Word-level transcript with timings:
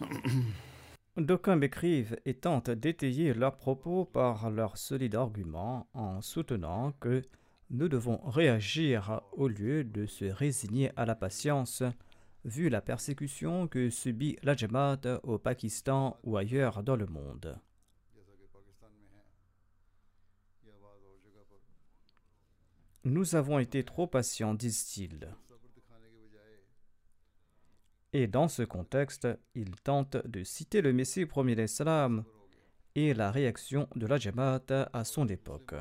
D'aucuns 1.16 1.56
m'écrivent 1.56 2.16
et 2.24 2.34
tentent 2.34 2.70
d'étayer 2.70 3.34
leurs 3.34 3.56
propos 3.56 4.04
par 4.04 4.50
leurs 4.50 4.76
solides 4.76 5.16
arguments 5.16 5.88
en 5.92 6.20
soutenant 6.20 6.92
que 7.00 7.22
nous 7.70 7.88
devons 7.88 8.18
réagir 8.28 9.20
au 9.32 9.48
lieu 9.48 9.84
de 9.84 10.06
se 10.06 10.24
résigner 10.24 10.92
à 10.96 11.04
la 11.04 11.14
patience, 11.14 11.82
vu 12.44 12.68
la 12.68 12.80
persécution 12.80 13.68
que 13.68 13.90
subit 13.90 14.38
la 14.42 14.54
Jamaat 14.54 15.20
au 15.24 15.38
Pakistan 15.38 16.16
ou 16.22 16.36
ailleurs 16.36 16.82
dans 16.82 16.96
le 16.96 17.06
monde. 17.06 17.58
Nous 23.04 23.34
avons 23.34 23.58
été 23.58 23.84
trop 23.84 24.06
patients, 24.06 24.54
disent-ils. 24.54 25.34
Et 28.12 28.26
dans 28.26 28.48
ce 28.48 28.62
contexte, 28.62 29.28
ils 29.54 29.74
tentent 29.76 30.26
de 30.26 30.42
citer 30.42 30.80
le 30.80 30.92
Messie 30.92 31.26
premier 31.26 31.54
d'Islam 31.54 32.24
et 32.94 33.12
la 33.12 33.30
réaction 33.30 33.88
de 33.96 34.06
la 34.06 34.16
Jamaat 34.16 34.88
à 34.92 35.04
son 35.04 35.28
époque. 35.28 35.74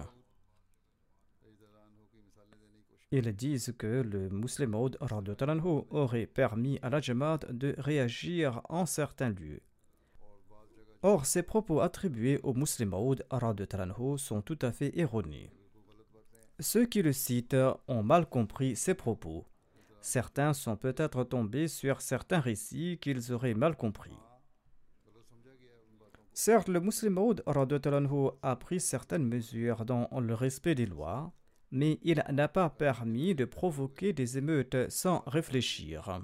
Ils 3.11 3.33
disent 3.33 3.73
que 3.77 4.01
le 4.01 4.29
musulman 4.29 4.91
aurait 5.89 6.27
permis 6.27 6.77
à 6.81 6.89
la 6.89 6.99
Jamaat 6.99 7.39
de 7.49 7.73
réagir 7.77 8.61
en 8.67 8.85
certains 8.85 9.29
lieux. 9.29 9.61
Or, 11.03 11.25
ces 11.25 11.43
propos 11.43 11.79
attribués 11.79 12.39
au 12.43 12.53
musulman 12.53 13.15
sont 14.17 14.41
tout 14.41 14.59
à 14.61 14.73
fait 14.73 14.97
erronés. 14.99 15.49
Ceux 16.59 16.85
qui 16.85 17.01
le 17.01 17.13
citent 17.13 17.55
ont 17.87 18.03
mal 18.03 18.27
compris 18.27 18.75
ses 18.75 18.95
propos. 18.95 19.45
Certains 20.01 20.53
sont 20.53 20.77
peut-être 20.77 21.23
tombés 21.23 21.67
sur 21.67 22.01
certains 22.01 22.39
récits 22.39 22.97
qu'ils 23.01 23.31
auraient 23.33 23.53
mal 23.53 23.75
compris. 23.75 24.17
Certes, 26.33 26.69
le 26.69 26.79
musulman 26.79 27.33
a 28.43 28.55
pris 28.55 28.79
certaines 28.79 29.25
mesures 29.25 29.85
dans 29.85 30.07
le 30.19 30.33
respect 30.35 30.75
des 30.75 30.85
lois, 30.85 31.33
mais 31.71 31.99
il 32.03 32.23
n'a 32.31 32.47
pas 32.47 32.69
permis 32.69 33.33
de 33.33 33.43
provoquer 33.43 34.13
des 34.13 34.37
émeutes 34.37 34.89
sans 34.89 35.23
réfléchir. 35.25 36.21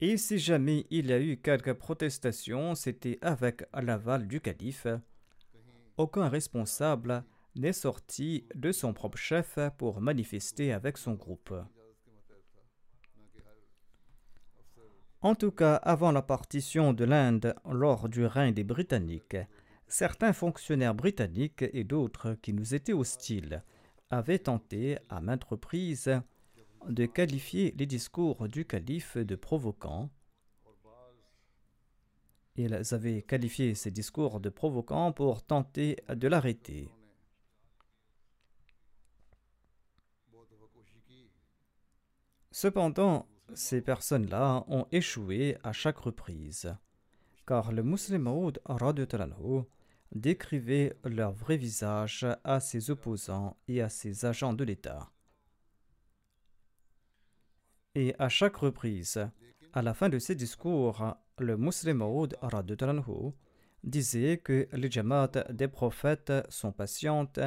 Et 0.00 0.18
si 0.18 0.38
jamais 0.38 0.86
il 0.90 1.06
y 1.06 1.12
a 1.12 1.20
eu 1.20 1.38
quelques 1.38 1.72
protestations, 1.72 2.74
c'était 2.74 3.18
avec 3.22 3.64
l'aval 3.72 4.26
du 4.26 4.40
calife. 4.40 4.86
Aucun 5.96 6.28
responsable 6.28 7.24
n'est 7.54 7.72
sorti 7.72 8.44
de 8.54 8.72
son 8.72 8.92
propre 8.92 9.16
chef 9.16 9.58
pour 9.78 10.02
manifester 10.02 10.72
avec 10.72 10.98
son 10.98 11.14
groupe. 11.14 11.54
En 15.22 15.34
tout 15.34 15.50
cas, 15.50 15.76
avant 15.76 16.12
la 16.12 16.20
partition 16.20 16.92
de 16.92 17.04
l'Inde 17.04 17.54
lors 17.68 18.10
du 18.10 18.26
règne 18.26 18.52
des 18.52 18.64
Britanniques, 18.64 19.38
certains 19.88 20.34
fonctionnaires 20.34 20.94
britanniques 20.94 21.64
et 21.72 21.84
d'autres 21.84 22.34
qui 22.42 22.52
nous 22.52 22.74
étaient 22.74 22.92
hostiles 22.92 23.62
avaient 24.10 24.38
tenté 24.38 24.98
à 25.08 25.22
maintes 25.22 25.44
reprises 25.44 26.20
de 26.88 27.06
qualifier 27.06 27.74
les 27.76 27.86
discours 27.86 28.48
du 28.48 28.64
calife 28.64 29.16
de 29.16 29.34
provoquants. 29.34 30.10
Ils 32.56 32.94
avaient 32.94 33.22
qualifié 33.22 33.74
ces 33.74 33.90
discours 33.90 34.40
de 34.40 34.48
provoquants 34.48 35.12
pour 35.12 35.42
tenter 35.42 35.96
de 36.08 36.28
l'arrêter. 36.28 36.88
Cependant, 42.50 43.28
ces 43.54 43.82
personnes-là 43.82 44.64
ont 44.68 44.86
échoué 44.90 45.58
à 45.62 45.72
chaque 45.72 45.98
reprise, 45.98 46.74
car 47.46 47.70
le 47.72 47.82
musulman 47.82 48.50
décrivait 50.12 50.96
leur 51.04 51.32
vrai 51.32 51.58
visage 51.58 52.26
à 52.44 52.60
ses 52.60 52.90
opposants 52.90 53.58
et 53.68 53.82
à 53.82 53.90
ses 53.90 54.24
agents 54.24 54.54
de 54.54 54.64
l'État. 54.64 55.12
Et 57.98 58.14
à 58.18 58.28
chaque 58.28 58.56
reprise, 58.56 59.26
à 59.72 59.80
la 59.80 59.94
fin 59.94 60.10
de 60.10 60.18
ses 60.18 60.34
discours, 60.34 61.16
le 61.38 61.56
musulman 61.56 62.28
disait 63.84 64.36
que 64.36 64.68
les 64.74 64.90
jamaat 64.90 65.30
des 65.48 65.66
prophètes 65.66 66.30
sont 66.50 66.72
patientes 66.72 67.40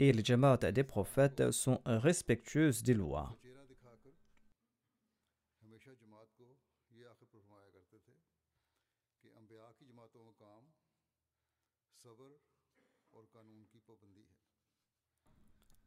et 0.00 0.10
les 0.10 0.24
jamaat 0.24 0.72
des 0.72 0.84
prophètes 0.84 1.50
sont 1.50 1.82
respectueuses 1.84 2.82
des 2.82 2.94
lois. 2.94 3.36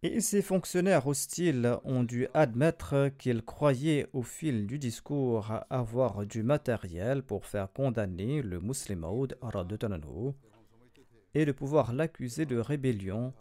Et 0.04 0.22
ces 0.22 0.44
fonctionnaires 0.44 1.08
hostiles 1.08 1.76
ont 1.84 2.04
dû 2.04 2.28
admettre 2.36 3.10
qu'ils 3.18 3.42
croyaient 3.42 4.08
au 4.14 4.22
fil 4.22 4.68
du 4.68 4.78
discours 4.78 5.52
avoir 5.72 6.24
du 6.26 6.44
matériel 6.44 7.24
pour 7.24 7.48
faire 7.48 7.74
condamner 7.74 8.44
le 8.44 8.60
musulman 8.60 9.26
et 11.34 11.46
de 11.46 11.52
pouvoir 11.52 11.94
l'accuser 11.94 12.46
de 12.46 12.58
rébellion 12.58 13.34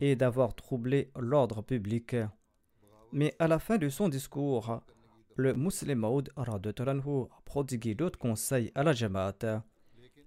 et 0.00 0.14
d'avoir 0.14 0.54
troublé 0.54 1.10
l'ordre 1.18 1.62
public. 1.62 2.16
Mais 3.10 3.34
à 3.38 3.48
la 3.48 3.58
fin 3.58 3.78
de 3.78 3.88
son 3.88 4.10
discours, 4.10 4.82
le 5.36 5.54
musulman 5.54 6.24
a 6.36 6.44
prodigué 7.46 7.94
d'autres 7.94 8.18
conseils 8.18 8.70
à 8.74 8.82
la 8.82 8.92
Jamaat 8.92 9.64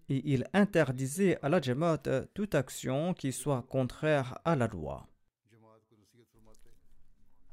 et 0.09 0.33
il 0.33 0.45
interdisait 0.53 1.37
à 1.43 1.49
la 1.49 1.61
Jamaat 1.61 2.25
toute 2.33 2.55
action 2.55 3.13
qui 3.13 3.31
soit 3.31 3.63
contraire 3.69 4.39
à 4.45 4.55
la 4.55 4.67
loi. 4.67 5.07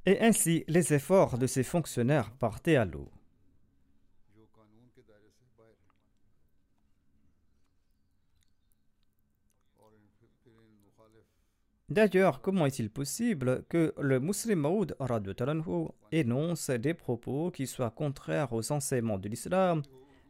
Et 0.04 0.20
ainsi, 0.20 0.64
les 0.66 0.92
efforts 0.92 1.38
de 1.38 1.46
ces 1.46 1.62
fonctionnaires 1.62 2.32
partaient 2.32 2.76
à 2.76 2.84
l'eau. 2.84 3.08
D'ailleurs, 11.88 12.40
comment 12.40 12.64
est-il 12.64 12.88
possible 12.88 13.64
que 13.68 13.92
le 14.00 14.18
musulman 14.18 14.70
Maud 14.70 14.96
radhiyallahu 14.98 15.88
énonce 16.10 16.70
des 16.70 16.94
propos 16.94 17.50
qui 17.50 17.66
soient 17.66 17.90
contraires 17.90 18.54
aux 18.54 18.72
enseignements 18.72 19.18
de 19.18 19.28
l'islam 19.28 19.82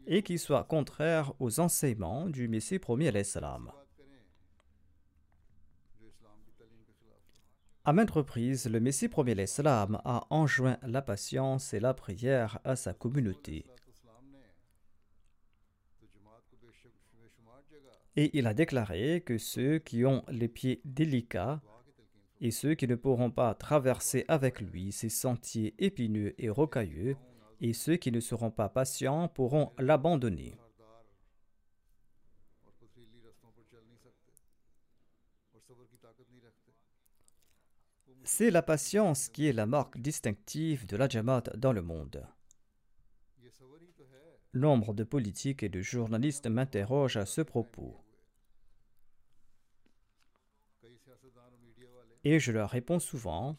et 0.08 0.24
qui 0.24 0.38
soient 0.38 0.64
contraires 0.64 1.32
aux 1.38 1.60
enseignements 1.60 2.28
du 2.28 2.48
Messie 2.48 2.80
premier 2.80 3.08
à 3.08 3.12
l'islam 3.12 3.70
À 7.84 7.93
maintes 7.93 8.12
reprises, 8.12 8.69
le 8.69 8.79
Messie 8.79 9.08
premier 9.08 9.34
l'Islam 9.34 10.00
a 10.05 10.25
enjoint 10.31 10.79
la 10.82 11.02
patience 11.02 11.75
et 11.75 11.81
la 11.81 11.94
prière 11.94 12.61
à 12.62 12.76
sa 12.76 12.94
communauté. 12.94 13.64
Et 18.14 18.38
il 18.38 18.46
a 18.46 18.55
déclaré 18.55 19.23
que 19.26 19.37
ceux 19.37 19.81
qui 19.81 20.05
ont 20.05 20.23
les 20.29 20.46
pieds 20.46 20.81
délicats 20.84 21.61
et 22.40 22.52
ceux 22.52 22.75
qui 22.75 22.87
ne 22.87 22.94
pourront 22.94 23.32
pas 23.32 23.52
traverser 23.55 24.25
avec 24.29 24.61
lui 24.61 24.93
ces 24.93 25.08
sentiers 25.08 25.75
épineux 25.79 26.34
et 26.38 26.50
rocailleux, 26.50 27.17
et 27.61 27.73
ceux 27.73 27.96
qui 27.96 28.12
ne 28.12 28.20
seront 28.20 28.50
pas 28.52 28.69
patients 28.69 29.26
pourront 29.26 29.73
l'abandonner. 29.79 30.55
C'est 38.34 38.50
la 38.50 38.62
patience 38.62 39.29
qui 39.29 39.46
est 39.46 39.52
la 39.52 39.67
marque 39.67 39.99
distinctive 39.99 40.87
de 40.87 40.96
la 40.96 41.06
Jamaat 41.06 41.43
dans 41.55 41.75
le 41.75 41.82
monde. 41.82 42.26
Nombre 44.55 44.94
de 44.94 45.05
politiques 45.05 45.62
et 45.62 45.69
de 45.69 45.82
journalistes 45.82 46.46
m'interrogent 46.46 47.19
à 47.19 47.26
ce 47.26 47.43
propos. 47.43 48.00
Et 52.25 52.40
je 52.40 52.52
leur 52.52 52.70
réponds 52.70 53.00
souvent 53.00 53.58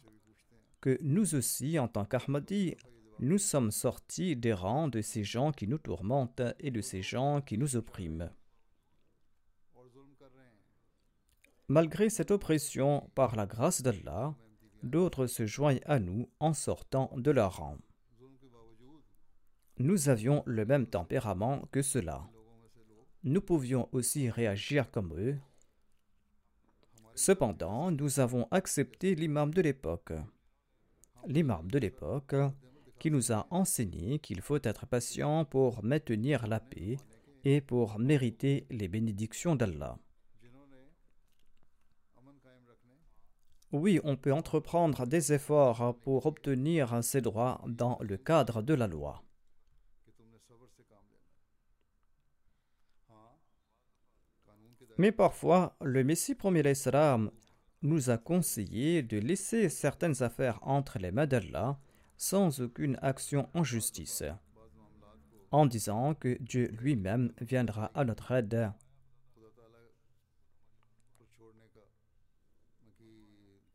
que 0.82 0.98
nous 1.02 1.36
aussi, 1.36 1.78
en 1.78 1.88
tant 1.88 2.04
qu'Ahmadi, 2.04 2.76
nous 3.20 3.38
sommes 3.38 3.70
sortis 3.70 4.36
des 4.36 4.54
rangs 4.54 4.88
de 4.88 5.02
ces 5.02 5.24
gens 5.24 5.52
qui 5.52 5.68
nous 5.68 5.78
tourmentent 5.78 6.42
et 6.60 6.72
de 6.72 6.82
ces 6.82 7.04
gens 7.04 7.42
qui 7.42 7.60
nous 7.60 7.76
oppriment. 7.76 8.32
Malgré 11.68 12.10
cette 12.10 12.32
oppression, 12.32 13.12
par 13.14 13.36
la 13.36 13.46
grâce 13.46 13.84
d'Allah, 13.84 14.36
d'autres 14.84 15.28
se 15.28 15.46
joignent 15.46 15.82
à 15.86 16.00
nous 16.00 16.30
en 16.40 16.54
sortant 16.54 17.12
de 17.16 17.32
leur 17.32 17.58
rang. 17.58 17.78
Nous 19.80 20.10
avions 20.10 20.44
le 20.46 20.66
même 20.66 20.86
tempérament 20.86 21.68
que 21.72 21.82
ceux-là. 21.82 22.30
Nous 23.24 23.42
pouvions 23.42 23.90
aussi 23.92 24.30
réagir 24.30 24.92
comme 24.92 25.14
eux. 25.18 25.38
Cependant, 27.16 27.90
nous 27.90 28.20
avons 28.20 28.48
accepté 28.52 29.16
l'imam 29.16 29.54
de 29.54 29.62
l'époque. 29.62 30.14
L'imam 31.26 31.70
de 31.72 31.80
l'époque 31.80 32.36
qui 33.00 33.12
nous 33.12 33.32
a 33.32 33.48
enseigné 33.50 34.20
qu'il 34.20 34.42
faut 34.42 34.60
être 34.64 34.86
patient 34.86 35.46
pour 35.46 35.84
maintenir 35.84 36.48
la 36.48 36.60
paix 36.60 36.98
et 37.44 37.62
pour 37.62 38.00
mériter 38.00 38.66
les 38.70 38.88
bénédictions 38.88 39.56
d'Allah. 39.56 39.98
Oui, 43.74 44.00
on 44.04 44.16
peut 44.16 44.32
entreprendre 44.32 45.08
des 45.08 45.34
efforts 45.34 45.98
pour 46.02 46.28
obtenir 46.28 47.04
ces 47.04 47.22
droits 47.22 47.60
dans 47.66 47.98
le 48.02 48.18
cadre 48.18 48.62
de 48.62 48.76
la 48.76 48.86
loi. 48.86 49.24
Mais 55.00 55.12
parfois, 55.12 55.76
le 55.82 56.04
Messie 56.04 56.36
premier 56.36 56.62
l'Islam 56.62 57.32
nous 57.82 58.12
a 58.12 58.18
conseillé 58.20 59.02
de 59.02 59.18
laisser 59.18 59.70
certaines 59.70 60.22
affaires 60.22 60.60
entre 60.62 61.00
les 61.00 61.12
mains 61.12 61.26
d'Allah 61.26 61.80
sans 62.16 62.62
aucune 62.62 63.00
action 63.02 63.50
en 63.56 63.64
justice, 63.64 64.24
en 65.50 65.66
disant 65.66 66.14
que 66.14 66.38
Dieu 66.42 66.68
lui-même 66.80 67.34
viendra 67.42 67.86
à 67.96 68.06
notre 68.06 68.34
aide 68.34 68.72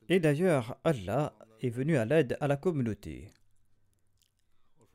Et 0.08 0.20
d'ailleurs, 0.20 0.78
Allah 0.84 1.34
est 1.60 1.68
venu 1.68 1.96
à 1.96 2.04
l'aide 2.04 2.36
à 2.40 2.48
la 2.48 2.56
communauté. 2.56 3.30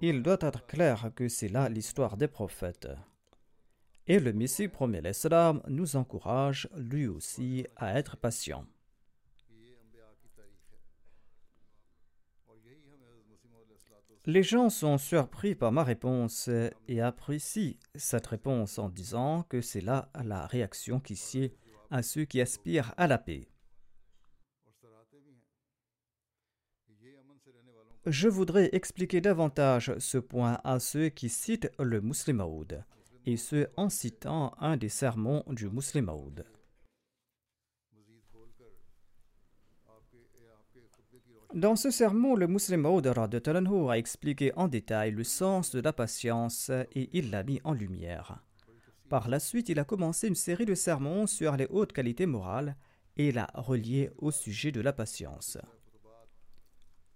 Il 0.02 0.24
doit 0.24 0.40
être 0.42 0.66
clair 0.66 1.12
que 1.16 1.28
c'est 1.30 1.50
là 1.50 1.70
l'histoire 1.70 2.18
des 2.18 2.28
prophètes. 2.28 2.90
Et 4.08 4.20
le 4.20 4.34
Messie 4.34 4.68
promet 4.68 5.02
l'Islam 5.02 5.62
nous 5.68 5.96
encourage 5.96 6.68
lui 6.76 7.08
aussi 7.08 7.66
à 7.76 7.98
être 7.98 8.18
patient. 8.18 8.66
Les 14.26 14.44
gens 14.44 14.70
sont 14.70 14.98
surpris 14.98 15.54
par 15.54 15.72
ma 15.72 15.84
réponse 15.84 16.50
et 16.88 17.02
apprécient 17.02 17.76
cette 17.96 18.28
réponse 18.28 18.80
en 18.80 18.90
disant 18.90 19.44
que 19.44 19.60
c'est 19.60 19.82
là 19.82 20.10
la 20.24 20.48
réaction 20.48 21.00
qui 21.00 21.18
sied 21.18 21.54
à 21.92 22.02
ceux 22.02 22.24
qui 22.24 22.40
aspirent 22.40 22.94
à 22.98 23.08
la 23.08 23.18
paix. 23.18 23.53
Je 28.06 28.28
voudrais 28.28 28.70
expliquer 28.74 29.22
davantage 29.22 29.98
ce 29.98 30.18
point 30.18 30.60
à 30.66 30.80
ceux 30.80 31.08
qui 31.08 31.30
citent 31.30 31.72
le 31.80 32.02
Muslimaoud, 32.02 32.84
et 33.26 33.38
ce 33.38 33.68
en 33.78 33.88
citant 33.88 34.54
un 34.60 34.76
des 34.76 34.90
sermons 34.90 35.42
du 35.48 35.70
Muslimaoud. 35.70 36.44
Dans 41.54 41.78
ce 41.78 41.92
sermon, 41.92 42.36
le 42.36 42.48
Muslimaoud 42.48 43.08
a 43.08 43.98
expliqué 43.98 44.52
en 44.58 44.68
détail 44.68 45.12
le 45.12 45.24
sens 45.24 45.72
de 45.72 45.80
la 45.80 45.94
patience 45.94 46.72
et 46.92 47.10
il 47.14 47.32
l'a 47.32 47.44
mis 47.44 47.62
en 47.64 47.72
lumière. 47.72 48.44
Par 49.08 49.30
la 49.30 49.40
suite, 49.40 49.70
il 49.70 49.80
a 49.80 49.86
commencé 49.86 50.28
une 50.28 50.36
série 50.36 50.66
de 50.66 50.76
sermons 50.76 51.26
sur 51.26 51.56
les 51.56 51.68
hautes 51.70 51.94
qualités 51.94 52.26
morales 52.26 52.76
et 53.16 53.32
l'a 53.32 53.48
relié 53.54 54.12
au 54.18 54.32
sujet 54.32 54.74
de 54.74 54.82
la 54.82 54.92
patience. 54.92 55.58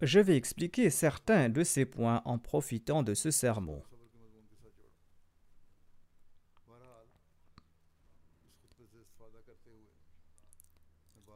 Je 0.00 0.20
vais 0.20 0.36
expliquer 0.36 0.90
certains 0.90 1.48
de 1.48 1.64
ces 1.64 1.84
points 1.84 2.22
en 2.24 2.38
profitant 2.38 3.02
de 3.02 3.14
ce 3.14 3.30
sermon. 3.30 3.82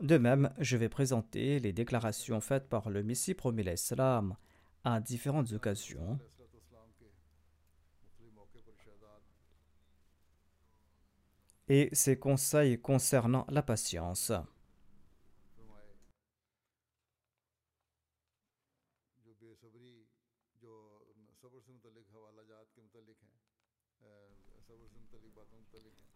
De 0.01 0.19
même, 0.19 0.53
je 0.59 0.77
vais 0.77 0.89
présenter 0.89 1.61
les 1.61 1.73
déclarations 1.73 2.41
faites 2.41 2.69
par 2.69 2.91
le 2.91 3.03
Messie 3.03 3.35
promis 3.35 3.63
l'Islam 3.63 4.37
à 4.85 5.01
différentes 5.01 5.53
occasions. 5.53 6.19
et 11.69 11.89
ses 11.93 12.19
conseils 12.19 12.79
concernant 12.79 13.47
la 13.49 13.63
patience. 13.63 14.33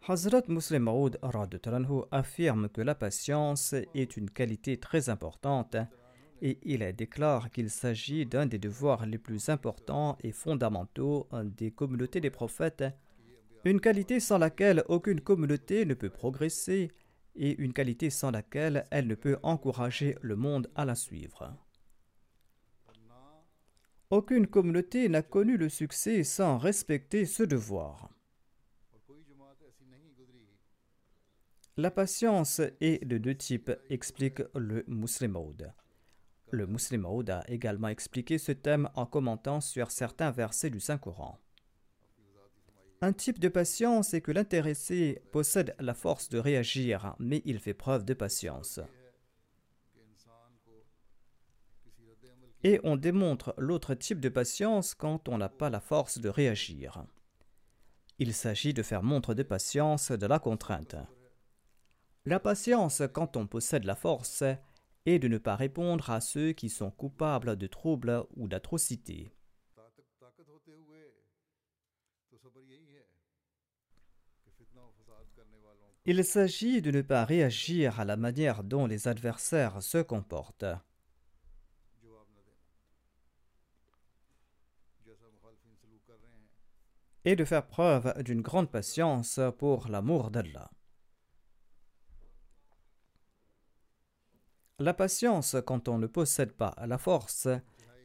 Hazrat 0.09 0.43
Muslim 0.47 0.83
Maud 0.83 1.19
affirme 2.11 2.69
que 2.69 2.79
la 2.79 2.95
patience 2.95 3.75
est 3.93 4.15
une 4.15 4.29
qualité 4.29 4.77
très 4.77 5.09
importante 5.09 5.75
et 6.41 6.59
il 6.63 6.79
déclare 6.95 7.51
qu'il 7.51 7.69
s'agit 7.69 8.25
d'un 8.25 8.45
des 8.45 8.57
devoirs 8.57 9.05
les 9.05 9.17
plus 9.17 9.49
importants 9.49 10.17
et 10.23 10.31
fondamentaux 10.31 11.27
des 11.57 11.71
communautés 11.71 12.21
des 12.21 12.29
prophètes, 12.29 12.85
une 13.65 13.81
qualité 13.81 14.21
sans 14.21 14.37
laquelle 14.37 14.85
aucune 14.87 15.19
communauté 15.19 15.85
ne 15.85 15.93
peut 15.93 16.09
progresser 16.09 16.89
et 17.35 17.61
une 17.61 17.73
qualité 17.73 18.09
sans 18.09 18.31
laquelle 18.31 18.85
elle 18.91 19.07
ne 19.07 19.15
peut 19.15 19.37
encourager 19.43 20.15
le 20.21 20.37
monde 20.37 20.71
à 20.75 20.85
la 20.85 20.95
suivre. 20.95 21.53
Aucune 24.09 24.47
communauté 24.47 25.09
n'a 25.09 25.21
connu 25.21 25.57
le 25.57 25.67
succès 25.67 26.23
sans 26.23 26.57
respecter 26.57 27.25
ce 27.25 27.43
devoir. 27.43 28.16
La 31.79 31.91
patience 31.91 32.59
est 32.81 33.05
de 33.05 33.19
deux 33.19 33.35
types, 33.35 33.71
explique 33.91 34.41
le 34.55 34.83
Muslimaud. 34.87 35.57
Le 36.49 36.65
Muslimaud 36.65 37.29
a 37.29 37.47
également 37.47 37.89
expliqué 37.89 38.39
ce 38.39 38.51
thème 38.51 38.89
en 38.95 39.05
commentant 39.05 39.61
sur 39.61 39.91
certains 39.91 40.31
versets 40.31 40.71
du 40.71 40.79
Saint-Coran. 40.79 41.37
Un 43.01 43.13
type 43.13 43.37
de 43.37 43.47
patience 43.47 44.15
est 44.15 44.21
que 44.21 44.31
l'intéressé 44.31 45.21
possède 45.31 45.75
la 45.79 45.93
force 45.93 46.29
de 46.29 46.39
réagir, 46.39 47.15
mais 47.19 47.43
il 47.45 47.59
fait 47.59 47.75
preuve 47.75 48.05
de 48.05 48.15
patience. 48.15 48.79
Et 52.63 52.79
on 52.83 52.95
démontre 52.95 53.53
l'autre 53.59 53.93
type 53.93 54.19
de 54.19 54.29
patience 54.29 54.95
quand 54.95 55.29
on 55.29 55.37
n'a 55.37 55.49
pas 55.49 55.69
la 55.69 55.79
force 55.79 56.17
de 56.17 56.29
réagir. 56.29 57.05
Il 58.17 58.33
s'agit 58.33 58.73
de 58.73 58.81
faire 58.81 59.03
montre 59.03 59.35
de 59.35 59.43
patience 59.43 60.09
de 60.09 60.25
la 60.25 60.39
contrainte. 60.39 60.95
La 62.27 62.41
patience, 62.41 63.03
quand 63.13 63.37
on 63.37 63.47
possède 63.47 63.85
la 63.85 63.95
force, 63.95 64.43
est 65.05 65.17
de 65.17 65.29
ne 65.29 65.37
pas 65.37 65.55
répondre 65.55 66.09
à 66.09 66.19
ceux 66.19 66.51
qui 66.51 66.67
sont 66.67 66.91
coupables 66.91 67.55
de 67.55 67.67
troubles 67.67 68.25
ou 68.35 68.49
d'atrocités. 68.49 69.31
Il 76.05 76.25
s'agit 76.25 76.81
de 76.81 76.91
ne 76.91 77.01
pas 77.01 77.23
réagir 77.23 78.01
à 78.01 78.03
la 78.03 78.17
manière 78.17 78.65
dont 78.65 78.87
les 78.87 79.07
adversaires 79.07 79.81
se 79.81 79.99
comportent. 79.99 80.65
et 87.23 87.35
de 87.35 87.43
faire 87.43 87.67
preuve 87.67 88.13
d'une 88.23 88.41
grande 88.41 88.71
patience 88.71 89.41
pour 89.57 89.89
l'amour 89.89 90.31
d'Allah. 90.31 90.71
La 94.79 94.93
patience, 94.93 95.55
quand 95.65 95.87
on 95.87 95.97
ne 95.97 96.05
possède 96.05 96.51
pas 96.51 96.75
la 96.85 96.99
force, 96.99 97.47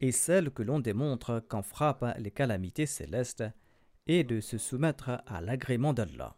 est 0.01 0.11
celle 0.11 0.49
que 0.49 0.63
l'on 0.63 0.79
démontre 0.79 1.43
quand 1.47 1.61
frappe 1.61 2.03
les 2.17 2.31
calamités 2.31 2.87
célestes 2.87 3.43
et 4.07 4.23
de 4.23 4.41
se 4.41 4.57
soumettre 4.57 5.21
à 5.27 5.39
l'agrément 5.41 5.93
d'Allah. 5.93 6.35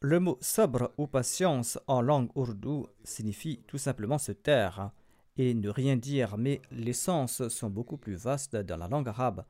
Le 0.00 0.18
mot 0.18 0.38
sabre 0.40 0.94
ou 0.96 1.06
patience 1.06 1.78
en 1.88 2.00
langue 2.00 2.30
ourdou 2.34 2.86
signifie 3.04 3.62
tout 3.66 3.78
simplement 3.78 4.16
se 4.16 4.32
taire 4.32 4.92
et 5.36 5.52
ne 5.52 5.68
rien 5.68 5.96
dire, 5.96 6.38
mais 6.38 6.62
les 6.70 6.94
sens 6.94 7.46
sont 7.48 7.68
beaucoup 7.68 7.98
plus 7.98 8.16
vastes 8.16 8.56
dans 8.56 8.78
la 8.78 8.88
langue 8.88 9.08
arabe 9.08 9.44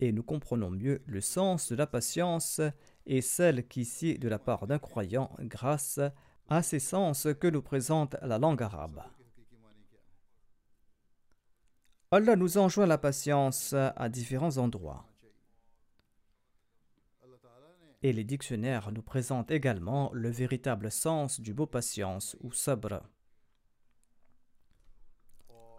et 0.00 0.10
nous 0.10 0.24
comprenons 0.24 0.70
mieux 0.70 1.02
le 1.06 1.20
sens 1.20 1.70
de 1.70 1.76
la 1.76 1.86
patience 1.86 2.60
et 3.06 3.20
celle 3.20 3.68
qui 3.68 3.84
sied 3.84 4.18
de 4.18 4.28
la 4.28 4.40
part 4.40 4.66
d'un 4.66 4.80
croyant 4.80 5.30
grâce 5.38 5.98
à 5.98 6.12
à 6.54 6.62
ces 6.62 6.80
sens 6.80 7.28
que 7.40 7.46
nous 7.46 7.62
présente 7.62 8.14
la 8.20 8.36
langue 8.36 8.62
arabe. 8.62 9.02
Allah 12.10 12.36
nous 12.36 12.58
enjoint 12.58 12.84
la 12.84 12.98
patience 12.98 13.72
à 13.72 14.08
différents 14.10 14.58
endroits. 14.58 15.06
Et 18.02 18.12
les 18.12 18.24
dictionnaires 18.24 18.92
nous 18.92 19.00
présentent 19.00 19.50
également 19.50 20.10
le 20.12 20.28
véritable 20.28 20.90
sens 20.90 21.40
du 21.40 21.54
mot 21.54 21.64
patience 21.64 22.36
ou 22.40 22.52
sabr. 22.52 23.00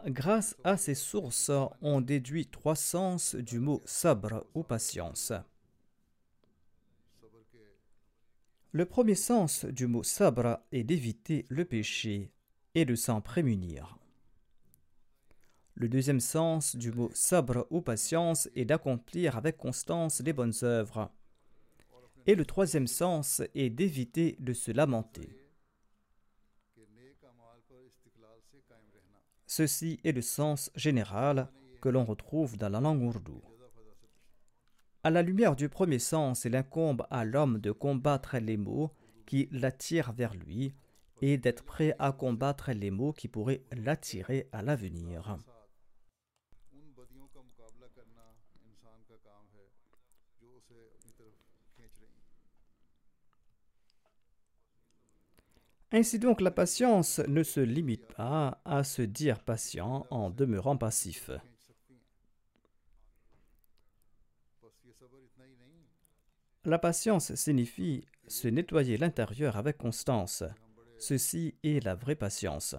Grâce 0.07 0.57
à 0.63 0.77
ces 0.77 0.95
sources, 0.95 1.51
on 1.83 2.01
déduit 2.01 2.47
trois 2.47 2.75
sens 2.75 3.35
du 3.35 3.59
mot 3.59 3.83
sabr 3.85 4.43
ou 4.55 4.63
patience. 4.63 5.33
Le 8.75 8.85
premier 8.85 9.13
sens 9.13 9.65
du 9.65 9.85
mot 9.85 10.01
sabra 10.01 10.65
est 10.71 10.83
d'éviter 10.83 11.45
le 11.49 11.63
péché 11.63 12.31
et 12.73 12.85
de 12.85 12.95
s'en 12.95 13.21
prémunir. 13.21 13.99
Le 15.75 15.87
deuxième 15.87 16.19
sens 16.19 16.75
du 16.75 16.91
mot 16.91 17.11
sabre 17.13 17.67
ou 17.69 17.81
patience 17.81 18.49
est 18.55 18.65
d'accomplir 18.65 19.37
avec 19.37 19.57
constance 19.57 20.21
les 20.21 20.33
bonnes 20.33 20.55
œuvres. 20.63 21.11
Et 22.25 22.33
le 22.33 22.45
troisième 22.45 22.87
sens 22.87 23.43
est 23.53 23.69
d'éviter 23.69 24.37
de 24.39 24.53
se 24.53 24.71
lamenter. 24.71 25.29
Ceci 29.45 29.99
est 30.03 30.13
le 30.13 30.23
sens 30.23 30.71
général 30.75 31.47
que 31.79 31.89
l'on 31.89 32.05
retrouve 32.05 32.57
dans 32.57 32.69
la 32.69 32.79
langue 32.79 33.03
ourdou. 33.03 33.39
À 35.05 35.09
la 35.09 35.21
lumière 35.21 35.57
du 35.57 35.67
premier 35.67 35.99
sens, 35.99 36.45
il 36.45 36.55
incombe 36.55 37.05
à 37.09 37.25
l'homme 37.25 37.59
de 37.59 37.73
combattre 37.73 38.37
les 38.37 38.55
maux 38.55 38.89
qui 39.25 39.49
l'attirent 39.51 40.13
vers 40.13 40.33
lui 40.33 40.73
et 41.21 41.37
d'être 41.37 41.65
prêt 41.65 41.93
à 41.99 42.13
combattre 42.13 42.71
les 42.71 42.89
maux 42.89 43.11
qui 43.11 43.27
pourraient 43.27 43.63
l'attirer 43.73 44.47
à 44.53 44.61
l'avenir. 44.61 45.37
Ainsi 55.91 56.17
donc, 56.17 56.39
la 56.39 56.49
patience 56.49 57.19
ne 57.27 57.43
se 57.43 57.59
limite 57.59 58.07
pas 58.15 58.61
à 58.63 58.85
se 58.85 59.01
dire 59.01 59.39
patient 59.41 60.07
en 60.09 60.29
demeurant 60.29 60.77
passif. 60.77 61.29
La 66.65 66.79
patience 66.79 67.35
signifie 67.35 68.05
se 68.27 68.47
nettoyer 68.47 68.95
l'intérieur 68.97 69.57
avec 69.57 69.77
constance. 69.77 70.43
Ceci 70.97 71.55
est 71.61 71.83
la 71.83 71.93
vraie 71.93 72.15
patience. 72.15 72.75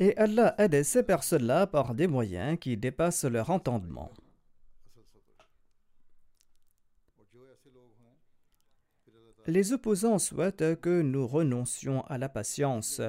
Et 0.00 0.16
Allah 0.16 0.56
aide 0.58 0.82
ces 0.82 1.04
personnes-là 1.04 1.68
par 1.68 1.94
des 1.94 2.08
moyens 2.08 2.58
qui 2.58 2.76
dépassent 2.76 3.24
leur 3.24 3.50
entendement. 3.50 4.10
Les 9.46 9.72
opposants 9.72 10.18
souhaitent 10.18 10.80
que 10.80 11.02
nous 11.02 11.26
renoncions 11.26 12.02
à 12.06 12.18
la 12.18 12.28
patience 12.28 13.00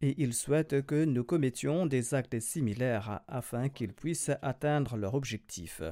et 0.00 0.14
ils 0.22 0.32
souhaitent 0.32 0.86
que 0.86 1.04
nous 1.04 1.24
commettions 1.24 1.84
des 1.84 2.14
actes 2.14 2.40
similaires 2.40 3.20
afin 3.28 3.68
qu'ils 3.68 3.92
puissent 3.92 4.30
atteindre 4.40 4.96
leur 4.96 5.14
objectif. 5.14 5.82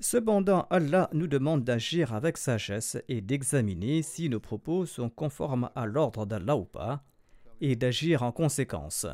Cependant, 0.00 0.66
Allah 0.70 1.08
nous 1.12 1.28
demande 1.28 1.64
d'agir 1.64 2.14
avec 2.14 2.36
sagesse 2.36 2.96
et 3.08 3.20
d'examiner 3.20 4.02
si 4.02 4.28
nos 4.28 4.40
propos 4.40 4.86
sont 4.86 5.08
conformes 5.08 5.70
à 5.74 5.86
l'ordre 5.86 6.26
d'Allah 6.26 6.56
ou 6.56 6.64
pas, 6.64 7.04
et 7.60 7.76
d'agir 7.76 8.22
en 8.22 8.32
conséquence. 8.32 9.06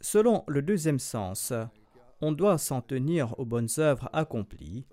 Selon 0.00 0.44
le 0.48 0.62
deuxième 0.62 0.98
sens, 0.98 1.52
on 2.22 2.32
doit 2.32 2.58
s'en 2.58 2.80
tenir 2.80 3.38
aux 3.38 3.44
bonnes 3.44 3.68
œuvres 3.78 4.08
accomplies 4.12 4.86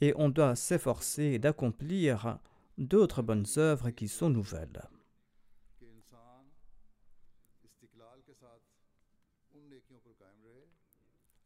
et 0.00 0.12
on 0.16 0.28
doit 0.28 0.56
s'efforcer 0.56 1.38
d'accomplir 1.38 2.38
d'autres 2.76 3.22
bonnes 3.22 3.46
œuvres 3.56 3.90
qui 3.90 4.08
sont 4.08 4.30
nouvelles. 4.30 4.82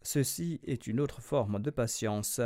Ceci 0.04 0.60
est 0.62 0.86
une 0.86 1.00
autre 1.00 1.22
forme 1.22 1.60
de 1.60 1.70
patience. 1.70 2.40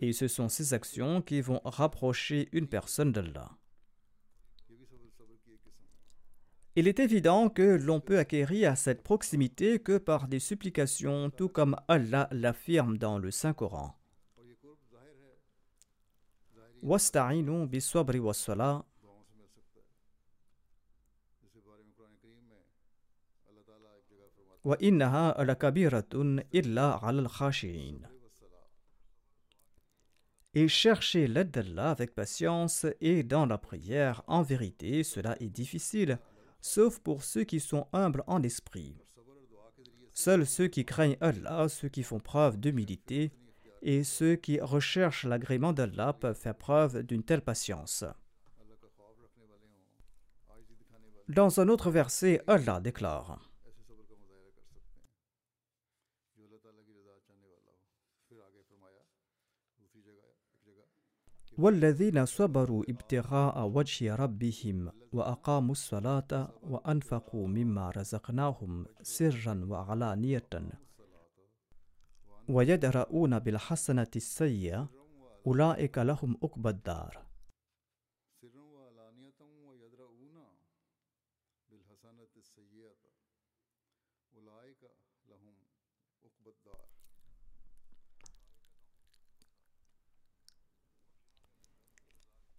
Et 0.00 0.12
ce 0.12 0.26
sont 0.26 0.48
ces 0.48 0.74
actions 0.74 1.22
qui 1.22 1.40
vont 1.40 1.60
rapprocher 1.64 2.48
une 2.52 2.66
personne 2.66 3.12
d'Allah. 3.12 3.50
Il 6.74 6.88
est 6.88 6.98
évident 6.98 7.50
que 7.50 7.76
l'on 7.76 8.00
peut 8.00 8.18
acquérir 8.18 8.78
cette 8.78 9.02
proximité 9.02 9.78
que 9.78 9.98
par 9.98 10.26
des 10.26 10.40
supplications, 10.40 11.28
tout 11.28 11.50
comme 11.50 11.76
Allah 11.86 12.28
l'affirme 12.32 12.96
dans 12.96 13.18
le 13.18 13.30
Saint-Coran. 13.30 13.94
Et 30.54 30.68
chercher 30.68 31.26
l'aide 31.26 31.50
d'Allah 31.50 31.90
avec 31.90 32.14
patience 32.14 32.86
et 33.00 33.24
dans 33.24 33.44
la 33.46 33.58
prière. 33.58 34.22
En 34.28 34.42
vérité, 34.42 35.02
cela 35.02 35.36
est 35.40 35.48
difficile, 35.48 36.20
sauf 36.60 37.00
pour 37.00 37.24
ceux 37.24 37.42
qui 37.42 37.58
sont 37.58 37.88
humbles 37.92 38.22
en 38.28 38.40
esprit. 38.44 38.96
Seuls 40.14 40.46
ceux 40.46 40.68
qui 40.68 40.84
craignent 40.84 41.16
Allah, 41.20 41.68
ceux 41.68 41.88
qui 41.88 42.04
font 42.04 42.20
preuve 42.20 42.56
d'humilité 42.56 43.32
et 43.82 44.04
ceux 44.04 44.36
qui 44.36 44.60
recherchent 44.60 45.24
l'agrément 45.24 45.72
d'Allah 45.72 46.12
peuvent 46.12 46.38
faire 46.38 46.54
preuve 46.54 47.02
d'une 47.02 47.24
telle 47.24 47.42
patience. 47.42 48.04
Dans 51.28 51.58
un 51.58 51.68
autre 51.68 51.90
verset, 51.90 52.42
Allah 52.46 52.80
déclare 52.80 53.51
والذين 61.62 62.26
صبروا 62.26 62.84
ابتغاء 62.88 63.66
وجه 63.66 64.14
ربهم 64.14 64.92
وأقاموا 65.12 65.72
الصلاة 65.72 66.48
وأنفقوا 66.62 67.48
مما 67.48 67.90
رزقناهم 67.90 68.86
سرا 69.02 69.66
وعلانية. 69.68 70.48
ويدرؤون 72.48 73.38
بالحسنة 73.38 74.10
السيئة 74.16 74.88
أولئك 75.46 75.98
لهم 75.98 76.36
عقبى 76.42 76.68
الدار. 76.68 77.31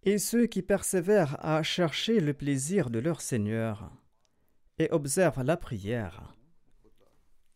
et 0.04 0.18
ceux 0.18 0.46
qui 0.46 0.62
persévèrent 0.62 1.36
à 1.44 1.62
chercher 1.62 2.20
le 2.20 2.34
plaisir 2.34 2.90
de 2.90 2.98
leur 2.98 3.20
Seigneur 3.20 3.90
et 4.78 4.88
observent 4.90 5.42
la 5.42 5.56
prière 5.56 6.34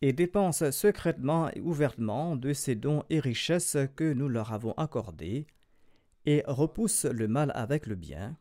et 0.01 0.13
dépensent 0.13 0.71
secrètement 0.71 1.51
et 1.51 1.61
ouvertement 1.61 2.37
de 2.37 2.53
ces 2.53 2.75
dons 2.75 3.03
et 3.11 3.21
richesses 3.21 3.77
que 3.97 4.13
nous 4.13 4.29
leur 4.29 4.53
avons 4.53 4.73
accordés 4.73 5.47
et 6.25 6.43
repoussent 6.47 7.05
le 7.07 7.27
mal 7.27 7.53
avec 7.55 7.87
le 7.87 7.97
bien. 7.97 8.37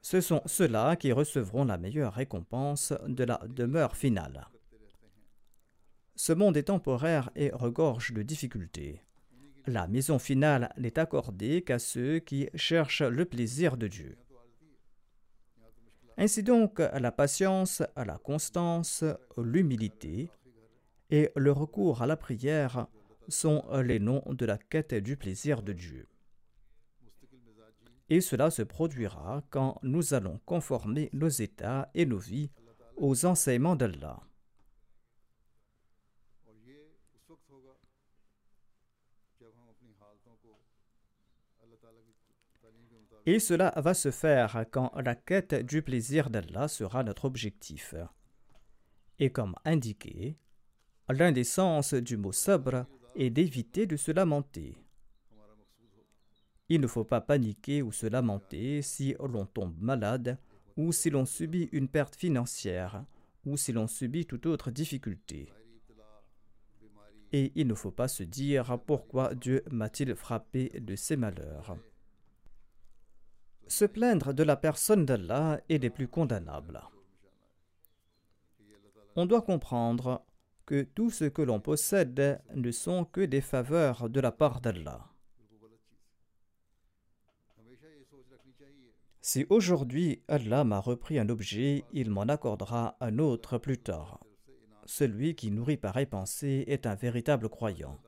Ce 0.00 0.20
sont 0.20 0.42
ceux-là 0.46 0.96
qui 0.96 1.12
recevront 1.12 1.64
la 1.64 1.76
meilleure 1.76 2.14
récompense 2.14 2.94
de 3.06 3.24
la 3.24 3.40
demeure 3.46 3.96
finale. 3.96 4.48
Ce 6.16 6.32
monde 6.32 6.56
est 6.56 6.64
temporaire 6.64 7.30
et 7.36 7.50
regorge 7.50 8.12
de 8.12 8.22
difficultés. 8.22 9.02
La 9.68 9.86
maison 9.86 10.18
finale 10.18 10.72
n'est 10.78 10.98
accordée 10.98 11.60
qu'à 11.60 11.78
ceux 11.78 12.20
qui 12.20 12.48
cherchent 12.54 13.02
le 13.02 13.26
plaisir 13.26 13.76
de 13.76 13.86
Dieu. 13.86 14.16
Ainsi 16.16 16.42
donc, 16.42 16.78
la 16.78 17.12
patience, 17.12 17.82
la 17.94 18.16
constance, 18.16 19.04
l'humilité 19.36 20.30
et 21.10 21.30
le 21.36 21.52
recours 21.52 22.00
à 22.00 22.06
la 22.06 22.16
prière 22.16 22.86
sont 23.28 23.62
les 23.84 23.98
noms 23.98 24.22
de 24.26 24.46
la 24.46 24.56
quête 24.56 24.94
du 24.94 25.18
plaisir 25.18 25.62
de 25.62 25.74
Dieu. 25.74 26.08
Et 28.08 28.22
cela 28.22 28.50
se 28.50 28.62
produira 28.62 29.42
quand 29.50 29.78
nous 29.82 30.14
allons 30.14 30.40
conformer 30.46 31.10
nos 31.12 31.28
états 31.28 31.90
et 31.94 32.06
nos 32.06 32.16
vies 32.16 32.50
aux 32.96 33.26
enseignements 33.26 33.76
d'Allah. 33.76 34.22
Et 43.26 43.38
cela 43.38 43.74
va 43.76 43.92
se 43.92 44.10
faire 44.10 44.64
quand 44.70 44.90
la 44.96 45.14
quête 45.14 45.54
du 45.54 45.82
plaisir 45.82 46.30
d'Allah 46.30 46.66
sera 46.66 47.02
notre 47.04 47.26
objectif. 47.26 47.94
Et 49.18 49.30
comme 49.30 49.54
indiqué, 49.64 50.36
l'un 51.10 51.32
des 51.32 51.44
sens 51.44 51.94
du 51.94 52.16
mot 52.16 52.32
sabre 52.32 52.86
est 53.16 53.30
d'éviter 53.30 53.86
de 53.86 53.96
se 53.96 54.12
lamenter. 54.12 54.76
Il 56.70 56.80
ne 56.80 56.86
faut 56.86 57.04
pas 57.04 57.20
paniquer 57.20 57.82
ou 57.82 57.92
se 57.92 58.06
lamenter 58.06 58.82
si 58.82 59.14
l'on 59.20 59.46
tombe 59.46 59.76
malade 59.80 60.38
ou 60.76 60.92
si 60.92 61.10
l'on 61.10 61.26
subit 61.26 61.68
une 61.72 61.88
perte 61.88 62.14
financière 62.14 63.04
ou 63.44 63.56
si 63.56 63.72
l'on 63.72 63.86
subit 63.86 64.26
toute 64.26 64.46
autre 64.46 64.70
difficulté 64.70 65.52
et 67.32 67.52
il 67.54 67.66
ne 67.66 67.74
faut 67.74 67.90
pas 67.90 68.08
se 68.08 68.22
dire 68.22 68.78
pourquoi 68.86 69.34
Dieu 69.34 69.64
m'a-t-il 69.70 70.14
frappé 70.14 70.70
de 70.80 70.96
ces 70.96 71.16
malheurs. 71.16 71.76
Se 73.66 73.84
plaindre 73.84 74.32
de 74.32 74.42
la 74.42 74.56
personne 74.56 75.04
d'Allah 75.04 75.60
est 75.68 75.78
des 75.78 75.90
plus 75.90 76.08
condamnables. 76.08 76.80
On 79.16 79.26
doit 79.26 79.42
comprendre 79.42 80.24
que 80.64 80.82
tout 80.82 81.10
ce 81.10 81.24
que 81.24 81.42
l'on 81.42 81.60
possède 81.60 82.40
ne 82.54 82.70
sont 82.70 83.04
que 83.04 83.20
des 83.20 83.40
faveurs 83.40 84.08
de 84.08 84.20
la 84.20 84.32
part 84.32 84.60
d'Allah. 84.60 85.10
Si 89.20 89.44
aujourd'hui 89.50 90.22
Allah 90.28 90.64
m'a 90.64 90.80
repris 90.80 91.18
un 91.18 91.28
objet, 91.28 91.84
il 91.92 92.10
m'en 92.10 92.22
accordera 92.22 92.96
un 93.00 93.18
autre 93.18 93.58
plus 93.58 93.76
tard 93.76 94.20
celui 94.88 95.34
qui 95.34 95.50
nourrit 95.50 95.76
pareille 95.76 96.06
pensée 96.06 96.64
est 96.66 96.86
un 96.86 96.94
véritable 96.94 97.50
croyant. 97.50 98.00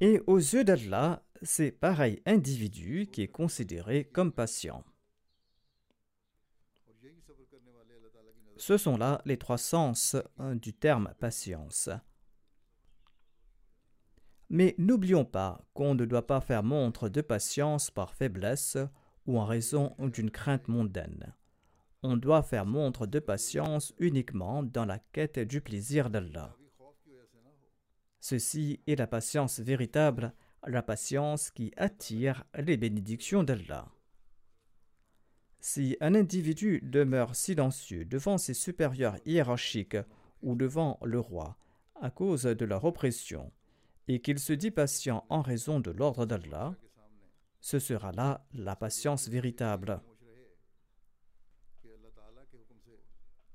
Et 0.00 0.20
aux 0.26 0.38
yeux 0.38 0.64
d'Allah, 0.64 1.22
c'est 1.42 1.70
pareil 1.70 2.22
individu 2.24 3.06
qui 3.12 3.20
est 3.20 3.28
considéré 3.28 4.04
comme 4.04 4.32
patient. 4.32 4.82
Ce 8.56 8.78
sont 8.78 8.96
là 8.96 9.20
les 9.26 9.36
trois 9.36 9.58
sens 9.58 10.16
hein, 10.38 10.56
du 10.56 10.72
terme 10.72 11.12
patience. 11.20 11.90
Mais 14.48 14.74
n'oublions 14.78 15.26
pas 15.26 15.66
qu'on 15.74 15.94
ne 15.94 16.06
doit 16.06 16.26
pas 16.26 16.40
faire 16.40 16.62
montre 16.62 17.10
de 17.10 17.20
patience 17.20 17.90
par 17.90 18.14
faiblesse 18.14 18.78
ou 19.26 19.38
en 19.38 19.44
raison 19.44 19.94
d'une 19.98 20.30
crainte 20.30 20.68
mondaine 20.68 21.34
on 22.02 22.16
doit 22.16 22.42
faire 22.42 22.66
montre 22.66 23.06
de 23.06 23.18
patience 23.18 23.94
uniquement 23.98 24.62
dans 24.62 24.84
la 24.84 24.98
quête 24.98 25.38
du 25.38 25.60
plaisir 25.60 26.10
d'Allah. 26.10 26.56
Ceci 28.20 28.80
est 28.86 28.96
la 28.96 29.06
patience 29.06 29.60
véritable, 29.60 30.32
la 30.66 30.82
patience 30.82 31.50
qui 31.50 31.72
attire 31.76 32.44
les 32.58 32.76
bénédictions 32.76 33.42
d'Allah. 33.42 33.88
Si 35.60 35.96
un 36.00 36.14
individu 36.14 36.80
demeure 36.82 37.34
silencieux 37.34 38.04
devant 38.04 38.38
ses 38.38 38.54
supérieurs 38.54 39.18
hiérarchiques 39.24 39.96
ou 40.42 40.54
devant 40.54 40.98
le 41.02 41.18
roi 41.18 41.56
à 42.00 42.10
cause 42.10 42.44
de 42.44 42.64
leur 42.64 42.84
oppression, 42.84 43.52
et 44.08 44.20
qu'il 44.20 44.38
se 44.38 44.52
dit 44.52 44.70
patient 44.70 45.24
en 45.28 45.40
raison 45.40 45.80
de 45.80 45.90
l'ordre 45.90 46.26
d'Allah, 46.26 46.76
ce 47.60 47.78
sera 47.78 48.12
là 48.12 48.46
la 48.52 48.76
patience 48.76 49.28
véritable. 49.28 50.00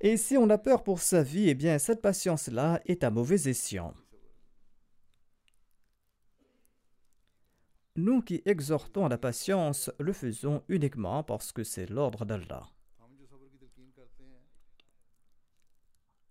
Et 0.04 0.18
si 0.18 0.36
on 0.36 0.50
a 0.50 0.58
peur 0.58 0.84
pour 0.84 1.00
sa 1.00 1.22
vie, 1.22 1.48
eh 1.50 1.54
bien 1.54 1.78
cette 1.78 2.02
patience-là 2.02 2.82
est 2.88 3.04
à 3.04 3.12
mauvais 3.12 3.48
escient. 3.48 3.94
Nous 7.96 8.24
qui 8.24 8.42
exhortons 8.46 9.06
à 9.06 9.10
la 9.10 9.20
patience, 9.20 9.92
le 10.00 10.12
faisons 10.12 10.64
uniquement 10.70 11.22
parce 11.24 11.52
que 11.52 11.64
c'est 11.64 11.88
l'ordre 11.88 12.26
d'Allah. 12.26 12.68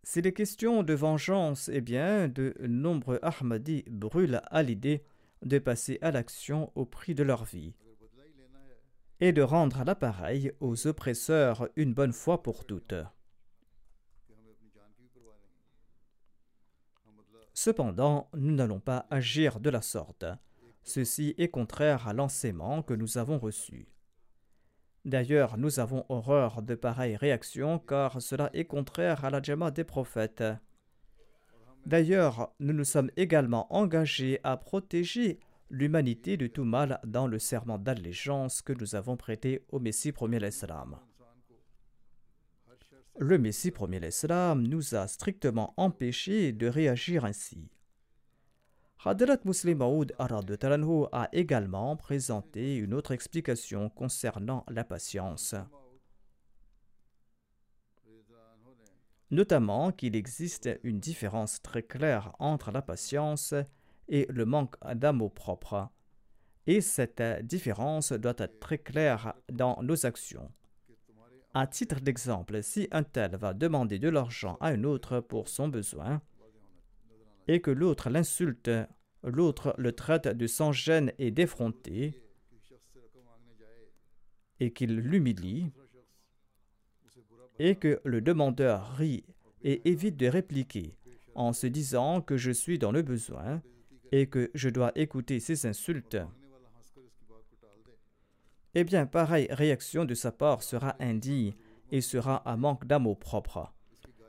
S'il 0.03 0.27
est 0.27 0.33
question 0.33 0.83
de 0.83 0.95
vengeance, 0.95 1.71
eh 1.73 1.81
bien, 1.81 2.27
de 2.27 2.57
nombreux 2.67 3.21
Ahmadis 3.23 3.85
brûlent 3.89 4.43
à 4.47 4.65
l'idée 4.65 5.05
de 5.43 5.61
passer 5.61 5.99
à 6.03 6.11
l'action 6.11 6.73
au 6.75 6.85
prix 6.85 7.15
de 7.15 7.23
leur 7.23 7.45
vie 7.45 7.73
et 9.21 9.33
de 9.33 9.43
rendre 9.43 9.85
l'appareil 9.85 10.51
aux 10.59 10.89
oppresseurs 10.89 11.69
une 11.77 11.95
bonne 11.95 12.13
fois 12.13 12.43
pour 12.43 12.65
toutes. 12.65 12.95
Cependant, 17.55 18.29
nous 18.35 18.53
n'allons 18.53 18.81
pas 18.81 19.07
agir 19.11 19.61
de 19.61 19.71
la 19.71 19.83
sorte. 19.83 20.25
Ceci 20.83 21.35
est 21.39 21.49
contraire 21.49 22.09
à 22.09 22.13
l'enseignement 22.13 22.83
que 22.83 22.95
nous 22.95 23.19
avons 23.19 23.39
reçu. 23.39 23.89
D'ailleurs, 25.05 25.57
nous 25.57 25.81
avons 25.81 26.05
horreur 26.09 26.63
de 26.63 26.75
pareilles 26.75 27.17
réactions 27.17 27.79
car 27.79 28.21
cela 28.21 28.51
est 28.53 28.67
contraire 28.67 29.25
à 29.25 29.31
la 29.31 29.43
Jama 29.43 29.71
des 29.71 29.85
prophètes. 29.85 30.45
D'ailleurs, 31.87 32.53
nous 32.61 32.75
nous 32.75 32.85
sommes 32.85 33.11
également 33.17 33.73
engagés 33.75 34.41
à 34.45 34.57
protéger 34.57 35.41
l'humanité 35.71 36.37
de 36.37 36.47
tout 36.47 36.65
mal 36.65 37.01
dans 37.05 37.27
le 37.27 37.39
serment 37.39 37.79
d'allégeance 37.79 38.61
que 38.61 38.73
nous 38.73 38.95
avons 38.95 39.17
prêté 39.17 39.65
au 39.71 39.79
Messie 39.79 40.13
premier 40.13 40.39
l'Islam. 40.39 40.99
Le 43.19 43.39
Messie 43.39 43.71
premier 43.71 44.01
l'Islam 44.01 44.63
nous 44.63 44.95
a 44.95 45.07
strictement 45.09 45.75
empêchés 45.77 46.53
de 46.53 46.67
réagir 46.67 47.25
ainsi. 47.25 47.69
Hadrat 49.05 49.39
Muslim 49.45 49.79
Maoud 49.79 50.15
a 50.19 51.29
également 51.33 51.97
présenté 51.97 52.77
une 52.77 52.93
autre 52.95 53.13
explication 53.13 53.89
concernant 53.89 54.65
la 54.69 54.85
patience. 54.85 55.55
Notamment 59.31 59.93
qu'il 59.93 60.17
existe 60.17 60.69
une 60.83 61.01
différence 61.01 61.63
très 61.63 61.83
claire 61.83 62.35
entre 62.39 62.71
la 62.71 62.83
patience 62.83 63.55
et 64.09 64.27
le 64.29 64.45
manque 64.45 64.77
d'amour 64.95 65.33
propre. 65.33 65.89
Et 66.67 66.81
cette 66.81 67.23
différence 67.43 68.13
doit 68.13 68.35
être 68.39 68.61
très 68.61 68.79
claire 68.79 69.35
dans 69.51 69.83
nos 69.83 70.05
actions. 70.05 70.51
À 71.53 71.67
titre 71.67 72.01
d'exemple, 72.01 72.63
si 72.63 72.87
un 72.93 73.03
tel 73.03 73.35
va 73.35 73.55
demander 73.55 73.99
de 73.99 74.09
l'argent 74.09 74.57
à 74.61 74.69
un 74.69 74.85
autre 74.85 75.19
pour 75.19 75.49
son 75.49 75.67
besoin 75.67 76.23
et 77.49 77.61
que 77.61 77.73
l'autre 77.73 78.09
l'insulte, 78.09 78.71
l'autre 79.25 79.75
le 79.77 79.91
traite 79.93 80.29
de 80.29 80.47
sans 80.47 80.71
gêne 80.71 81.13
et 81.19 81.33
d'effronté 81.33 82.23
et 84.61 84.73
qu'il 84.73 84.97
l'humilie 84.97 85.73
et 87.59 87.75
que 87.75 88.01
le 88.05 88.21
demandeur 88.21 88.93
rit 88.93 89.25
et 89.63 89.91
évite 89.91 90.17
de 90.17 90.27
répliquer 90.27 90.95
en 91.35 91.53
se 91.53 91.67
disant 91.67 92.21
que 92.21 92.37
je 92.37 92.53
suis 92.53 92.79
dans 92.79 92.93
le 92.93 93.03
besoin 93.03 93.61
et 94.13 94.29
que 94.29 94.53
je 94.55 94.69
dois 94.69 94.93
écouter 94.95 95.41
ses 95.41 95.67
insultes 95.67 96.17
eh 98.75 98.85
bien 98.85 99.07
pareille 99.07 99.49
réaction 99.51 100.05
de 100.05 100.15
sa 100.15 100.33
part 100.33 100.63
sera 100.63 100.97
indigne 101.01 101.55
et 101.91 102.01
sera 102.01 102.43
un 102.49 102.57
manque 102.57 102.87
d'amour 102.87 103.19
propre. 103.19 103.73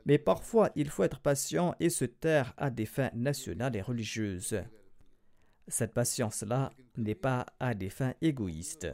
Mais 0.04 0.18
parfois, 0.18 0.70
il 0.74 0.90
faut 0.90 1.04
être 1.04 1.20
patient 1.20 1.74
et 1.78 1.90
se 1.90 2.04
taire 2.04 2.54
à 2.56 2.70
des 2.70 2.86
fins 2.86 3.10
nationales 3.14 3.76
et 3.76 3.82
religieuses. 3.82 4.60
Cette 5.68 5.94
patience-là 5.94 6.72
n'est 6.96 7.14
pas 7.14 7.46
à 7.60 7.74
des 7.74 7.88
fins 7.88 8.14
égoïstes. 8.20 8.88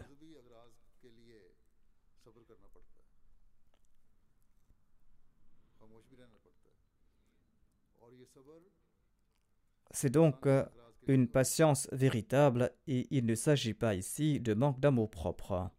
C'est 9.90 10.10
donc 10.10 10.46
euh, 10.46 10.64
une 11.08 11.26
patience 11.26 11.88
véritable 11.90 12.70
et 12.86 13.08
il 13.10 13.26
ne 13.26 13.34
s'agit 13.34 13.74
pas 13.74 13.94
ici 13.94 14.40
de 14.40 14.54
manque 14.54 14.78
d'amour-propre. 14.78 15.70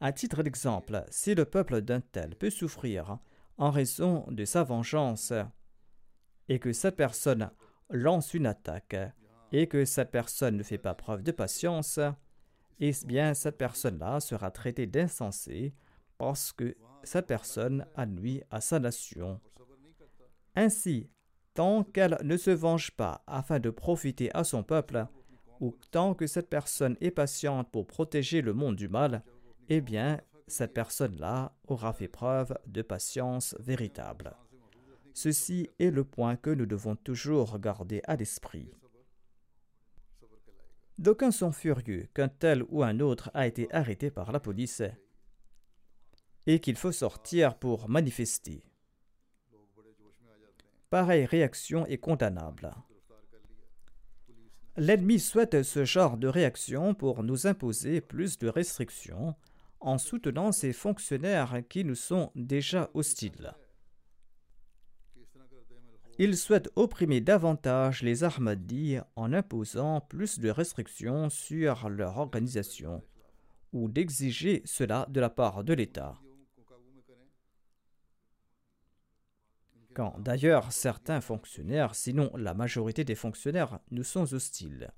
À 0.00 0.12
titre 0.12 0.42
d'exemple, 0.42 1.04
si 1.10 1.34
le 1.34 1.44
peuple 1.44 1.80
d'un 1.80 2.00
tel 2.00 2.34
peut 2.34 2.50
souffrir 2.50 3.18
en 3.58 3.70
raison 3.70 4.26
de 4.30 4.44
sa 4.44 4.64
vengeance 4.64 5.32
et 6.48 6.58
que 6.58 6.72
cette 6.72 6.96
personne 6.96 7.50
lance 7.90 8.34
une 8.34 8.46
attaque 8.46 8.96
et 9.52 9.68
que 9.68 9.84
cette 9.84 10.10
personne 10.10 10.56
ne 10.56 10.62
fait 10.62 10.78
pas 10.78 10.94
preuve 10.94 11.22
de 11.22 11.32
patience, 11.32 12.00
eh 12.80 12.92
bien 13.06 13.34
cette 13.34 13.58
personne-là 13.58 14.20
sera 14.20 14.50
traitée 14.50 14.86
d'insensée 14.86 15.74
parce 16.18 16.52
que 16.52 16.76
cette 17.04 17.26
personne 17.26 17.86
a 17.94 18.06
nuit 18.06 18.42
à 18.50 18.60
sa 18.60 18.78
nation? 18.78 19.40
Ainsi, 20.56 21.08
tant 21.54 21.84
qu'elle 21.84 22.18
ne 22.22 22.36
se 22.36 22.50
venge 22.50 22.90
pas 22.92 23.22
afin 23.26 23.58
de 23.58 23.70
profiter 23.70 24.34
à 24.34 24.44
son 24.44 24.62
peuple, 24.62 25.06
ou 25.60 25.74
tant 25.90 26.14
que 26.14 26.26
cette 26.26 26.48
personne 26.48 26.96
est 27.00 27.10
patiente 27.10 27.70
pour 27.70 27.86
protéger 27.86 28.40
le 28.40 28.54
monde 28.54 28.76
du 28.76 28.88
mal, 28.88 29.22
eh 29.68 29.80
bien, 29.80 30.20
cette 30.46 30.74
personne-là 30.74 31.52
aura 31.68 31.92
fait 31.92 32.08
preuve 32.08 32.56
de 32.66 32.82
patience 32.82 33.54
véritable. 33.60 34.36
Ceci 35.12 35.68
est 35.78 35.90
le 35.90 36.04
point 36.04 36.36
que 36.36 36.50
nous 36.50 36.66
devons 36.66 36.96
toujours 36.96 37.58
garder 37.58 38.00
à 38.04 38.16
l'esprit. 38.16 38.72
D'aucuns 40.98 41.30
sont 41.30 41.52
furieux 41.52 42.08
qu'un 42.14 42.28
tel 42.28 42.62
ou 42.68 42.82
un 42.82 43.00
autre 43.00 43.30
a 43.32 43.46
été 43.46 43.72
arrêté 43.74 44.10
par 44.10 44.32
la 44.32 44.40
police 44.40 44.82
et 46.46 46.60
qu'il 46.60 46.76
faut 46.76 46.92
sortir 46.92 47.58
pour 47.58 47.88
manifester. 47.88 48.62
Pareille 50.90 51.24
réaction 51.24 51.86
est 51.86 51.98
condamnable. 51.98 52.72
L'ennemi 54.76 55.20
souhaite 55.20 55.62
ce 55.62 55.84
genre 55.84 56.16
de 56.16 56.26
réaction 56.26 56.94
pour 56.94 57.22
nous 57.22 57.46
imposer 57.46 58.00
plus 58.00 58.38
de 58.38 58.48
restrictions 58.48 59.36
en 59.78 59.98
soutenant 59.98 60.50
ces 60.50 60.72
fonctionnaires 60.72 61.62
qui 61.68 61.84
nous 61.84 61.94
sont 61.94 62.32
déjà 62.34 62.90
hostiles. 62.94 63.54
Il 66.18 66.36
souhaite 66.36 66.70
opprimer 66.74 67.20
davantage 67.20 68.02
les 68.02 68.24
Ahmadis 68.24 68.98
en 69.14 69.32
imposant 69.32 70.00
plus 70.00 70.40
de 70.40 70.50
restrictions 70.50 71.30
sur 71.30 71.88
leur 71.88 72.18
organisation 72.18 73.02
ou 73.72 73.88
d'exiger 73.88 74.60
cela 74.64 75.06
de 75.08 75.20
la 75.20 75.30
part 75.30 75.62
de 75.62 75.72
l'État. 75.72 76.20
quand 79.94 80.18
d'ailleurs 80.18 80.72
certains 80.72 81.20
fonctionnaires, 81.20 81.94
sinon 81.94 82.30
la 82.36 82.54
majorité 82.54 83.04
des 83.04 83.14
fonctionnaires, 83.14 83.80
nous 83.90 84.04
sont 84.04 84.32
hostiles. 84.32 84.92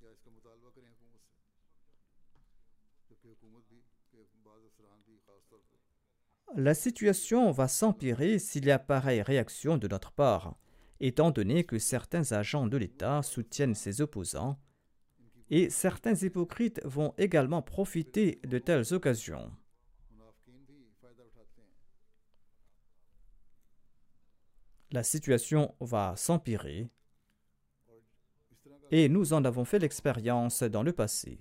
La 6.55 6.75
situation 6.75 7.51
va 7.51 7.67
s'empirer 7.67 8.39
s'il 8.39 8.67
y 8.67 8.71
a 8.71 8.79
pareille 8.79 9.23
réaction 9.23 9.79
de 9.79 9.89
notre 9.89 10.13
part, 10.13 10.55
étant 11.01 11.31
donné 11.31 11.65
que 11.65 11.79
certains 11.79 12.33
agents 12.33 12.67
de 12.67 12.77
l'État 12.77 13.23
soutiennent 13.23 13.75
ses 13.75 14.03
opposants, 14.03 14.61
et 15.49 15.71
certains 15.71 16.15
hypocrites 16.15 16.81
vont 16.85 17.15
également 17.17 17.63
profiter 17.63 18.39
de 18.47 18.59
telles 18.59 18.93
occasions. 18.93 19.51
la 24.93 25.03
situation 25.03 25.75
va 25.81 26.15
s'empirer. 26.17 26.89
Et 28.91 29.09
nous 29.09 29.33
en 29.33 29.45
avons 29.45 29.65
fait 29.65 29.79
l'expérience 29.79 30.63
dans 30.63 30.83
le 30.83 30.93
passé. 30.93 31.41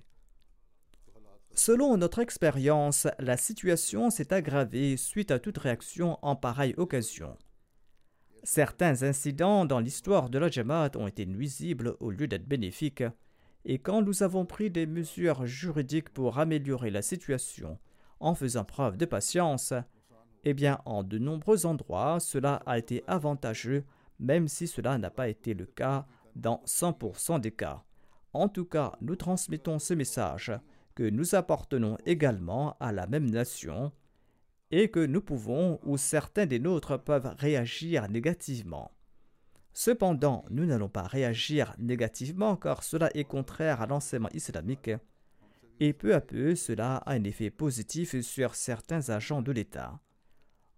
Selon 1.54 1.98
notre 1.98 2.20
expérience, 2.20 3.08
la 3.20 3.36
situation 3.36 4.10
s'est 4.10 4.34
aggravée 4.34 4.96
suite 4.96 5.32
à 5.32 5.40
toute 5.40 5.58
réaction 5.58 6.18
en 6.22 6.36
pareille 6.36 6.74
occasion. 6.78 7.38
Certains 8.44 9.04
incidents 9.04 9.66
dans 9.66 9.80
l'histoire 9.80 10.30
de 10.30 10.40
la 10.40 10.50
Jamaat 10.50 10.92
ont 10.96 11.08
été 11.08 11.26
nuisibles 11.26 11.96
au 12.00 12.10
lieu 12.10 12.28
d'être 12.28 12.48
bénéfiques, 12.48 13.04
et 13.66 13.80
quand 13.80 14.02
nous 14.02 14.24
avons 14.24 14.46
pris 14.46 14.72
des 14.72 14.88
mesures 14.88 15.46
juridiques 15.46 16.10
pour 16.10 16.40
améliorer 16.40 16.90
la 16.90 17.02
situation, 17.02 17.78
en 18.20 18.34
faisant 18.34 18.64
preuve 18.64 18.98
de 18.98 19.06
patience, 19.06 19.74
eh 20.43 20.54
bien, 20.54 20.80
en 20.86 21.04
de 21.04 21.17
nombreux 21.17 21.65
endroits, 21.65 22.19
cela 22.19 22.62
a 22.65 22.77
été 22.77 23.04
avantageux, 23.08 23.84
même 24.19 24.47
si 24.47 24.67
cela 24.67 24.97
n'a 24.97 25.10
pas 25.10 25.30
été 25.30 25.54
le 25.54 25.65
cas 25.65 26.06
dans 26.36 26.62
100% 26.65 27.39
des 27.39 27.51
cas. 27.51 27.84
En 28.34 28.47
tout 28.47 28.65
cas, 28.65 28.93
nous 29.01 29.15
transmettons 29.15 29.80
ce 29.80 29.93
message 29.93 30.51
que 30.95 31.04
nous 31.04 31.36
appartenons 31.36 31.97
également 32.06 32.75
à 32.80 32.91
la 32.91 33.08
même 33.08 33.30
nation 33.30 33.91
et 34.71 34.89
que 34.89 35.06
nous 35.06 35.21
pouvons 35.21 35.80
ou 35.84 35.97
certains 35.97 36.45
des 36.45 36.60
nôtres 36.60 37.01
peuvent 37.01 37.36
réagir 37.38 38.10
négativement. 38.10 38.91
Cependant, 39.73 40.45
nous 40.49 40.65
n'allons 40.65 40.89
pas 40.89 41.04
réagir 41.04 41.75
négativement 41.77 42.56
car 42.56 42.84
cela 42.84 43.10
est 43.15 43.23
contraire 43.23 43.82
à 43.82 43.88
l'enseignement 43.88 44.30
islamique 44.34 44.91
et 45.80 45.93
peu 45.93 46.13
à 46.13 46.21
peu 46.21 46.56
cela 46.56 46.97
a 46.97 47.13
un 47.13 47.23
effet 47.23 47.49
positif 47.49 48.19
sur 48.21 48.56
certains 48.56 49.10
agents 49.10 49.41
de 49.41 49.51
l'État. 49.51 49.99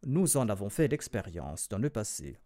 Nous 0.06 0.38
en 0.38 0.50
avons 0.50 0.70
fait 0.70 0.88
l'expérience 0.88 1.70
dans 1.70 1.78
le 1.78 1.90
passé. 1.90 2.38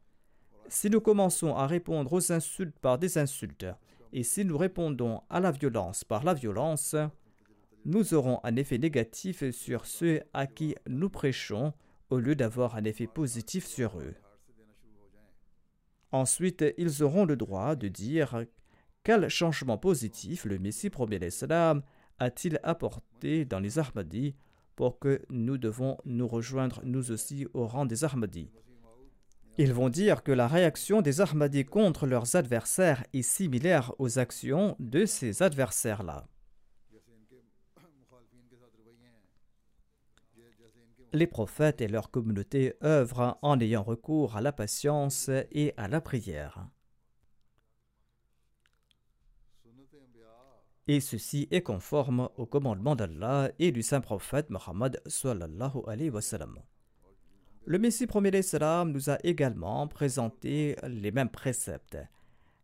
Si 0.69 0.89
nous 0.89 1.01
commençons 1.01 1.55
à 1.55 1.65
répondre 1.65 2.13
aux 2.13 2.31
insultes 2.31 2.77
par 2.79 2.97
des 2.97 3.17
insultes 3.17 3.65
et 4.13 4.23
si 4.23 4.45
nous 4.45 4.57
répondons 4.57 5.21
à 5.29 5.39
la 5.39 5.51
violence 5.51 6.03
par 6.03 6.23
la 6.23 6.33
violence, 6.33 6.95
nous 7.85 8.13
aurons 8.13 8.39
un 8.43 8.55
effet 8.55 8.77
négatif 8.77 9.49
sur 9.51 9.85
ceux 9.85 10.21
à 10.33 10.45
qui 10.45 10.75
nous 10.87 11.09
prêchons 11.09 11.73
au 12.09 12.19
lieu 12.19 12.35
d'avoir 12.35 12.75
un 12.75 12.83
effet 12.83 13.07
positif 13.07 13.65
sur 13.65 13.99
eux. 13.99 14.15
Ensuite, 16.11 16.63
ils 16.77 17.03
auront 17.03 17.25
le 17.25 17.35
droit 17.35 17.75
de 17.75 17.87
dire 17.87 18.45
quel 19.03 19.29
changement 19.29 19.77
positif 19.77 20.45
le 20.45 20.59
Messie 20.59 20.89
premier 20.89 21.19
l'Islam 21.19 21.81
a-t-il 22.19 22.59
apporté 22.63 23.45
dans 23.45 23.59
les 23.59 23.79
Ahmadis 23.79 24.35
pour 24.77 24.99
que 24.99 25.21
nous 25.29 25.57
devons 25.57 25.97
nous 26.05 26.27
rejoindre 26.27 26.79
nous 26.85 27.11
aussi 27.11 27.47
au 27.53 27.67
rang 27.67 27.85
des 27.85 28.05
Ahmadis. 28.05 28.49
Ils 29.57 29.73
vont 29.73 29.89
dire 29.89 30.21
que 30.21 30.31
la 30.31 30.47
réaction 30.47 31.01
des 31.01 31.19
Ahmadis 31.19 31.65
contre 31.65 32.05
leurs 32.05 32.35
adversaires 32.35 33.03
est 33.11 33.23
similaire 33.23 33.93
aux 33.97 34.19
actions 34.19 34.75
de 34.79 35.05
ces 35.05 35.41
adversaires-là. 35.41 36.27
Les 41.11 41.27
prophètes 41.27 41.81
et 41.81 41.87
leur 41.87 42.11
communauté 42.11 42.75
œuvrent 42.83 43.39
en 43.41 43.59
ayant 43.59 43.81
recours 43.81 44.37
à 44.37 44.41
la 44.41 44.51
patience 44.51 45.31
et 45.51 45.73
à 45.77 45.87
la 45.87 46.01
prière. 46.01 46.67
Et 50.89 51.01
ceci 51.01 51.49
est 51.51 51.63
conforme 51.63 52.29
au 52.37 52.45
commandement 52.45 52.95
d'Allah 52.95 53.51
et 53.59 53.73
du 53.73 53.83
saint 53.83 53.99
prophète 53.99 54.49
Muhammad 54.49 55.01
sallallahu. 55.05 55.81
Le 57.65 57.79
Messie 57.79 58.07
premier 58.07 58.31
l'Islam 58.31 58.91
nous 58.93 59.09
a 59.09 59.17
également 59.25 59.87
présenté 59.89 60.77
les 60.87 61.11
mêmes 61.11 61.29
préceptes. 61.29 61.97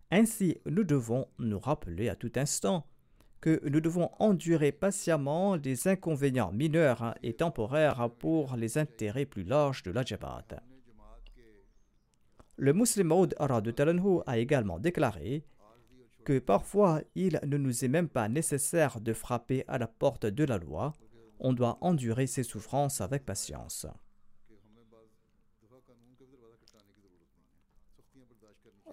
Ainsi, 0.09 0.57
nous 0.65 0.85
devons 0.85 1.27
nous 1.37 1.59
rappeler 1.59 2.07
à 2.07 2.15
tout 2.15 2.31
instant 2.37 2.87
que 3.41 3.59
nous 3.67 3.81
devons 3.81 4.09
endurer 4.19 4.71
patiemment 4.71 5.55
les 5.57 5.89
inconvénients 5.89 6.53
mineurs 6.53 7.15
et 7.23 7.33
temporaires 7.33 8.09
pour 8.19 8.55
les 8.55 8.77
intérêts 8.77 9.25
plus 9.25 9.43
larges 9.43 9.83
de 9.83 9.91
la 9.91 10.03
Jamaat. 10.03 10.63
Le 12.55 12.71
musulman 12.71 13.17
Maud 13.17 13.35
Arad 13.37 13.75
Talanhu 13.75 14.21
a 14.25 14.37
également 14.37 14.79
déclaré 14.79 15.43
que 16.23 16.39
parfois 16.39 17.01
il 17.15 17.39
ne 17.45 17.57
nous 17.57 17.83
est 17.83 17.89
même 17.89 18.09
pas 18.09 18.29
nécessaire 18.29 18.99
de 19.01 19.13
frapper 19.13 19.63
à 19.67 19.77
la 19.77 19.87
porte 19.87 20.25
de 20.25 20.43
la 20.43 20.57
loi, 20.57 20.93
on 21.39 21.53
doit 21.53 21.77
endurer 21.81 22.27
ces 22.27 22.43
souffrances 22.43 23.01
avec 23.01 23.25
patience. 23.25 23.85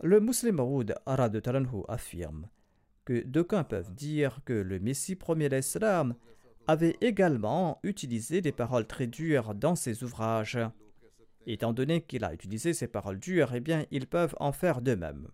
Le 0.03 0.19
Muslim 0.19 0.57
Maoud 0.57 0.95
Arad 1.05 1.43
Talanhu 1.43 1.83
affirme 1.89 2.49
que 3.05 3.23
d'aucuns 3.25 3.65
peuvent 3.65 3.93
dire 3.93 4.41
que 4.45 4.53
le 4.53 4.79
Messie 4.79 5.17
premier 5.17 5.49
l'Islam 5.49 6.15
avait 6.67 6.97
également 7.01 7.81
utilisé 7.83 8.41
des 8.41 8.53
paroles 8.53 8.87
très 8.87 9.07
dures 9.07 9.55
dans 9.55 9.75
ses 9.75 10.03
ouvrages. 10.03 10.59
Étant 11.47 11.73
donné 11.73 12.03
qu'il 12.03 12.25
a 12.25 12.33
utilisé 12.33 12.73
ces 12.73 12.87
paroles 12.87 13.19
dures, 13.19 13.55
eh 13.55 13.61
bien, 13.61 13.85
ils 13.91 14.07
peuvent 14.07 14.37
en 14.39 14.53
faire 14.53 14.81
de 14.81 14.95
même. 14.95 15.29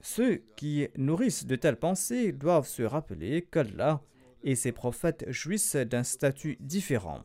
Ceux 0.00 0.44
qui 0.56 0.88
nourrissent 0.96 1.46
de 1.46 1.56
telles 1.56 1.78
pensées 1.78 2.32
doivent 2.32 2.68
se 2.68 2.82
rappeler 2.82 3.42
qu'Allah 3.42 4.02
et 4.42 4.54
ses 4.54 4.72
prophètes 4.72 5.24
jouissent 5.28 5.76
d'un 5.76 6.04
statut 6.04 6.56
différent. 6.60 7.24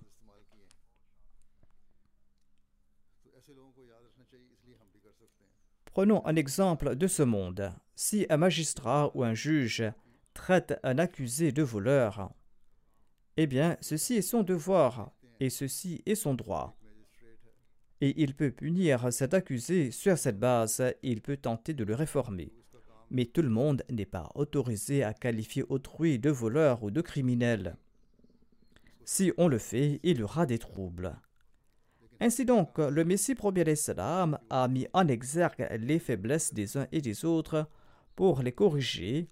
Prenons 5.85 6.25
un 6.25 6.35
exemple 6.35 6.95
de 6.95 7.05
ce 7.05 7.21
monde. 7.21 7.71
Si 7.95 8.25
un 8.29 8.37
magistrat 8.37 9.11
ou 9.15 9.23
un 9.23 9.35
juge 9.35 9.83
traite 10.33 10.79
un 10.81 10.97
accusé 10.97 11.51
de 11.51 11.61
voleur, 11.61 12.33
eh 13.37 13.45
bien, 13.45 13.77
ceci 13.79 14.15
est 14.15 14.23
son 14.23 14.41
devoir 14.41 15.11
et 15.39 15.51
ceci 15.51 16.01
est 16.07 16.15
son 16.15 16.33
droit. 16.33 16.75
Et 18.01 18.19
il 18.21 18.33
peut 18.35 18.51
punir 18.51 19.13
cet 19.13 19.35
accusé 19.35 19.91
sur 19.91 20.17
cette 20.17 20.39
base, 20.39 20.83
il 21.03 21.21
peut 21.21 21.37
tenter 21.37 21.75
de 21.75 21.83
le 21.83 21.93
réformer. 21.93 22.51
Mais 23.13 23.25
tout 23.25 23.43
le 23.43 23.49
monde 23.49 23.83
n'est 23.91 24.07
pas 24.07 24.31
autorisé 24.33 25.03
à 25.03 25.13
qualifier 25.13 25.63
autrui 25.69 26.17
de 26.17 26.31
voleur 26.31 26.81
ou 26.83 26.89
de 26.89 26.99
criminel. 26.99 27.77
Si 29.05 29.31
on 29.37 29.47
le 29.47 29.59
fait, 29.59 29.99
il 30.01 30.17
y 30.17 30.23
aura 30.23 30.47
des 30.47 30.57
troubles. 30.57 31.15
Ainsi 32.19 32.43
donc, 32.43 32.79
le 32.79 33.05
Messie 33.05 33.35
premier 33.35 33.75
salam 33.75 34.39
a 34.49 34.67
mis 34.67 34.87
en 34.93 35.07
exergue 35.07 35.67
les 35.79 35.99
faiblesses 35.99 36.55
des 36.55 36.75
uns 36.75 36.87
et 36.91 37.01
des 37.01 37.23
autres 37.23 37.69
pour 38.15 38.41
les 38.41 38.51
corriger 38.51 39.29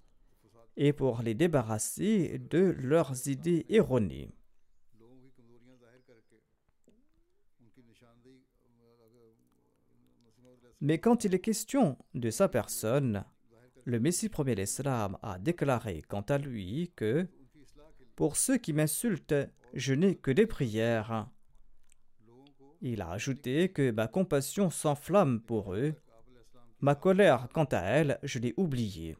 et 0.77 0.93
pour 0.93 1.23
les 1.23 1.33
débarrasser 1.33 2.37
de 2.37 2.75
leurs 2.77 3.27
idées 3.27 3.65
erronées. 3.67 4.29
Mais 10.81 10.99
quand 10.99 11.23
il 11.23 11.33
est 11.33 11.39
question 11.39 11.97
de 12.13 12.29
sa 12.29 12.47
personne, 12.47 13.23
le 13.85 13.99
Messie 13.99 14.29
premier 14.29 14.55
l'Islam 14.55 15.17
a 15.21 15.39
déclaré 15.39 16.03
quant 16.07 16.21
à 16.21 16.37
lui 16.37 16.91
que 16.95 17.27
Pour 18.15 18.37
ceux 18.37 18.57
qui 18.57 18.73
m'insultent, 18.73 19.49
je 19.73 19.93
n'ai 19.93 20.15
que 20.15 20.31
des 20.31 20.45
prières. 20.45 21.29
Il 22.81 23.01
a 23.01 23.11
ajouté 23.11 23.69
que 23.69 23.91
ma 23.91 24.07
compassion 24.07 24.69
s'enflamme 24.69 25.41
pour 25.41 25.73
eux. 25.73 25.93
Ma 26.79 26.95
colère, 26.95 27.47
quant 27.53 27.65
à 27.65 27.79
elle, 27.79 28.19
je 28.23 28.39
l'ai 28.39 28.53
oubliée. 28.57 29.15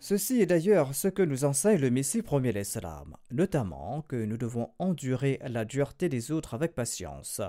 Ceci 0.00 0.40
est 0.40 0.46
d'ailleurs 0.46 0.94
ce 0.94 1.08
que 1.08 1.22
nous 1.22 1.44
enseigne 1.44 1.80
le 1.80 1.90
Messie 1.90 2.22
premier 2.22 2.52
l'Islam, 2.52 3.16
notamment 3.30 4.02
que 4.02 4.16
nous 4.16 4.36
devons 4.36 4.72
endurer 4.78 5.40
la 5.42 5.64
dureté 5.64 6.08
des 6.08 6.30
autres 6.30 6.54
avec 6.54 6.74
patience. 6.74 7.40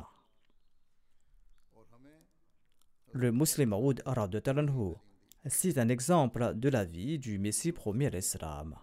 Le 3.12 3.32
musulman 3.32 3.82
Maud 3.82 4.04
de 4.30 4.40
Talanhu 4.40 4.96
c'est 5.46 5.78
un 5.78 5.90
exemple 5.90 6.54
de 6.56 6.70
la 6.70 6.84
vie 6.84 7.18
du 7.18 7.40
Messie 7.40 7.72
premier 7.72 8.10
l'Islam. 8.10 8.76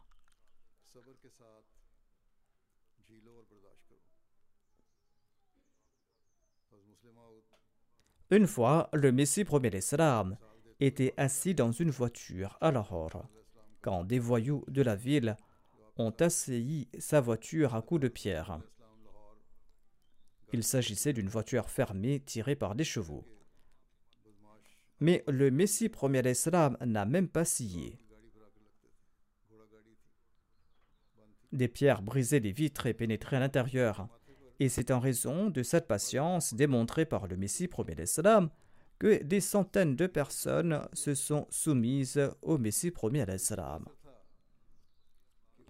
Une 8.31 8.46
fois, 8.46 8.88
le 8.92 9.12
Messie 9.12 9.44
premier 9.44 9.70
l'Islam 9.70 10.37
était 10.81 11.14
assis 11.16 11.55
dans 11.55 11.70
une 11.72 11.90
voiture 11.90 12.59
à 12.61 12.72
Lahore 12.72 13.29
quand 13.87 14.03
des 14.03 14.18
voyous 14.18 14.64
de 14.66 14.83
la 14.83 14.96
ville 14.96 15.37
ont 15.96 16.11
assailli 16.18 16.88
sa 16.99 17.20
voiture 17.20 17.77
à 17.77 17.83
coups 17.83 18.01
de 18.01 18.09
pierre. 18.09 18.59
Il 20.53 20.64
s'agissait 20.64 21.12
d'une 21.12 21.29
voiture 21.29 21.70
fermée 21.70 22.18
tirée 22.18 22.57
par 22.57 22.75
des 22.75 22.83
chevaux. 22.83 23.25
Mais 24.99 25.22
le 25.29 25.53
Messie 25.53 25.88
premier 25.88 26.20
l'Islam 26.20 26.77
n'a 26.85 27.05
même 27.05 27.29
pas 27.29 27.44
scié. 27.44 27.96
Des 31.53 31.68
pierres 31.68 32.03
brisaient 32.03 32.40
les 32.40 32.51
vitres 32.51 32.87
et 32.87 32.94
pénétraient 32.94 33.37
à 33.37 33.40
l'intérieur. 33.40 34.09
Et 34.59 34.68
c'est 34.68 34.90
en 34.90 34.99
raison 34.99 35.49
de 35.49 35.62
cette 35.62 35.87
patience 35.87 36.55
démontrée 36.55 37.07
par 37.07 37.29
le 37.29 37.37
Messie 37.37 37.68
premier 37.68 37.94
l'Islam 37.94 38.51
que 38.98 39.22
des 39.22 39.40
centaines 39.40 39.96
de 39.96 40.06
personnes 40.06 40.87
se 40.92 41.14
sont 41.14 41.46
soumises 41.50 42.30
au 42.42 42.59
Messie 42.59 42.90
premier 42.90 43.26
l'Islam. 43.26 43.85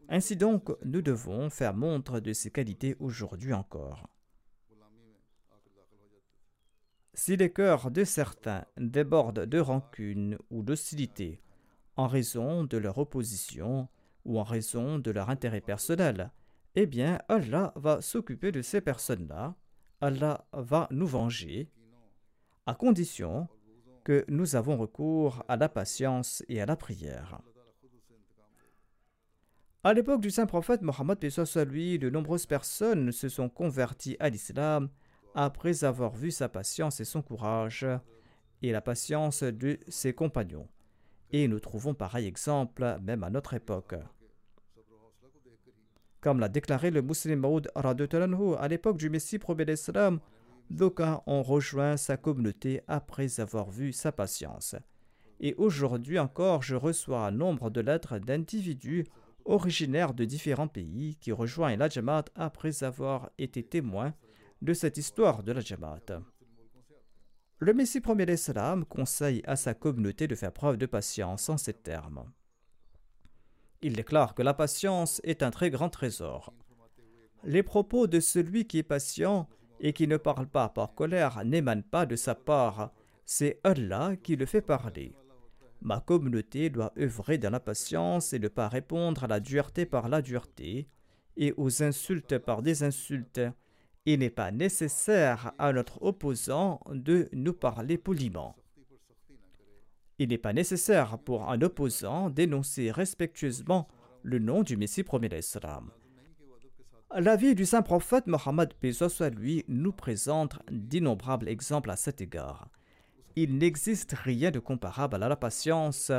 Ainsi 0.09 0.37
donc, 0.37 0.71
nous 0.85 1.03
devons 1.03 1.51
faire 1.51 1.75
montre 1.75 2.21
de 2.21 2.33
ces 2.33 2.51
qualités 2.51 2.97
aujourd'hui 3.01 3.53
encore. 3.53 4.09
Si 7.15 7.37
les 7.37 7.51
cœurs 7.51 7.91
de 7.91 8.05
certains 8.05 8.67
débordent 8.77 9.47
de 9.47 9.59
rancune 9.59 10.39
ou 10.51 10.63
d'hostilité 10.63 11.41
en 11.97 12.07
raison 12.07 12.63
de 12.63 12.77
leur 12.77 12.99
opposition 12.99 13.89
ou 14.25 14.39
en 14.39 14.45
raison 14.45 14.99
de 14.99 15.11
leur 15.11 15.31
intérêt 15.31 15.63
personnel, 15.63 16.31
eh 16.75 16.87
bien 16.87 17.19
Allah 17.29 17.73
va 17.75 18.03
s'occuper 18.03 18.53
de 18.53 18.61
ces 18.61 18.83
personnes-là, 18.83 19.57
Allah 20.03 20.47
va 20.53 20.89
nous 20.91 21.07
venger, 21.07 21.71
à 22.67 22.75
condition 22.75 23.49
que 24.05 24.25
nous 24.29 24.57
avons 24.57 24.77
recours 24.77 25.45
à 25.49 25.57
la 25.57 25.69
patience 25.69 26.45
et 26.49 26.61
à 26.61 26.67
la 26.67 26.77
prière. 26.77 27.41
À 29.85 29.95
l'époque 29.95 30.21
du 30.21 30.31
saint 30.31 30.47
prophète 30.47 30.83
Mohammed, 30.83 31.19
lui, 31.69 31.99
de 31.99 32.11
nombreuses 32.11 32.47
personnes 32.47 33.13
se 33.13 33.29
sont 33.29 33.49
converties 33.49 34.17
à 34.19 34.29
l'islam 34.29 34.89
après 35.35 35.85
avoir 35.85 36.15
vu 36.17 36.31
sa 36.31 36.49
patience 36.49 36.99
et 37.01 37.05
son 37.05 37.23
courage, 37.23 37.87
et 38.63 38.73
la 38.73 38.81
patience 38.81 39.43
de 39.43 39.79
ses 39.87 40.13
compagnons. 40.13 40.67
Et 41.31 41.47
nous 41.47 41.61
trouvons 41.61 41.95
pareil 41.95 42.27
exemple 42.27 42.99
même 43.03 43.23
à 43.23 43.31
notre 43.31 43.55
époque. 43.55 43.95
Comme 46.21 46.41
l'a 46.41 46.49
déclaré 46.49 46.91
le 46.91 47.03
musulman 47.03 47.49
Maud 47.51 47.71
à 47.77 48.69
l'époque 48.69 48.97
du 48.97 49.11
Messie 49.11 49.39
premier 49.39 49.67
d'Islam, 49.67 50.21
d'aucuns 50.71 51.23
ont 51.27 51.43
rejoint 51.43 51.97
sa 51.97 52.17
communauté 52.17 52.83
après 52.89 53.41
avoir 53.41 53.71
vu 53.71 53.93
sa 53.93 54.13
patience. 54.13 54.75
Et 55.41 55.55
aujourd'hui 55.55 56.19
encore, 56.19 56.63
je 56.63 56.75
reçois 56.75 57.27
un 57.27 57.31
nombre 57.31 57.71
de 57.71 57.81
lettres 57.81 58.19
d'individus 58.19 59.05
originaires 59.45 60.15
de 60.15 60.25
différents 60.25 60.69
pays 60.69 61.17
qui 61.17 61.33
rejoignent 61.33 61.79
la 61.79 61.89
Jamaat 61.89 62.25
après 62.35 62.83
avoir 62.83 63.31
été 63.39 63.63
témoins 63.63 64.15
de 64.63 64.73
cette 64.73 64.97
histoire 64.97 65.43
de 65.43 65.53
la 65.53 65.61
Jamaat. 65.61 66.21
Le 67.59 67.73
Messie 67.73 68.01
premier 68.01 68.27
d'Islam 68.27 68.85
conseille 68.85 69.43
à 69.47 69.57
sa 69.57 69.73
communauté 69.73 70.29
de 70.29 70.35
faire 70.35 70.53
preuve 70.53 70.77
de 70.77 70.87
patience 70.87 71.49
en 71.49 71.57
ces 71.57 71.73
termes. 71.73 72.31
Il 73.83 73.95
déclare 73.95 74.35
que 74.35 74.43
la 74.43 74.55
patience 74.55 75.21
est 75.25 75.43
un 75.43 75.51
très 75.51 75.71
grand 75.71 75.89
trésor. 75.89 76.53
Les 77.45 77.63
propos 77.63 78.07
de 78.07 78.21
celui 78.21 78.67
qui 78.67 78.79
est 78.79 78.83
patient 78.83 79.49
et 79.81 79.93
qui 79.93 80.07
ne 80.07 80.17
parle 80.17 80.47
pas 80.47 80.69
par 80.69 80.95
colère 80.95 81.45
n'émanent 81.45 81.83
pas 81.83 82.07
de 82.07 82.17
sa 82.17 82.35
part, 82.35 82.93
c'est 83.25 83.61
Allah 83.65 84.15
qui 84.23 84.37
le 84.37 84.47
fait 84.47 84.63
parler. 84.63 85.15
Ma 85.83 86.01
communauté 86.01 86.71
doit 86.71 86.93
œuvrer 86.99 87.39
dans 87.39 87.51
la 87.51 87.61
patience 87.61 88.33
et 88.33 88.39
ne 88.39 88.49
pas 88.49 88.69
répondre 88.69 89.25
à 89.25 89.27
la 89.27 89.41
dureté 89.41 89.87
par 89.87 90.09
la 90.09 90.23
dureté 90.23 90.89
et 91.37 91.53
aux 91.57 91.83
insultes 91.83 92.39
par 92.39 92.63
des 92.63 92.83
insultes 92.83 93.41
il 94.07 94.21
n'est 94.21 94.31
pas 94.31 94.53
nécessaire 94.53 95.53
à 95.59 95.73
notre 95.73 96.01
opposant 96.03 96.81
de 96.91 97.29
nous 97.33 97.53
parler 97.53 97.99
poliment. 97.99 98.55
Il 100.19 100.29
n'est 100.29 100.39
pas 100.39 100.53
nécessaire 100.53 101.19
pour 101.19 101.51
un 101.51 101.61
opposant 101.61 102.31
d'énoncer 102.31 102.93
respectueusement 102.93 103.89
le 104.23 104.39
nom 104.39 104.63
du 104.63 104.77
Messie 104.77 105.03
premier 105.03 105.29
d'Islam. 105.29 105.91
La 107.15 107.37
vie 107.37 107.55
du 107.55 107.65
saint 107.65 107.83
prophète 107.83 108.27
Mohammed 108.27 108.75
soit 109.09 109.31
lui 109.31 109.65
nous 109.69 109.93
présente 109.93 110.59
d'innombrables 110.71 111.49
exemples 111.49 111.91
à 111.91 111.97
cet 111.97 112.21
égard. 112.21 112.69
Il 113.37 113.59
n'existe 113.59 114.13
rien 114.13 114.51
de 114.51 114.59
comparable 114.59 115.23
à 115.23 115.29
la 115.29 115.37
patience. 115.37 116.11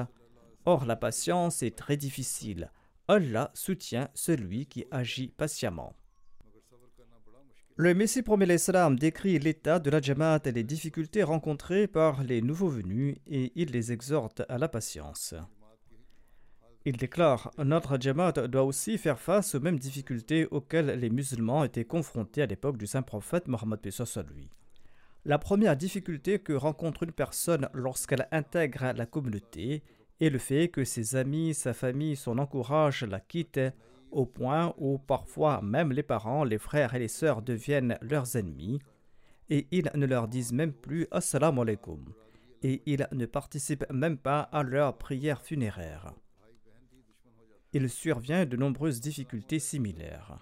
Or, 0.66 0.86
la 0.86 0.96
patience 0.96 1.62
est 1.62 1.78
très 1.78 1.98
difficile. 1.98 2.72
Allah 3.08 3.52
soutient 3.54 4.10
celui 4.14 4.66
qui 4.66 4.86
agit 4.92 5.28
patiemment. 5.30 5.94
Le 7.76 7.94
Messie 7.94 8.24
promet 8.24 8.48
l'Islam 8.48 8.98
décrit 8.98 9.38
l'état 9.38 9.80
de 9.80 9.90
la 9.92 10.02
Jamaat 10.02 10.42
et 10.46 10.52
les 10.52 10.64
difficultés 10.64 11.22
rencontrées 11.22 11.88
par 11.88 12.24
les 12.24 12.42
nouveaux 12.42 12.70
venus 12.70 13.18
et 13.28 13.52
il 13.56 13.72
les 13.72 13.92
exhorte 13.92 14.42
à 14.50 14.58
la 14.58 14.68
patience. 14.68 15.36
Il 16.88 16.96
déclare 16.96 17.52
Notre 17.58 18.00
Jamaat 18.00 18.48
doit 18.48 18.64
aussi 18.64 18.98
faire 18.98 19.20
face 19.20 19.56
aux 19.56 19.60
mêmes 19.60 19.78
difficultés 19.78 20.48
auxquelles 20.52 20.98
les 20.98 21.10
musulmans 21.10 21.66
étaient 21.66 21.84
confrontés 21.84 22.44
à 22.44 22.46
l'époque 22.46 22.78
du 22.78 22.88
saint 22.88 23.02
prophète 23.02 23.50
Mohammed 23.50 23.82
lui. 24.34 24.50
La 25.26 25.38
première 25.38 25.76
difficulté 25.76 26.40
que 26.40 26.54
rencontre 26.54 27.04
une 27.04 27.12
personne 27.12 27.68
lorsqu'elle 27.74 28.30
intègre 28.32 28.94
la 28.96 29.06
communauté 29.06 29.84
et 30.22 30.30
le 30.30 30.38
fait 30.38 30.70
que 30.70 30.86
ses 30.86 31.18
amis, 31.18 31.54
sa 31.54 31.74
famille, 31.74 32.16
son 32.16 32.38
entourage 32.38 33.04
la 33.04 33.20
quittent 33.20 33.74
au 34.10 34.26
point 34.26 34.74
où 34.78 34.98
parfois 34.98 35.62
même 35.62 35.92
les 35.92 36.04
parents, 36.04 36.46
les 36.46 36.58
frères 36.58 36.96
et 36.96 37.00
les 37.00 37.10
sœurs 37.10 37.42
deviennent 37.42 37.98
leurs 38.00 38.38
ennemis 38.38 38.80
et 39.50 39.68
ils 39.72 39.92
ne 39.94 40.06
leur 40.06 40.30
disent 40.30 40.54
même 40.54 40.72
plus 40.72 41.06
Assalamu 41.12 41.60
alaikum 41.60 42.06
et 42.64 42.82
ils 42.86 43.06
ne 43.12 43.26
participent 43.26 43.92
même 43.92 44.18
pas 44.18 44.40
à 44.40 44.64
leur 44.64 44.98
prière 44.98 45.42
funéraire. 45.42 46.14
Il 47.74 47.90
survient 47.90 48.46
de 48.46 48.58
nombreuses 48.58 49.02
difficultés 49.02 49.60
similaires. 49.60 50.40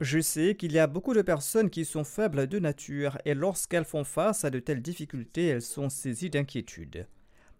Je 0.00 0.18
sais 0.18 0.54
qu'il 0.54 0.72
y 0.72 0.78
a 0.78 0.86
beaucoup 0.86 1.12
de 1.12 1.20
personnes 1.20 1.68
qui 1.68 1.84
sont 1.84 2.04
faibles 2.04 2.46
de 2.46 2.58
nature 2.58 3.18
et 3.26 3.34
lorsqu'elles 3.34 3.84
font 3.84 4.04
face 4.04 4.44
à 4.44 4.50
de 4.50 4.58
telles 4.58 4.80
difficultés, 4.80 5.46
elles 5.46 5.62
sont 5.62 5.90
saisies 5.90 6.30
d'inquiétude. 6.30 7.06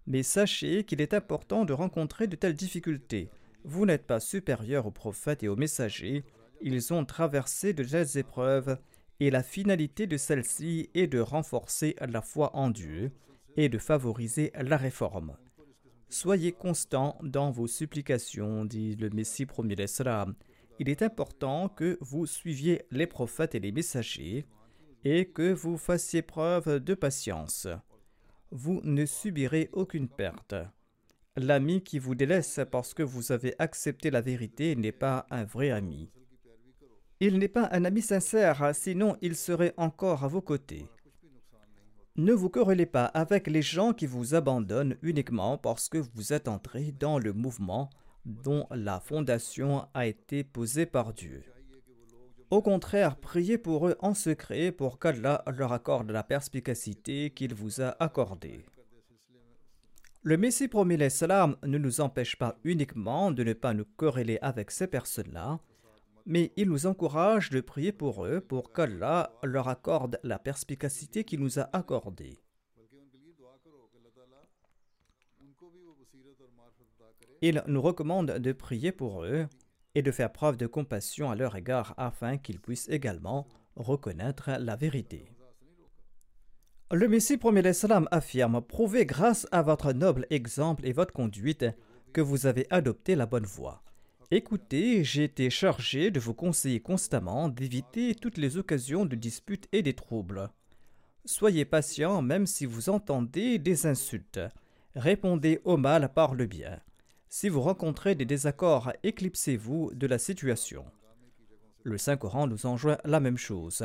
Mais 0.07 0.23
sachez 0.23 0.85
qu'il 0.85 1.03
est 1.03 1.13
important 1.13 1.67
de 1.67 1.75
rencontrer 1.75 2.27
de 2.27 2.37
telles 2.37 2.55
difficultés. 2.55 3.29
Vous 3.65 3.85
n'êtes 3.85 4.07
pas 4.07 4.21
supérieur 4.21 4.87
aux 4.87 4.91
prophètes 4.91 5.43
et 5.43 5.49
aux 5.49 5.57
messagers. 5.57 6.25
Ils 6.63 6.95
ont 6.95 7.05
traversé 7.05 7.75
de 7.75 7.85
telles 7.85 8.17
épreuves 8.17 8.79
et 9.21 9.31
la 9.31 9.43
finalité 9.43 10.07
de 10.07 10.17
celle-ci 10.17 10.89
est 10.95 11.09
de 11.09 11.21
renforcer 11.21 11.95
la 12.01 12.23
foi 12.23 12.57
en 12.57 12.71
Dieu 12.71 13.13
et 13.57 13.69
de 13.69 13.79
favoriser 13.79 14.51
la 14.59 14.79
réforme. 14.79 15.37
Soyez 16.11 16.51
constant 16.51 17.17
dans 17.23 17.53
vos 17.53 17.69
supplications, 17.69 18.65
dit 18.65 18.97
le 18.97 19.11
Messie 19.11 19.47
premier 19.47 19.77
l'Islam. 19.77 20.35
Il 20.81 20.89
est 20.89 21.03
important 21.03 21.69
que 21.69 21.99
vous 22.01 22.27
suiviez 22.27 22.83
les 22.91 23.07
prophètes 23.07 23.55
et 23.55 23.61
les 23.61 23.71
messagers 23.71 24.45
et 25.05 25.27
que 25.27 25.53
vous 25.53 25.79
fassiez 25.79 26.23
preuve 26.23 26.81
de 26.81 26.95
patience. 26.95 27.69
Vous 28.51 28.81
ne 28.83 29.07
subirez 29.07 29.71
aucune 29.73 30.09
perte. 30.09 30.57
L'ami 31.37 31.81
qui 31.81 32.01
vous 32.01 32.17
délaisse 32.17 32.59
parce 32.73 32.93
que 32.93 33.05
vous 33.05 33.31
avez 33.31 33.55
accepté 33.61 34.11
la 34.11 34.21
vérité 34.21 34.75
n'est 34.75 34.91
pas 34.91 35.27
un 35.31 35.45
vrai 35.45 35.71
ami. 35.71 36.11
Il 37.21 37.39
n'est 37.39 37.49
pas 37.49 37.69
un 37.71 37.85
ami 37.85 38.03
sincère, 38.03 38.75
sinon 38.75 39.17
il 39.23 39.37
serait 39.37 39.75
encore 39.77 40.25
à 40.25 40.29
vos 40.29 40.43
côtés. 40.43 40.89
Ne 42.17 42.33
vous 42.33 42.51
querellez 42.51 42.87
pas 42.87 43.05
avec 43.07 43.47
les 43.47 43.63
gens 43.63 43.93
qui 43.93 44.07
vous 44.07 44.35
abandonnent 44.35 44.97
uniquement 45.03 45.57
parce 45.59 45.89
que 45.89 45.99
vous 45.99 46.33
êtes 46.33 46.49
entré 46.49 46.93
dans 46.99 47.19
le 47.19 47.33
mouvement 47.33 47.89
dont 48.25 48.67
la 48.71 49.01
fondation 49.01 49.87
a 49.95 50.07
été 50.07 50.45
posée 50.45 50.87
par 50.87 51.15
Dieu. 51.15 51.43
Au 52.51 52.63
contraire, 52.63 53.17
priez 53.17 53.59
pour 53.59 53.89
eux 53.89 53.97
en 54.01 54.15
secret 54.15 54.73
pour 54.73 54.99
qu'Allah 54.99 55.45
leur 55.57 55.73
accorde 55.73 56.11
la 56.11 56.25
perspicacité 56.25 57.31
qu'il 57.31 57.55
vous 57.55 57.81
a 57.81 57.95
accordée. 58.03 58.65
Le 60.23 60.37
Messie 60.37 60.69
promis 60.69 60.97
l'Islam 60.97 61.57
ne 61.63 61.79
nous 61.79 62.01
empêche 62.01 62.37
pas 62.37 62.59
uniquement 62.65 63.31
de 63.31 63.45
ne 63.45 63.53
pas 63.53 63.73
nous 63.73 63.87
quereller 63.97 64.39
avec 64.43 64.73
ces 64.73 64.89
personnes-là, 64.89 65.61
mais 66.31 66.53
il 66.55 66.69
nous 66.69 66.87
encourage 66.87 67.51
de 67.51 67.61
prier 67.61 67.91
pour 67.91 68.25
eux 68.25 68.41
pour 68.41 68.73
qu'Allah 68.73 69.33
leur 69.43 69.67
accorde 69.67 70.21
la 70.23 70.39
perspicacité 70.39 71.25
qu'il 71.25 71.41
nous 71.41 71.59
a 71.59 71.69
accordée. 71.73 72.39
Il 77.43 77.65
nous 77.67 77.83
recommande 77.83 78.31
de 78.31 78.53
prier 78.53 78.93
pour 78.93 79.25
eux 79.25 79.49
et 79.97 80.03
de 80.03 80.13
faire 80.13 80.31
preuve 80.31 80.57
de 80.57 80.69
compassion 80.69 81.33
à 81.33 81.35
leur 81.35 81.57
égard 81.57 81.95
afin 81.97 82.39
qu'ils 82.39 82.61
puissent 82.61 82.89
également 82.91 83.49
reconnaître 83.75 84.51
la 84.61 84.77
vérité. 84.77 85.33
Le 86.93 87.09
Messie 87.09 87.39
premier 87.39 87.63
l'Islam 87.63 88.07
affirme 88.13 88.63
Prouvez 88.63 89.05
grâce 89.05 89.49
à 89.51 89.63
votre 89.63 89.93
noble 89.93 90.29
exemple 90.31 90.87
et 90.87 90.93
votre 90.93 91.13
conduite 91.13 91.67
que 92.13 92.21
vous 92.21 92.47
avez 92.47 92.69
adopté 92.71 93.17
la 93.17 93.27
bonne 93.27 93.47
voie. 93.47 93.83
Écoutez, 94.33 95.03
j'ai 95.03 95.25
été 95.25 95.51
chargé 95.51 96.13
de 96.13 96.21
vous 96.21 96.35
conseiller 96.35 96.79
constamment 96.79 97.49
d'éviter 97.49 98.15
toutes 98.15 98.39
les 98.39 98.59
occasions 98.59 99.05
de 99.05 99.17
disputes 99.17 99.67
et 99.73 99.83
des 99.83 99.95
troubles. 99.95 100.51
Soyez 101.25 101.65
patient 101.65 102.23
même 102.23 102.47
si 102.47 102.65
vous 102.65 102.91
entendez 102.91 103.59
des 103.59 103.87
insultes. 103.87 104.39
Répondez 104.95 105.61
au 105.65 105.77
mal 105.77 106.13
par 106.15 106.37
le 106.37 106.47
bien. 106.47 106.79
Si 107.29 107.49
vous 107.49 107.61
rencontrez 107.61 108.15
des 108.15 108.25
désaccords, 108.25 108.93
éclipsez-vous 109.03 109.91
de 109.95 110.07
la 110.07 110.19
situation. 110.21 110.85
Le 111.83 111.99
Saint-Coran 111.99 112.47
nous 112.47 112.67
enjoint 112.67 112.99
la 113.05 113.19
même 113.19 113.39
chose. 113.39 113.85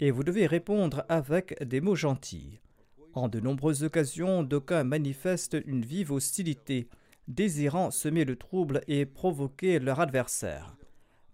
Et 0.00 0.10
vous 0.10 0.24
devez 0.24 0.48
répondre 0.48 1.04
avec 1.08 1.62
des 1.62 1.80
mots 1.80 1.94
gentils. 1.94 2.58
En 3.14 3.28
de 3.28 3.38
nombreuses 3.38 3.84
occasions, 3.84 4.42
d'aucuns 4.42 4.82
manifestent 4.82 5.58
une 5.64 5.84
vive 5.84 6.10
hostilité 6.10 6.88
désirant 7.28 7.90
semer 7.90 8.24
le 8.24 8.36
trouble 8.36 8.80
et 8.88 9.06
provoquer 9.06 9.78
leur 9.78 10.00
adversaire. 10.00 10.76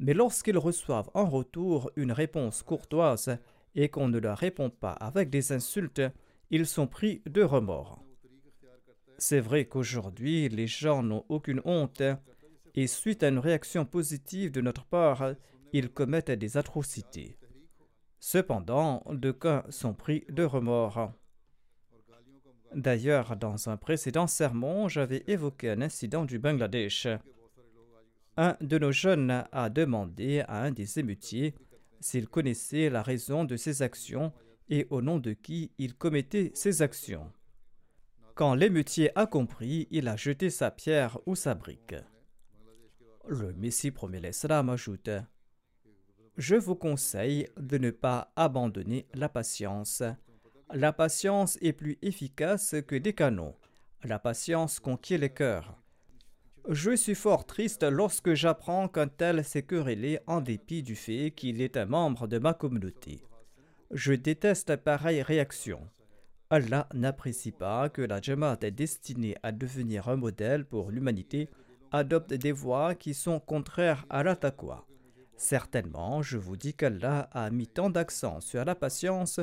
Mais 0.00 0.12
lorsqu'ils 0.12 0.58
reçoivent 0.58 1.10
en 1.14 1.24
retour 1.24 1.90
une 1.96 2.12
réponse 2.12 2.62
courtoise 2.62 3.38
et 3.74 3.88
qu'on 3.88 4.08
ne 4.08 4.18
leur 4.18 4.36
répond 4.36 4.70
pas 4.70 4.92
avec 4.92 5.30
des 5.30 5.52
insultes, 5.52 6.02
ils 6.50 6.66
sont 6.66 6.86
pris 6.86 7.22
de 7.26 7.42
remords. 7.42 8.04
C'est 9.18 9.40
vrai 9.40 9.64
qu'aujourd'hui, 9.66 10.48
les 10.48 10.66
gens 10.66 11.02
n'ont 11.02 11.24
aucune 11.28 11.62
honte 11.64 12.02
et 12.74 12.86
suite 12.88 13.22
à 13.22 13.28
une 13.28 13.38
réaction 13.38 13.84
positive 13.84 14.50
de 14.50 14.60
notre 14.60 14.84
part, 14.84 15.34
ils 15.72 15.90
commettent 15.90 16.30
des 16.30 16.56
atrocités. 16.56 17.38
Cependant, 18.18 19.04
deux 19.10 19.32
cas 19.32 19.64
sont 19.68 19.94
pris 19.94 20.24
de 20.28 20.44
remords. 20.44 21.12
D'ailleurs, 22.74 23.36
dans 23.36 23.68
un 23.68 23.76
précédent 23.76 24.26
sermon, 24.26 24.88
j'avais 24.88 25.24
évoqué 25.26 25.70
un 25.70 25.80
incident 25.80 26.24
du 26.24 26.38
Bangladesh. 26.38 27.06
Un 28.36 28.56
de 28.60 28.78
nos 28.78 28.92
jeunes 28.92 29.44
a 29.52 29.70
demandé 29.70 30.40
à 30.48 30.62
un 30.62 30.70
des 30.70 30.98
émeutiers 30.98 31.54
s'il 32.00 32.28
connaissait 32.28 32.90
la 32.90 33.02
raison 33.02 33.44
de 33.44 33.56
ses 33.56 33.82
actions 33.82 34.32
et 34.68 34.86
au 34.90 35.02
nom 35.02 35.18
de 35.18 35.32
qui 35.32 35.70
il 35.78 35.94
commettait 35.94 36.50
ses 36.54 36.82
actions. 36.82 37.32
Quand 38.34 38.54
l'émeutier 38.54 39.16
a 39.16 39.26
compris, 39.26 39.86
il 39.90 40.08
a 40.08 40.16
jeté 40.16 40.50
sa 40.50 40.70
pierre 40.70 41.18
ou 41.26 41.36
sa 41.36 41.54
brique. 41.54 41.94
Le 43.28 43.52
Messie 43.52 43.92
promet 43.92 44.20
l'Islam 44.20 44.68
ajoute 44.68 45.10
Je 46.36 46.56
vous 46.56 46.74
conseille 46.74 47.48
de 47.56 47.78
ne 47.78 47.90
pas 47.90 48.32
abandonner 48.34 49.06
la 49.14 49.28
patience 49.28 50.02
la 50.72 50.92
patience 50.92 51.58
est 51.60 51.72
plus 51.72 51.98
efficace 52.02 52.74
que 52.86 52.96
des 52.96 53.12
canons. 53.12 53.54
La 54.02 54.18
patience 54.18 54.80
conquiert 54.80 55.20
les 55.20 55.30
cœurs. 55.30 55.76
Je 56.68 56.96
suis 56.96 57.14
fort 57.14 57.44
triste 57.44 57.82
lorsque 57.82 58.34
j'apprends 58.34 58.88
qu'un 58.88 59.08
tel 59.08 59.44
s'est 59.44 59.64
querellé 59.64 60.18
en 60.26 60.40
dépit 60.40 60.82
du 60.82 60.94
fait 60.94 61.30
qu'il 61.30 61.60
est 61.60 61.76
un 61.76 61.84
membre 61.84 62.26
de 62.26 62.38
ma 62.38 62.54
communauté. 62.54 63.22
Je 63.90 64.14
déteste 64.14 64.76
pareille 64.76 65.22
réaction. 65.22 65.86
Allah 66.50 66.88
n'apprécie 66.94 67.52
pas 67.52 67.88
que 67.88 68.02
la 68.02 68.20
Jamaat 68.20 68.58
est 68.62 68.70
destinée 68.70 69.36
à 69.42 69.52
devenir 69.52 70.08
un 70.08 70.16
modèle 70.16 70.64
pour 70.64 70.90
l'humanité 70.90 71.50
adopte 71.92 72.34
des 72.34 72.52
voies 72.52 72.94
qui 72.94 73.14
sont 73.14 73.40
contraires 73.40 74.04
à 74.10 74.22
la 74.22 74.34
taqwa. 74.34 74.86
Certainement, 75.36 76.22
je 76.22 76.38
vous 76.38 76.56
dis 76.56 76.74
qu'Allah 76.74 77.28
a 77.32 77.50
mis 77.50 77.68
tant 77.68 77.90
d'accent 77.90 78.40
sur 78.40 78.64
la 78.64 78.74
patience 78.74 79.40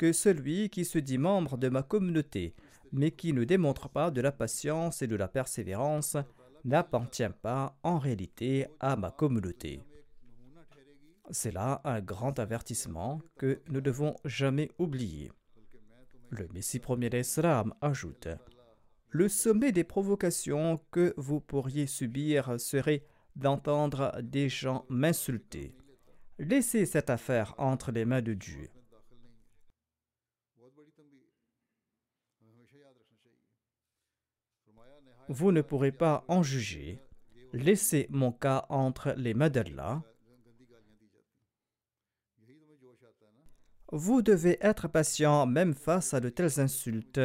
que 0.00 0.14
celui 0.14 0.70
qui 0.70 0.86
se 0.86 0.98
dit 0.98 1.18
membre 1.18 1.58
de 1.58 1.68
ma 1.68 1.82
communauté, 1.82 2.54
mais 2.90 3.10
qui 3.10 3.34
ne 3.34 3.44
démontre 3.44 3.90
pas 3.90 4.10
de 4.10 4.22
la 4.22 4.32
patience 4.32 5.02
et 5.02 5.06
de 5.06 5.14
la 5.14 5.28
persévérance, 5.28 6.16
n'appartient 6.64 7.28
pas 7.42 7.78
en 7.82 7.98
réalité 7.98 8.66
à 8.80 8.96
ma 8.96 9.10
communauté. 9.10 9.82
C'est 11.30 11.52
là 11.52 11.82
un 11.84 12.00
grand 12.00 12.38
avertissement 12.38 13.20
que 13.36 13.60
nous 13.68 13.82
devons 13.82 14.16
jamais 14.24 14.70
oublier. 14.78 15.32
Le 16.30 16.48
Messie 16.54 16.80
premier 16.80 17.10
d'Islam 17.10 17.74
ajoute 17.82 18.28
Le 19.10 19.28
sommet 19.28 19.70
des 19.70 19.84
provocations 19.84 20.80
que 20.90 21.12
vous 21.18 21.40
pourriez 21.40 21.86
subir 21.86 22.58
serait 22.58 23.04
d'entendre 23.36 24.14
des 24.22 24.48
gens 24.48 24.86
m'insulter. 24.88 25.74
Laissez 26.38 26.86
cette 26.86 27.10
affaire 27.10 27.54
entre 27.58 27.92
les 27.92 28.06
mains 28.06 28.22
de 28.22 28.32
Dieu. 28.32 28.70
Vous 35.30 35.52
ne 35.52 35.62
pourrez 35.62 35.92
pas 35.92 36.24
en 36.26 36.42
juger. 36.42 36.98
Laissez 37.52 38.08
mon 38.10 38.32
cas 38.32 38.66
entre 38.68 39.14
les 39.16 39.32
mains 39.32 39.48
d'Allah. 39.48 40.02
Vous 43.92 44.22
devez 44.22 44.58
être 44.60 44.88
patient 44.88 45.46
même 45.46 45.74
face 45.74 46.14
à 46.14 46.20
de 46.20 46.30
telles 46.30 46.58
insultes. 46.58 47.20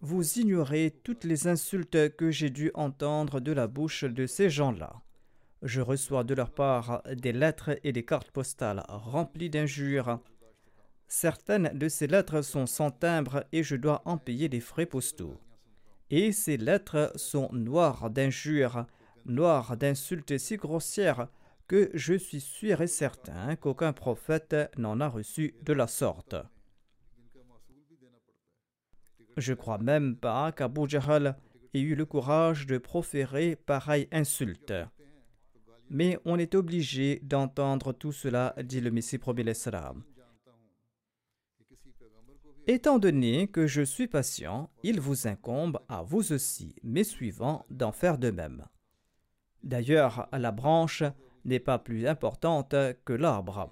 Vous 0.00 0.38
ignorez 0.38 0.98
toutes 1.04 1.24
les 1.24 1.46
insultes 1.46 2.16
que 2.16 2.30
j'ai 2.30 2.48
dû 2.48 2.70
entendre 2.72 3.38
de 3.40 3.52
la 3.52 3.66
bouche 3.66 4.04
de 4.04 4.26
ces 4.26 4.48
gens-là. 4.48 5.02
Je 5.60 5.82
reçois 5.82 6.24
de 6.24 6.32
leur 6.32 6.52
part 6.52 7.02
des 7.16 7.32
lettres 7.32 7.78
et 7.84 7.92
des 7.92 8.04
cartes 8.04 8.30
postales 8.30 8.82
remplies 8.88 9.50
d'injures. 9.50 10.20
Certaines 11.06 11.76
de 11.76 11.88
ces 11.88 12.06
lettres 12.06 12.40
sont 12.40 12.66
sans 12.66 12.90
timbre 12.90 13.44
et 13.52 13.62
je 13.62 13.76
dois 13.76 14.00
en 14.06 14.16
payer 14.16 14.48
les 14.48 14.60
frais 14.60 14.86
postaux. 14.86 15.38
Et 16.10 16.32
ces 16.32 16.56
lettres 16.56 17.12
sont 17.16 17.50
noires 17.52 18.10
d'injures, 18.10 18.86
noires 19.26 19.76
d'insultes 19.76 20.38
si 20.38 20.56
grossières 20.56 21.28
que 21.66 21.90
je 21.92 22.14
suis 22.14 22.40
sûr 22.40 22.80
et 22.80 22.86
certain 22.86 23.56
qu'aucun 23.56 23.92
prophète 23.92 24.56
n'en 24.78 25.00
a 25.00 25.08
reçu 25.08 25.54
de 25.62 25.74
la 25.74 25.86
sorte. 25.86 26.34
Je 29.36 29.52
crois 29.52 29.78
même 29.78 30.16
pas 30.16 30.50
qu'Abu 30.50 30.88
Jahl 30.88 31.36
ait 31.74 31.80
eu 31.80 31.94
le 31.94 32.06
courage 32.06 32.66
de 32.66 32.78
proférer 32.78 33.54
pareille 33.54 34.08
insulte. 34.10 34.72
Mais 35.90 36.18
on 36.24 36.38
est 36.38 36.54
obligé 36.54 37.20
d'entendre 37.22 37.92
tout 37.92 38.12
cela, 38.12 38.54
dit 38.62 38.80
le 38.80 38.90
Messie 38.90 39.18
premier. 39.18 39.52
Étant 42.70 42.98
donné 42.98 43.48
que 43.48 43.66
je 43.66 43.80
suis 43.80 44.08
patient, 44.08 44.68
il 44.82 45.00
vous 45.00 45.26
incombe 45.26 45.80
à 45.88 46.02
vous 46.02 46.34
aussi, 46.34 46.74
mes 46.82 47.02
suivants, 47.02 47.64
d'en 47.70 47.92
faire 47.92 48.18
de 48.18 48.30
même. 48.30 48.66
D'ailleurs, 49.62 50.28
la 50.32 50.52
branche 50.52 51.02
n'est 51.46 51.60
pas 51.60 51.78
plus 51.78 52.06
importante 52.06 52.74
que 53.06 53.14
l'arbre. 53.14 53.70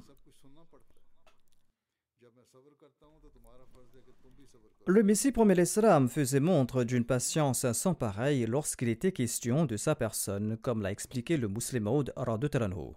Le 4.86 5.03
Messie 5.03 5.30
promet 5.30 5.55
l'Islam 5.55 6.09
faisait 6.09 6.40
montre 6.40 6.82
d'une 6.82 7.05
patience 7.05 7.70
sans 7.72 7.92
pareille 7.92 8.47
lorsqu'il 8.47 8.88
était 8.88 9.12
question 9.12 9.66
de 9.66 9.76
sa 9.76 9.94
personne, 9.94 10.57
comme 10.62 10.80
l'a 10.80 10.90
expliqué 10.90 11.36
le 11.36 11.49
musulman 11.49 12.03
Taranhu. 12.03 12.94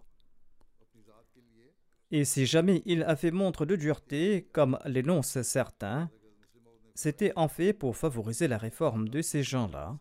Et 2.12 2.26
si 2.26 2.46
jamais 2.46 2.82
il 2.86 3.04
a 3.04 3.16
fait 3.16 3.32
montre 3.32 3.66
de 3.66 3.76
dureté, 3.76 4.48
comme 4.52 4.80
l'énoncent 4.86 5.44
certains, 5.44 6.10
c'était 6.96 7.32
en 7.36 7.48
fait 7.48 7.74
pour 7.74 7.96
favoriser 7.96 8.48
la 8.48 8.58
réforme 8.58 9.10
de 9.10 9.22
ces 9.22 9.44
gens-là. 9.44 9.98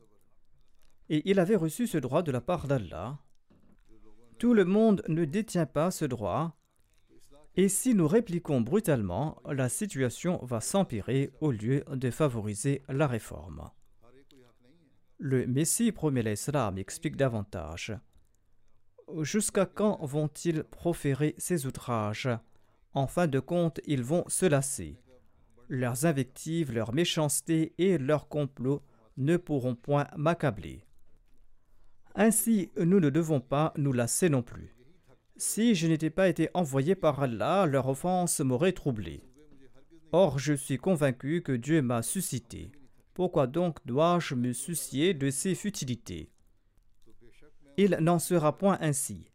Et 1.11 1.23
il 1.31 1.39
avait 1.39 1.57
reçu 1.57 1.87
ce 1.87 1.99
droit 1.99 2.23
de 2.23 2.33
la 2.33 2.41
part 2.41 2.67
d'Allah. 2.67 3.19
Tout 4.39 4.55
le 4.55 4.65
monde 4.65 5.03
ne 5.09 5.25
détient 5.25 5.67
pas 5.67 5.91
ce 5.91 6.05
droit. 6.05 6.57
Et 7.57 7.69
si 7.69 7.95
nous 7.95 8.07
répliquons 8.07 8.61
brutalement, 8.61 9.43
la 9.47 9.69
situation 9.69 10.39
va 10.45 10.61
s'empirer 10.61 11.33
au 11.41 11.51
lieu 11.51 11.85
de 11.91 12.11
favoriser 12.11 12.83
la 12.89 13.07
réforme. 13.07 13.71
Le 15.19 15.47
Messie 15.47 15.91
promet 15.91 16.23
l'Islam 16.23 16.79
explique 16.79 17.17
davantage. 17.17 17.93
Jusqu'à 19.23 19.65
quand 19.65 19.99
vont-ils 20.05 20.65
proférer 20.65 21.35
ces 21.39 21.67
outrages? 21.67 22.29
En 22.93 23.07
fin 23.07 23.27
de 23.27 23.41
compte, 23.41 23.81
ils 23.87 24.03
vont 24.03 24.25
se 24.29 24.45
lasser. 24.47 25.01
Leurs 25.69 26.05
invectives, 26.07 26.73
leur 26.73 26.93
méchanceté 26.93 27.73
et 27.79 27.99
leurs 27.99 28.29
complots 28.29 28.83
ne 29.17 29.37
pourront 29.37 29.75
point 29.75 30.07
m'accabler. 30.17 30.85
Ainsi, 32.15 32.71
nous 32.77 33.01
ne 33.01 33.11
devons 33.11 33.41
pas 33.41 33.73
nous 33.77 33.93
lasser 33.93 34.29
non 34.29 34.43
plus. 34.43 34.75
Si 35.37 35.75
je 35.75 35.87
n'étais 35.87 36.11
pas 36.11 36.29
été 36.29 36.51
envoyé 36.53 36.95
par 36.95 37.23
Allah, 37.23 37.67
leur 37.67 37.89
offense 37.89 38.41
m'aurait 38.41 38.73
troublé. 38.73 39.23
Or, 40.13 40.39
je 40.39 40.55
suis 40.55 40.79
convaincu 40.79 41.43
que 41.43 41.53
Dieu 41.53 41.81
m'a 41.81 42.03
suscité. 42.03 42.73
Pourquoi 43.15 43.47
donc 43.47 43.79
dois-je 43.87 44.35
me 44.35 44.53
soucier 44.53 45.15
de 45.15 45.31
ces 45.31 45.55
futilités? 45.55 46.31
Il 47.79 47.97
n'en 48.01 48.19
sera 48.19 48.59
point 48.59 48.77
ainsi. 48.81 49.31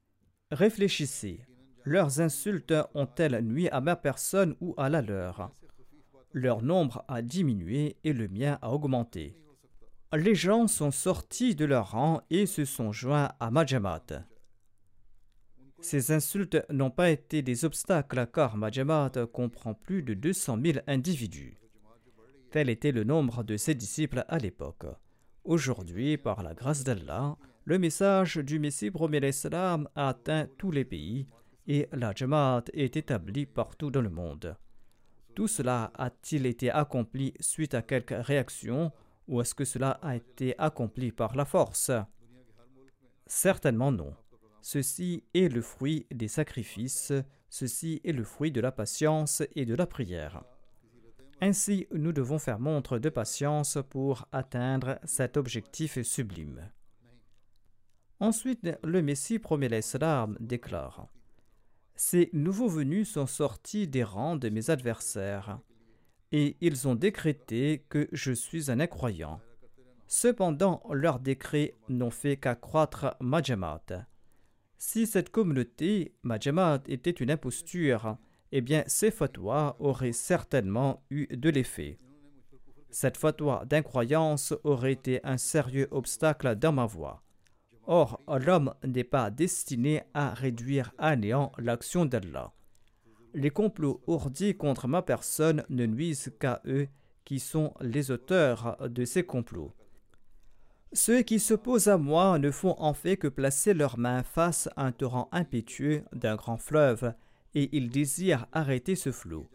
Réfléchissez. 0.51 1.39
Leurs 1.85 2.19
insultes 2.19 2.73
ont-elles 2.93 3.41
nuit 3.41 3.69
à 3.69 3.79
ma 3.79 3.95
personne 3.95 4.55
ou 4.59 4.75
à 4.77 4.89
la 4.89 5.01
leur? 5.01 5.49
Leur 6.33 6.61
nombre 6.61 7.05
a 7.07 7.21
diminué 7.21 7.95
et 8.03 8.11
le 8.11 8.27
mien 8.27 8.59
a 8.61 8.71
augmenté. 8.71 9.37
Les 10.13 10.35
gens 10.35 10.67
sont 10.67 10.91
sortis 10.91 11.55
de 11.55 11.63
leur 11.63 11.91
rang 11.91 12.21
et 12.29 12.45
se 12.45 12.65
sont 12.65 12.91
joints 12.91 13.31
à 13.39 13.49
Majamat. 13.49 14.25
Ces 15.79 16.11
insultes 16.11 16.65
n'ont 16.69 16.91
pas 16.91 17.11
été 17.11 17.41
des 17.41 17.63
obstacles 17.63 18.27
car 18.31 18.57
Majamat 18.57 19.11
comprend 19.31 19.73
plus 19.73 20.03
de 20.03 20.13
200 20.13 20.59
000 20.63 20.79
individus. 20.87 21.57
Tel 22.51 22.69
était 22.69 22.91
le 22.91 23.05
nombre 23.05 23.43
de 23.43 23.55
ses 23.55 23.73
disciples 23.73 24.25
à 24.27 24.37
l'époque. 24.37 24.85
Aujourd'hui, 25.45 26.17
par 26.17 26.43
la 26.43 26.53
grâce 26.53 26.83
d'Allah, 26.83 27.37
le 27.65 27.79
message 27.79 28.37
du 28.37 28.59
Messie 28.59 28.91
promet 28.91 29.21
a 29.53 29.79
atteint 29.95 30.47
tous 30.57 30.71
les 30.71 30.83
pays 30.83 31.27
et 31.65 31.87
la 31.93 32.13
Jamaat 32.13 32.65
est 32.73 32.97
établie 32.97 33.45
partout 33.45 33.89
dans 33.89 34.01
le 34.01 34.09
monde. 34.09 34.57
Tout 35.33 35.47
cela 35.47 35.91
a-t-il 35.95 36.45
été 36.45 36.69
accompli 36.69 37.33
suite 37.39 37.73
à 37.73 37.81
quelque 37.81 38.15
réaction 38.15 38.91
ou 39.27 39.39
est-ce 39.39 39.55
que 39.55 39.63
cela 39.63 39.91
a 40.01 40.15
été 40.15 40.53
accompli 40.59 41.11
par 41.11 41.35
la 41.35 41.45
force? 41.45 41.91
Certainement 43.25 43.91
non. 43.91 44.13
Ceci 44.61 45.23
est 45.33 45.47
le 45.47 45.61
fruit 45.61 46.05
des 46.11 46.27
sacrifices, 46.27 47.13
ceci 47.49 48.01
est 48.03 48.11
le 48.11 48.23
fruit 48.23 48.51
de 48.51 48.61
la 48.61 48.73
patience 48.73 49.41
et 49.55 49.65
de 49.65 49.75
la 49.75 49.87
prière. 49.87 50.43
Ainsi, 51.41 51.87
nous 51.91 52.11
devons 52.11 52.39
faire 52.39 52.59
montre 52.59 52.99
de 52.99 53.09
patience 53.09 53.77
pour 53.89 54.27
atteindre 54.31 54.99
cet 55.03 55.35
objectif 55.35 56.01
sublime. 56.01 56.69
Ensuite, 58.23 58.69
le 58.85 59.01
Messie 59.01 59.37
promet 59.37 59.67
l'Islam 59.67 60.37
déclare 60.39 61.09
Ces 61.93 62.29
nouveaux 62.31 62.69
venus 62.69 63.11
sont 63.11 63.25
sortis 63.25 63.85
des 63.85 64.05
rangs 64.05 64.37
de 64.37 64.47
mes 64.47 64.69
adversaires, 64.69 65.59
et 66.31 66.55
ils 66.61 66.87
ont 66.87 66.95
décrété 66.95 67.85
que 67.89 68.07
je 68.13 68.31
suis 68.31 68.71
un 68.71 68.79
incroyant. 68.79 69.41
Cependant, 70.07 70.81
leurs 70.93 71.19
décrets 71.19 71.75
n'ont 71.89 72.11
fait 72.11 72.37
qu'accroître 72.37 73.13
Majamat. 73.19 74.07
Si 74.77 75.05
cette 75.05 75.29
communauté, 75.29 76.15
Majamat, 76.23 76.83
était 76.87 77.11
une 77.11 77.29
imposture, 77.29 78.15
eh 78.53 78.61
bien 78.61 78.85
ces 78.87 79.11
fatwas 79.11 79.75
auraient 79.79 80.13
certainement 80.13 81.03
eu 81.09 81.27
de 81.27 81.49
l'effet. 81.49 81.99
Cette 82.89 83.17
fatwa 83.17 83.65
d'incroyance 83.65 84.53
aurait 84.63 84.93
été 84.93 85.19
un 85.25 85.37
sérieux 85.37 85.89
obstacle 85.91 86.55
dans 86.55 86.71
ma 86.71 86.85
voie. 86.85 87.21
Or, 87.85 88.21
l'homme 88.27 88.73
n'est 88.85 89.03
pas 89.03 89.29
destiné 89.29 90.03
à 90.13 90.33
réduire 90.33 90.93
à 90.97 91.15
néant 91.15 91.51
l'action 91.57 92.05
d'Allah. 92.05 92.53
Les 93.33 93.49
complots 93.49 94.01
ourdis 94.07 94.55
contre 94.55 94.87
ma 94.87 95.01
personne 95.01 95.63
ne 95.69 95.85
nuisent 95.85 96.31
qu'à 96.39 96.61
eux 96.65 96.87
qui 97.25 97.39
sont 97.39 97.73
les 97.81 98.11
auteurs 98.11 98.77
de 98.89 99.05
ces 99.05 99.23
complots. 99.23 99.73
Ceux 100.93 101.23
qui 101.23 101.39
s'opposent 101.39 101.87
à 101.87 101.97
moi 101.97 102.37
ne 102.37 102.51
font 102.51 102.75
en 102.77 102.93
fait 102.93 103.17
que 103.17 103.27
placer 103.27 103.73
leurs 103.73 103.97
mains 103.97 104.21
face 104.21 104.69
à 104.75 104.85
un 104.85 104.91
torrent 104.91 105.27
impétueux 105.31 106.03
d'un 106.13 106.35
grand 106.35 106.57
fleuve, 106.57 107.13
et 107.55 107.75
ils 107.75 107.89
désirent 107.89 108.45
arrêter 108.51 108.95
ce 108.95 109.11
flot. 109.11 109.47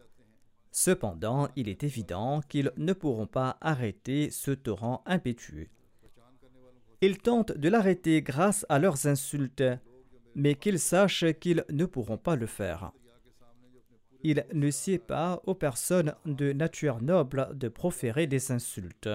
Cependant, 0.72 1.48
il 1.56 1.68
est 1.68 1.84
évident 1.84 2.40
qu'ils 2.48 2.72
ne 2.76 2.92
pourront 2.92 3.26
pas 3.26 3.56
arrêter 3.60 4.30
ce 4.30 4.50
torrent 4.50 5.02
impétueux. 5.06 5.68
Ils 7.00 7.18
tentent 7.18 7.52
de 7.52 7.68
l'arrêter 7.68 8.22
grâce 8.22 8.66
à 8.68 8.78
leurs 8.78 9.06
insultes, 9.06 9.62
mais 10.34 10.56
qu'ils 10.56 10.80
sachent 10.80 11.32
qu'ils 11.40 11.64
ne 11.70 11.84
pourront 11.84 12.18
pas 12.18 12.34
le 12.34 12.46
faire. 12.46 12.92
Il 14.24 14.44
ne 14.52 14.70
sied 14.70 14.98
pas 14.98 15.40
aux 15.46 15.54
personnes 15.54 16.14
de 16.26 16.52
nature 16.52 17.00
noble 17.00 17.50
de 17.54 17.68
proférer 17.68 18.26
des 18.26 18.50
insultes. 18.50 19.08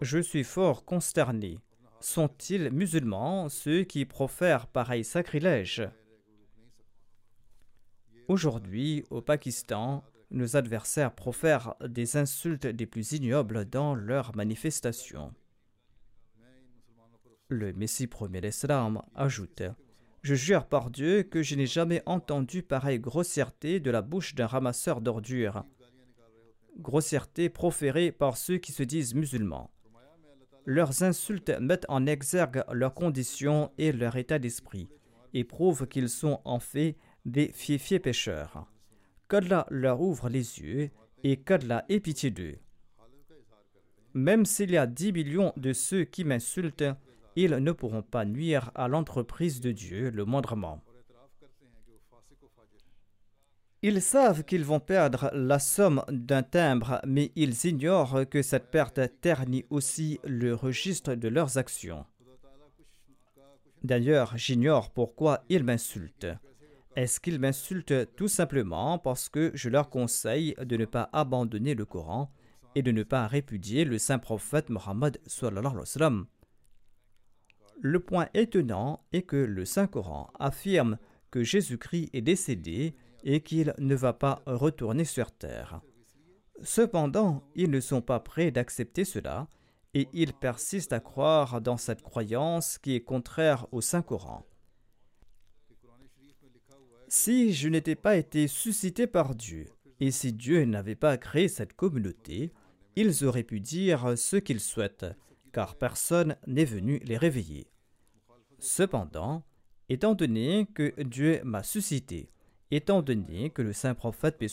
Je 0.00 0.18
suis 0.18 0.44
fort 0.44 0.84
consterné. 0.84 1.58
Sont-ils 2.00 2.70
musulmans 2.70 3.48
ceux 3.50 3.84
qui 3.84 4.06
profèrent 4.06 4.66
pareil 4.66 5.04
sacrilège? 5.04 5.88
Aujourd'hui, 8.28 9.04
au 9.10 9.20
Pakistan, 9.20 10.02
nos 10.30 10.56
adversaires 10.56 11.14
profèrent 11.14 11.74
des 11.86 12.16
insultes 12.16 12.66
des 12.66 12.86
plus 12.86 13.12
ignobles 13.12 13.66
dans 13.66 13.94
leurs 13.94 14.34
manifestations. 14.34 15.34
Le 17.48 17.72
Messie 17.72 18.06
premier 18.06 18.40
l'Islam 18.40 19.02
ajoute 19.14 19.62
Je 20.22 20.34
jure 20.34 20.66
par 20.66 20.90
Dieu 20.90 21.22
que 21.22 21.42
je 21.42 21.54
n'ai 21.54 21.66
jamais 21.66 22.02
entendu 22.06 22.62
pareille 22.62 22.98
grossièreté 22.98 23.80
de 23.80 23.90
la 23.90 24.02
bouche 24.02 24.34
d'un 24.34 24.46
ramasseur 24.46 25.00
d'ordures. 25.00 25.64
Grossièreté 26.78 27.48
proférée 27.48 28.12
par 28.12 28.36
ceux 28.36 28.58
qui 28.58 28.72
se 28.72 28.82
disent 28.82 29.14
musulmans. 29.14 29.70
Leurs 30.66 31.02
insultes 31.02 31.52
mettent 31.60 31.86
en 31.88 32.06
exergue 32.06 32.64
leurs 32.72 32.94
conditions 32.94 33.70
et 33.76 33.92
leur 33.92 34.16
état 34.16 34.38
d'esprit, 34.38 34.88
et 35.34 35.44
prouvent 35.44 35.86
qu'ils 35.86 36.08
sont 36.08 36.40
en 36.44 36.58
fait 36.58 36.96
des 37.26 37.52
fiefs 37.52 38.00
pécheurs. 38.00 38.66
Qu'Allah 39.28 39.66
leur 39.70 40.00
ouvre 40.00 40.28
les 40.28 40.60
yeux 40.60 40.90
et 41.22 41.36
qu'Allah 41.36 41.84
ait 41.88 42.00
pitié 42.00 42.30
d'eux. 42.30 42.56
Même 44.14 44.46
s'il 44.46 44.70
y 44.70 44.76
a 44.76 44.86
dix 44.86 45.12
millions 45.12 45.52
de 45.56 45.72
ceux 45.72 46.04
qui 46.04 46.24
m'insultent, 46.24 46.84
ils 47.36 47.56
ne 47.56 47.72
pourront 47.72 48.02
pas 48.02 48.24
nuire 48.24 48.70
à 48.74 48.88
l'entreprise 48.88 49.60
de 49.60 49.72
Dieu 49.72 50.10
le 50.10 50.24
moindrement. 50.24 50.82
Ils 53.82 54.00
savent 54.00 54.44
qu'ils 54.44 54.64
vont 54.64 54.80
perdre 54.80 55.30
la 55.34 55.58
somme 55.58 56.02
d'un 56.08 56.42
timbre, 56.42 57.02
mais 57.06 57.32
ils 57.36 57.66
ignorent 57.66 58.26
que 58.30 58.40
cette 58.40 58.70
perte 58.70 59.00
ternit 59.20 59.66
aussi 59.68 60.18
le 60.24 60.54
registre 60.54 61.14
de 61.14 61.28
leurs 61.28 61.58
actions. 61.58 62.06
D'ailleurs, 63.82 64.38
j'ignore 64.38 64.90
pourquoi 64.90 65.44
ils 65.50 65.64
m'insultent. 65.64 66.34
Est-ce 66.96 67.20
qu'ils 67.20 67.38
m'insultent 67.38 68.14
tout 68.16 68.28
simplement 68.28 68.98
parce 68.98 69.28
que 69.28 69.50
je 69.52 69.68
leur 69.68 69.90
conseille 69.90 70.54
de 70.64 70.78
ne 70.78 70.86
pas 70.86 71.10
abandonner 71.12 71.74
le 71.74 71.84
Coran 71.84 72.32
et 72.74 72.82
de 72.82 72.90
ne 72.90 73.02
pas 73.02 73.26
répudier 73.26 73.84
le 73.84 73.98
saint 73.98 74.18
prophète 74.18 74.70
Mohammed 74.70 75.20
Le 77.80 78.00
point 78.00 78.28
étonnant 78.34 79.04
est 79.12 79.22
que 79.22 79.36
le 79.36 79.64
Saint 79.64 79.86
Coran 79.86 80.30
affirme 80.38 80.98
que 81.30 81.42
Jésus-Christ 81.42 82.10
est 82.12 82.22
décédé 82.22 82.94
et 83.24 83.40
qu'il 83.40 83.74
ne 83.78 83.94
va 83.94 84.12
pas 84.12 84.42
retourner 84.46 85.04
sur 85.04 85.32
terre. 85.32 85.80
Cependant, 86.62 87.42
ils 87.54 87.70
ne 87.70 87.80
sont 87.80 88.02
pas 88.02 88.20
prêts 88.20 88.50
d'accepter 88.50 89.04
cela 89.04 89.48
et 89.94 90.08
ils 90.12 90.32
persistent 90.32 90.92
à 90.92 91.00
croire 91.00 91.60
dans 91.60 91.76
cette 91.76 92.02
croyance 92.02 92.78
qui 92.78 92.94
est 92.94 93.00
contraire 93.00 93.66
au 93.72 93.80
Saint-Coran. 93.80 94.44
Si 97.08 97.52
je 97.52 97.68
n'étais 97.68 97.94
pas 97.94 98.16
été 98.16 98.48
suscité 98.48 99.06
par 99.06 99.34
Dieu, 99.34 99.66
et 100.00 100.10
si 100.10 100.32
Dieu 100.32 100.64
n'avait 100.64 100.96
pas 100.96 101.16
créé 101.16 101.48
cette 101.48 101.74
communauté, 101.74 102.52
ils 102.96 103.24
auraient 103.24 103.44
pu 103.44 103.60
dire 103.60 104.18
ce 104.18 104.36
qu'ils 104.36 104.60
souhaitent, 104.60 105.06
car 105.54 105.76
personne 105.76 106.36
n'est 106.46 106.64
venu 106.64 106.98
les 107.04 107.16
réveiller. 107.16 107.68
Cependant, 108.58 109.44
étant 109.88 110.14
donné 110.14 110.66
que 110.74 111.00
Dieu 111.00 111.40
m'a 111.44 111.62
suscité, 111.62 112.30
étant 112.70 113.02
donné 113.02 113.50
que 113.50 113.62
le 113.62 113.72
saint 113.72 113.94
prophète, 113.94 114.36
paix 114.36 114.48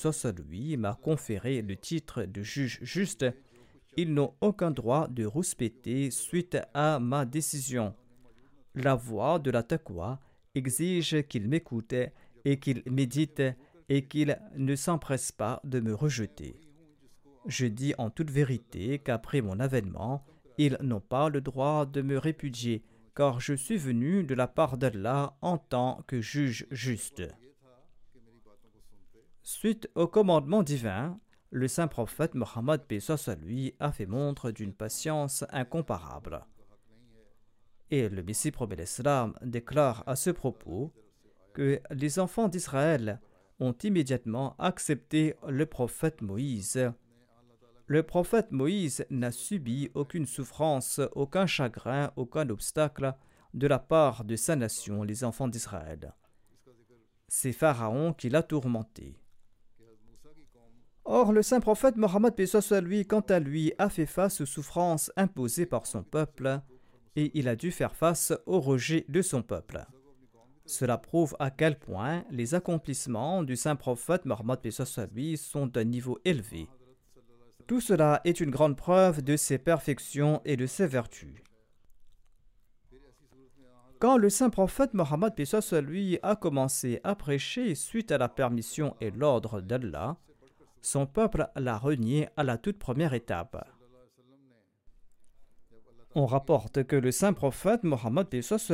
lui, 0.47 0.77
m'a 0.77 0.93
conféré 1.01 1.61
le 1.63 1.75
titre 1.75 2.23
de 2.23 2.43
juge 2.43 2.79
juste, 2.83 3.25
ils 3.97 4.13
n'ont 4.13 4.35
aucun 4.41 4.71
droit 4.71 5.07
de 5.07 5.25
rouspéter 5.25 6.11
suite 6.11 6.57
à 6.73 6.99
ma 6.99 7.25
décision. 7.25 7.95
La 8.75 8.95
voix 8.95 9.39
de 9.39 9.51
la 9.51 9.63
taqwa 9.63 10.19
exige 10.55 11.23
qu'ils 11.27 11.49
m'écoutent 11.49 12.11
et 12.45 12.59
qu'ils 12.59 12.83
méditent 12.85 13.43
et 13.89 14.07
qu'ils 14.07 14.39
ne 14.55 14.75
s'empressent 14.75 15.33
pas 15.33 15.59
de 15.63 15.79
me 15.79 15.93
rejeter. 15.93 16.61
Je 17.47 17.65
dis 17.65 17.93
en 17.97 18.11
toute 18.11 18.29
vérité 18.29 18.99
qu'après 18.99 19.41
mon 19.41 19.59
avènement, 19.59 20.23
ils 20.57 20.77
n'ont 20.81 21.01
pas 21.01 21.29
le 21.29 21.41
droit 21.41 21.85
de 21.85 22.01
me 22.01 22.17
répudier, 22.17 22.83
car 23.15 23.39
je 23.39 23.53
suis 23.53 23.77
venu 23.77 24.23
de 24.23 24.35
la 24.35 24.47
part 24.47 24.77
d'Allah 24.77 25.37
en 25.41 25.57
tant 25.57 26.03
que 26.07 26.21
juge 26.21 26.67
juste. 26.71 27.23
Suite 29.43 29.89
au 29.95 30.07
commandement 30.07 30.63
divin, 30.63 31.19
le 31.49 31.67
saint 31.67 31.87
prophète 31.87 32.35
Mohammed 32.35 32.81
à 33.27 33.35
lui 33.35 33.75
a 33.79 33.91
fait 33.91 34.05
montre 34.05 34.51
d'une 34.51 34.73
patience 34.73 35.43
incomparable. 35.49 36.45
Et 37.89 38.07
le 38.07 38.23
Messie 38.23 38.51
promet 38.51 38.77
l'Islam 38.77 39.33
déclare 39.41 40.03
à 40.07 40.15
ce 40.15 40.29
propos 40.29 40.93
que 41.53 41.81
les 41.91 42.19
enfants 42.19 42.47
d'Israël 42.47 43.19
ont 43.59 43.75
immédiatement 43.83 44.55
accepté 44.57 45.35
le 45.47 45.65
prophète 45.65 46.21
Moïse. 46.21 46.91
Le 47.91 48.03
prophète 48.03 48.53
Moïse 48.53 49.05
n'a 49.09 49.33
subi 49.33 49.91
aucune 49.95 50.25
souffrance, 50.25 51.01
aucun 51.11 51.45
chagrin, 51.45 52.13
aucun 52.15 52.49
obstacle 52.49 53.13
de 53.53 53.67
la 53.67 53.79
part 53.79 54.23
de 54.23 54.37
sa 54.37 54.55
nation, 54.55 55.03
les 55.03 55.25
enfants 55.25 55.49
d'Israël. 55.49 56.13
C'est 57.27 57.51
Pharaon 57.51 58.13
qui 58.13 58.29
l'a 58.29 58.43
tourmenté. 58.43 59.19
Or, 61.03 61.33
le 61.33 61.41
saint 61.41 61.59
prophète 61.59 61.97
Mohammed 61.97 62.33
lui, 62.81 63.05
quant 63.05 63.25
à 63.27 63.41
lui, 63.41 63.73
a 63.77 63.89
fait 63.89 64.05
face 64.05 64.39
aux 64.39 64.45
souffrances 64.45 65.11
imposées 65.17 65.65
par 65.65 65.85
son 65.85 66.01
peuple 66.01 66.61
et 67.17 67.37
il 67.37 67.49
a 67.49 67.57
dû 67.57 67.71
faire 67.71 67.97
face 67.97 68.31
au 68.45 68.61
rejet 68.61 69.03
de 69.09 69.21
son 69.21 69.41
peuple. 69.43 69.85
Cela 70.65 70.97
prouve 70.97 71.35
à 71.39 71.51
quel 71.51 71.77
point 71.77 72.23
les 72.31 72.55
accomplissements 72.55 73.43
du 73.43 73.57
saint 73.57 73.75
prophète 73.75 74.23
Mohammed 74.23 74.59
lui 75.13 75.35
sont 75.35 75.67
d'un 75.67 75.83
niveau 75.83 76.19
élevé. 76.23 76.69
Tout 77.71 77.79
cela 77.79 78.19
est 78.25 78.41
une 78.41 78.51
grande 78.51 78.75
preuve 78.75 79.21
de 79.21 79.37
ses 79.37 79.57
perfections 79.57 80.41
et 80.43 80.57
de 80.57 80.65
ses 80.65 80.87
vertus. 80.87 81.41
Quand 83.97 84.17
le 84.17 84.29
saint 84.29 84.49
prophète 84.49 84.93
Mohammed 84.93 85.33
lui 85.81 86.19
a 86.21 86.35
commencé 86.35 86.99
à 87.05 87.15
prêcher 87.15 87.73
suite 87.75 88.11
à 88.11 88.17
la 88.17 88.27
permission 88.27 88.97
et 88.99 89.09
l'ordre 89.09 89.61
d'Allah, 89.61 90.17
son 90.81 91.05
peuple 91.05 91.47
l'a 91.55 91.77
renié 91.77 92.27
à 92.35 92.43
la 92.43 92.57
toute 92.57 92.77
première 92.77 93.13
étape. 93.13 93.65
On 96.13 96.25
rapporte 96.25 96.83
que 96.83 96.97
le 96.97 97.13
saint 97.13 97.31
prophète 97.31 97.83
Mohammed 97.83 98.27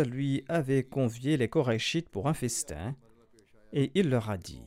lui 0.08 0.44
avait 0.48 0.84
convié 0.84 1.38
les 1.38 1.50
Korachites 1.50 2.10
pour 2.10 2.28
un 2.28 2.34
festin 2.34 2.96
et 3.74 3.92
il 3.94 4.10
leur 4.10 4.32
a 4.32 4.40
dit 4.40 4.64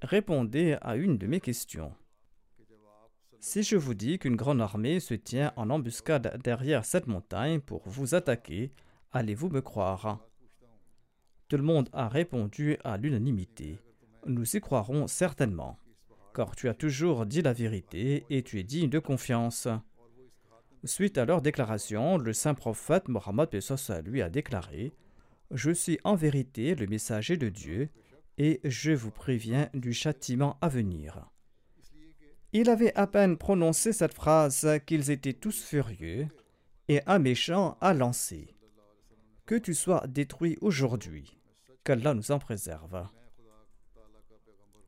Répondez 0.00 0.78
à 0.80 0.94
une 0.94 1.18
de 1.18 1.26
mes 1.26 1.40
questions. 1.40 1.92
Si 3.40 3.62
je 3.62 3.76
vous 3.76 3.94
dis 3.94 4.18
qu'une 4.18 4.36
grande 4.36 4.60
armée 4.60 5.00
se 5.00 5.14
tient 5.14 5.52
en 5.56 5.70
embuscade 5.70 6.40
derrière 6.42 6.84
cette 6.84 7.06
montagne 7.06 7.60
pour 7.60 7.88
vous 7.88 8.14
attaquer, 8.14 8.72
allez-vous 9.12 9.48
me 9.48 9.60
croire? 9.60 10.20
Tout 11.48 11.56
le 11.56 11.62
monde 11.62 11.88
a 11.92 12.08
répondu 12.08 12.76
à 12.84 12.96
l'unanimité. 12.96 13.78
Nous 14.26 14.56
y 14.56 14.60
croirons 14.60 15.06
certainement 15.06 15.78
car 16.38 16.54
tu 16.54 16.68
as 16.68 16.74
toujours 16.74 17.26
dit 17.26 17.42
la 17.42 17.52
vérité 17.52 18.24
et 18.30 18.44
tu 18.44 18.60
es 18.60 18.62
digne 18.62 18.88
de 18.88 19.00
confiance. 19.00 19.66
Suite 20.84 21.18
à 21.18 21.24
leur 21.24 21.42
déclaration, 21.42 22.16
le 22.16 22.32
saint 22.32 22.54
prophète 22.54 23.08
Mohammed 23.08 23.48
lui 24.04 24.22
a 24.22 24.30
déclaré 24.30 24.92
Je 25.50 25.72
suis 25.72 25.98
en 26.04 26.14
vérité 26.14 26.76
le 26.76 26.86
messager 26.86 27.36
de 27.36 27.48
Dieu 27.48 27.88
et 28.36 28.60
je 28.62 28.92
vous 28.92 29.10
préviens 29.10 29.68
du 29.74 29.92
châtiment 29.92 30.58
à 30.60 30.68
venir. 30.68 31.28
Il 32.54 32.70
avait 32.70 32.94
à 32.94 33.06
peine 33.06 33.36
prononcé 33.36 33.92
cette 33.92 34.14
phrase 34.14 34.66
qu'ils 34.86 35.10
étaient 35.10 35.34
tous 35.34 35.62
furieux 35.62 36.28
et 36.88 37.02
un 37.06 37.18
méchant 37.18 37.76
a 37.82 37.92
lancé 37.92 38.54
Que 39.44 39.54
tu 39.54 39.74
sois 39.74 40.06
détruit 40.08 40.56
aujourd'hui, 40.62 41.38
qu'Allah 41.84 42.14
nous 42.14 42.30
en 42.30 42.38
préserve. 42.38 43.06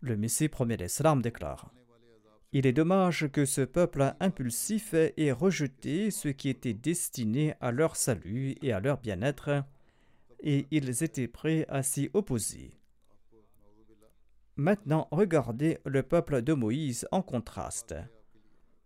Le 0.00 0.16
Messie 0.16 0.48
premier 0.48 0.78
l'Islam 0.78 1.20
déclare 1.20 1.70
Il 2.52 2.64
est 2.64 2.72
dommage 2.72 3.28
que 3.30 3.44
ce 3.44 3.60
peuple 3.60 4.14
impulsif 4.20 4.94
ait 4.94 5.32
rejeté 5.32 6.10
ce 6.10 6.28
qui 6.28 6.48
était 6.48 6.72
destiné 6.72 7.54
à 7.60 7.72
leur 7.72 7.96
salut 7.96 8.54
et 8.62 8.72
à 8.72 8.80
leur 8.80 8.96
bien-être, 8.96 9.62
et 10.42 10.66
ils 10.70 11.04
étaient 11.04 11.28
prêts 11.28 11.66
à 11.68 11.82
s'y 11.82 12.08
opposer. 12.14 12.79
Maintenant, 14.56 15.08
regardez 15.10 15.78
le 15.84 16.02
peuple 16.02 16.42
de 16.42 16.52
Moïse 16.52 17.06
en 17.12 17.22
contraste. 17.22 17.94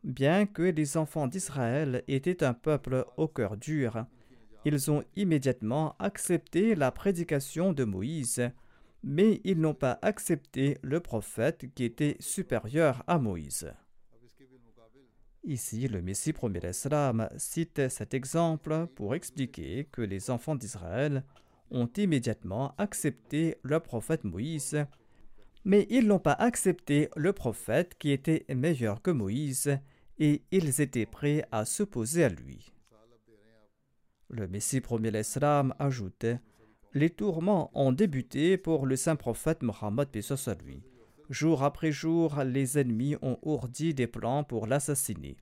Bien 0.02 0.46
que 0.46 0.62
les 0.62 0.96
enfants 0.96 1.26
d'Israël 1.26 2.04
étaient 2.08 2.44
un 2.44 2.54
peuple 2.54 3.06
au 3.16 3.26
cœur 3.26 3.56
dur, 3.56 4.04
ils 4.64 4.90
ont 4.90 5.02
immédiatement 5.16 5.96
accepté 5.98 6.74
la 6.74 6.90
prédication 6.90 7.72
de 7.72 7.84
Moïse 7.84 8.50
mais 9.04 9.42
ils 9.44 9.60
n'ont 9.60 9.74
pas 9.74 9.98
accepté 10.00 10.78
le 10.82 10.98
prophète 10.98 11.66
qui 11.74 11.84
était 11.84 12.16
supérieur 12.20 13.04
à 13.06 13.18
Moïse. 13.18 13.70
Ici, 15.44 15.88
le 15.88 16.00
Messie 16.00 16.32
premier 16.32 16.60
l'Islam 16.60 17.28
cite 17.36 17.90
cet 17.90 18.14
exemple 18.14 18.86
pour 18.94 19.14
expliquer 19.14 19.86
que 19.92 20.00
les 20.00 20.30
enfants 20.30 20.54
d'Israël 20.54 21.22
ont 21.70 21.90
immédiatement 21.98 22.74
accepté 22.78 23.58
le 23.62 23.78
prophète 23.78 24.24
Moïse, 24.24 24.86
mais 25.64 25.86
ils 25.90 26.06
n'ont 26.06 26.18
pas 26.18 26.32
accepté 26.32 27.08
le 27.16 27.32
prophète 27.32 27.96
qui 27.98 28.10
était 28.10 28.44
meilleur 28.54 29.02
que 29.02 29.10
Moïse 29.10 29.78
et 30.18 30.42
ils 30.50 30.80
étaient 30.80 31.06
prêts 31.06 31.44
à 31.50 31.64
s'opposer 31.64 32.24
à 32.24 32.28
lui. 32.28 32.72
Le 34.28 34.46
Messie 34.48 34.80
premier 34.80 35.10
l'Islam 35.10 35.74
ajoute 35.78 36.26
les 36.94 37.10
tourments 37.10 37.72
ont 37.74 37.90
débuté 37.90 38.56
pour 38.56 38.86
le 38.86 38.94
saint 38.94 39.16
prophète 39.16 39.62
Mohammed 39.62 40.08
lui. 40.64 40.82
Jour 41.28 41.64
après 41.64 41.90
jour, 41.90 42.36
les 42.44 42.78
ennemis 42.78 43.16
ont 43.20 43.38
ourdi 43.42 43.94
des 43.94 44.06
plans 44.06 44.44
pour 44.44 44.68
l'assassiner. 44.68 45.36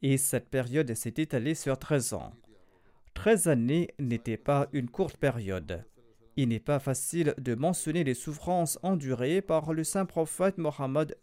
Et 0.00 0.16
cette 0.16 0.48
période 0.48 0.92
s'est 0.94 1.14
étalée 1.18 1.54
sur 1.54 1.78
13 1.78 2.14
ans. 2.14 2.32
13 3.14 3.48
années 3.48 3.88
n'était 3.98 4.36
pas 4.38 4.68
une 4.72 4.88
courte 4.88 5.18
période. 5.18 5.84
Il 6.36 6.50
n'est 6.50 6.60
pas 6.60 6.78
facile 6.78 7.34
de 7.38 7.54
mentionner 7.54 8.04
les 8.04 8.14
souffrances 8.14 8.78
endurées 8.82 9.40
par 9.40 9.72
le 9.72 9.84
saint 9.84 10.04
prophète 10.04 10.58
Mohammed 10.58 11.16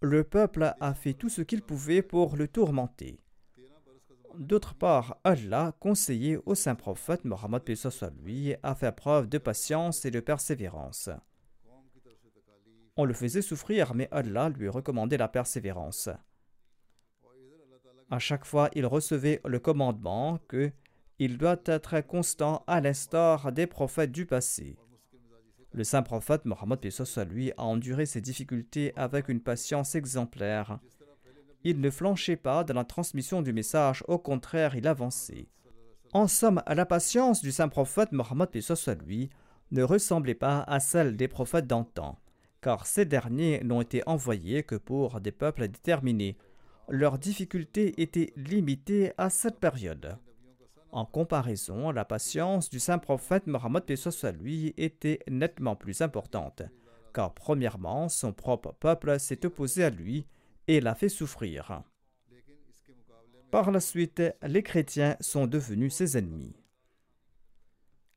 Le 0.00 0.24
peuple 0.24 0.74
a 0.80 0.94
fait 0.94 1.12
tout 1.12 1.28
ce 1.28 1.42
qu'il 1.42 1.60
pouvait 1.60 2.00
pour 2.00 2.36
le 2.36 2.48
tourmenter. 2.48 3.20
D'autre 4.38 4.74
part, 4.74 5.18
Allah 5.24 5.74
conseillait 5.80 6.38
au 6.46 6.54
saint 6.54 6.76
prophète 6.76 7.24
Mohammed 7.26 7.62
à 8.62 8.74
faire 8.74 8.94
preuve 8.94 9.28
de 9.28 9.38
patience 9.38 10.04
et 10.06 10.10
de 10.10 10.20
persévérance. 10.20 11.10
On 12.96 13.04
le 13.04 13.14
faisait 13.14 13.42
souffrir, 13.42 13.94
mais 13.94 14.08
Allah 14.10 14.48
lui 14.48 14.68
recommandait 14.68 15.18
la 15.18 15.28
persévérance. 15.28 16.08
À 18.10 18.18
chaque 18.18 18.46
fois, 18.46 18.70
il 18.74 18.86
recevait 18.86 19.40
le 19.44 19.58
commandement 19.58 20.38
que 20.48 20.72
il 21.18 21.36
doit 21.36 21.60
être 21.64 22.00
constant 22.00 22.62
à 22.66 22.80
l'instar 22.80 23.50
des 23.52 23.66
prophètes 23.66 24.12
du 24.12 24.24
passé. 24.24 24.76
Le 25.72 25.84
saint 25.84 26.02
prophète 26.02 26.44
Mohammed 26.44 26.80
lui 27.30 27.52
a 27.52 27.62
enduré 27.62 28.06
ces 28.06 28.20
difficultés 28.20 28.92
avec 28.96 29.28
une 29.28 29.40
patience 29.40 29.94
exemplaire. 29.94 30.78
Il 31.64 31.80
ne 31.80 31.90
flanchait 31.90 32.36
pas 32.36 32.64
dans 32.64 32.74
la 32.74 32.84
transmission 32.84 33.42
du 33.42 33.52
message, 33.52 34.04
au 34.06 34.18
contraire, 34.18 34.76
il 34.76 34.86
avançait. 34.86 35.48
En 36.12 36.28
somme, 36.28 36.62
la 36.66 36.86
patience 36.86 37.42
du 37.42 37.52
saint 37.52 37.68
prophète 37.68 38.12
Mohammed 38.12 38.48
lui 39.06 39.28
ne 39.72 39.82
ressemblait 39.82 40.34
pas 40.34 40.60
à 40.62 40.80
celle 40.80 41.16
des 41.16 41.28
prophètes 41.28 41.66
d'antan, 41.66 42.18
car 42.62 42.86
ces 42.86 43.04
derniers 43.04 43.62
n'ont 43.64 43.82
été 43.82 44.02
envoyés 44.06 44.62
que 44.62 44.76
pour 44.76 45.20
des 45.20 45.32
peuples 45.32 45.68
déterminés. 45.68 46.38
Leurs 46.88 47.18
difficultés 47.18 48.00
étaient 48.00 48.32
limitées 48.36 49.12
à 49.18 49.28
cette 49.28 49.58
période. 49.58 50.16
En 50.90 51.04
comparaison, 51.04 51.90
la 51.90 52.04
patience 52.04 52.70
du 52.70 52.80
saint 52.80 52.98
prophète 52.98 53.46
Mohammed 53.46 53.84
lui 54.40 54.74
était 54.78 55.20
nettement 55.28 55.76
plus 55.76 56.00
importante, 56.00 56.62
car 57.12 57.34
premièrement, 57.34 58.08
son 58.08 58.32
propre 58.32 58.72
peuple 58.72 59.20
s'est 59.20 59.44
opposé 59.44 59.84
à 59.84 59.90
lui 59.90 60.26
et 60.66 60.80
l'a 60.80 60.94
fait 60.94 61.10
souffrir. 61.10 61.82
Par 63.50 63.70
la 63.70 63.80
suite, 63.80 64.22
les 64.42 64.62
chrétiens 64.62 65.16
sont 65.20 65.46
devenus 65.46 65.94
ses 65.94 66.16
ennemis. 66.16 66.54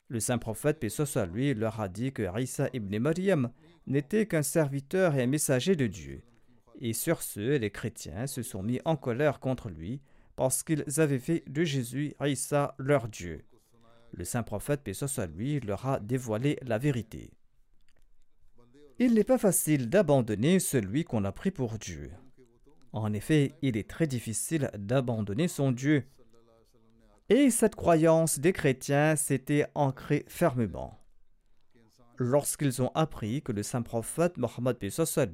Le 0.08 0.20
saint 0.20 0.38
prophète, 0.38 0.88
soit 0.90 1.26
lui, 1.26 1.54
leur 1.54 1.80
a 1.80 1.88
dit 1.88 2.12
que 2.12 2.28
Isa 2.38 2.70
ibn 2.74 2.98
Maryam 3.00 3.52
n'était 3.88 4.26
qu'un 4.26 4.44
serviteur 4.44 5.16
et 5.16 5.24
un 5.24 5.28
messager 5.28 5.76
de 5.76 5.88
Dieu. 5.88 6.22
Et 6.82 6.94
sur 6.94 7.22
ce, 7.22 7.58
les 7.58 7.70
chrétiens 7.70 8.28
se 8.28 8.42
sont 8.42 8.64
mis 8.64 8.82
en 8.86 8.96
colère 8.96 9.40
contre 9.40 9.70
lui 9.70 10.02
parce 10.42 10.64
qu'ils 10.64 11.00
avaient 11.00 11.20
fait 11.20 11.44
de 11.46 11.64
Jésus 11.64 12.16
Isa 12.20 12.74
leur 12.80 13.08
Dieu. 13.08 13.46
Le 14.12 14.26
saint 14.26 14.42
prophète, 14.42 14.82
paix 14.82 14.94
lui, 15.36 15.60
leur 15.60 15.86
a 15.86 16.00
dévoilé 16.00 16.58
la 16.64 16.80
vérité. 16.80 17.30
Il 18.98 19.14
n'est 19.14 19.24
pas 19.24 19.38
facile 19.38 19.88
d'abandonner 19.88 20.60
celui 20.60 21.04
qu'on 21.04 21.26
a 21.26 21.32
pris 21.32 21.52
pour 21.52 21.78
Dieu. 21.78 22.10
En 22.92 23.14
effet, 23.14 23.54
il 23.62 23.78
est 23.78 23.88
très 23.88 24.08
difficile 24.08 24.72
d'abandonner 24.76 25.48
son 25.48 25.72
Dieu. 25.72 26.06
Et 27.30 27.52
cette 27.52 27.76
croyance 27.76 28.40
des 28.40 28.52
chrétiens 28.52 29.16
s'était 29.16 29.68
ancrée 29.76 30.26
fermement. 30.28 30.98
Lorsqu'ils 32.18 32.82
ont 32.82 32.92
appris 32.96 33.44
que 33.44 33.52
le 33.52 33.62
saint 33.62 33.84
prophète 33.84 34.38
Mohammed 34.38 34.78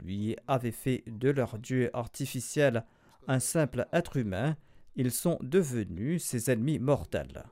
lui 0.04 0.36
avait 0.50 0.72
fait 0.72 1.06
de 1.08 1.30
leur 1.30 1.58
Dieu 1.60 1.90
artificiel 1.94 2.84
un 3.30 3.40
simple 3.40 3.88
être 3.94 4.18
humain, 4.18 4.58
ils 4.98 5.12
sont 5.12 5.38
devenus 5.42 6.24
ses 6.24 6.52
ennemis 6.52 6.80
mortels. 6.80 7.46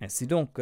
Ainsi 0.00 0.26
donc, 0.26 0.60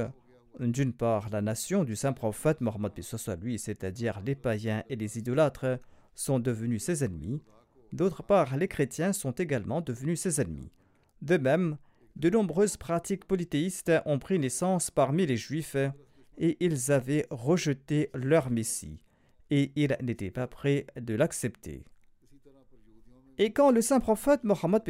d'une 0.60 0.92
part, 0.92 1.30
la 1.30 1.40
nation 1.40 1.82
du 1.82 1.96
saint 1.96 2.12
prophète 2.12 2.60
Mohammed 2.60 2.92
lui, 3.40 3.58
c'est-à-dire 3.58 4.20
les 4.20 4.34
païens 4.34 4.84
et 4.88 4.96
les 4.96 5.18
idolâtres, 5.18 5.80
sont 6.14 6.38
devenus 6.38 6.84
ses 6.84 7.04
ennemis, 7.04 7.42
d'autre 7.92 8.22
part, 8.22 8.56
les 8.56 8.68
chrétiens 8.68 9.12
sont 9.12 9.32
également 9.32 9.80
devenus 9.80 10.20
ses 10.20 10.40
ennemis. 10.40 10.70
De 11.22 11.38
même, 11.38 11.78
de 12.14 12.30
nombreuses 12.30 12.76
pratiques 12.76 13.24
polythéistes 13.24 13.92
ont 14.04 14.18
pris 14.18 14.38
naissance 14.38 14.90
parmi 14.90 15.26
les 15.26 15.36
juifs 15.36 15.76
et 16.38 16.56
ils 16.60 16.92
avaient 16.92 17.26
rejeté 17.30 18.10
leur 18.14 18.50
Messie 18.50 19.00
et 19.50 19.72
ils 19.76 19.96
n'étaient 20.02 20.30
pas 20.30 20.46
prêts 20.46 20.86
de 20.96 21.14
l'accepter. 21.14 21.84
Et 23.38 23.52
quand 23.52 23.70
le 23.70 23.82
saint 23.82 24.00
prophète 24.00 24.44
Mohammed 24.44 24.82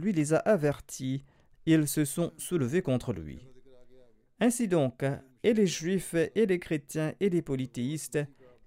lui 0.00 0.12
les 0.12 0.32
a 0.32 0.38
avertis, 0.38 1.24
ils 1.66 1.88
se 1.88 2.04
sont 2.04 2.32
soulevés 2.38 2.82
contre 2.82 3.12
lui. 3.12 3.46
Ainsi 4.40 4.68
donc, 4.68 5.04
et 5.42 5.52
les 5.52 5.66
juifs, 5.66 6.14
et 6.14 6.46
les 6.46 6.58
chrétiens, 6.58 7.12
et 7.20 7.28
les 7.28 7.42
polythéistes 7.42 8.18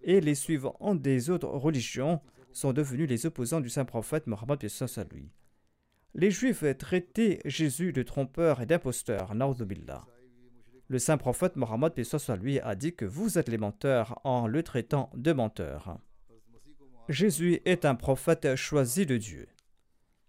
et 0.03 0.21
les 0.21 0.35
suivants 0.35 0.95
des 0.95 1.29
autres 1.29 1.47
religions 1.47 2.19
sont 2.53 2.73
devenus 2.73 3.07
les 3.07 3.25
opposants 3.25 3.61
du 3.61 3.69
saint 3.69 3.85
prophète 3.85 4.27
Mohammed 4.27 4.59
lui. 5.11 5.31
Les 6.13 6.31
juifs 6.31 6.65
traitaient 6.77 7.39
Jésus 7.45 7.93
de 7.93 8.03
trompeur 8.03 8.61
et 8.61 8.65
d'imposteur, 8.65 9.33
Le 10.89 10.99
saint 10.99 11.17
prophète 11.17 11.55
Mohammed 11.55 11.93
lui 12.41 12.59
a 12.59 12.75
dit 12.75 12.93
que 12.93 13.05
vous 13.05 13.37
êtes 13.37 13.47
les 13.47 13.57
menteurs 13.57 14.19
en 14.25 14.47
le 14.47 14.61
traitant 14.61 15.09
de 15.15 15.31
menteur. 15.31 15.99
Jésus 17.11 17.59
est 17.65 17.83
un 17.83 17.95
prophète 17.95 18.55
choisi 18.55 19.05
de 19.05 19.17
Dieu. 19.17 19.49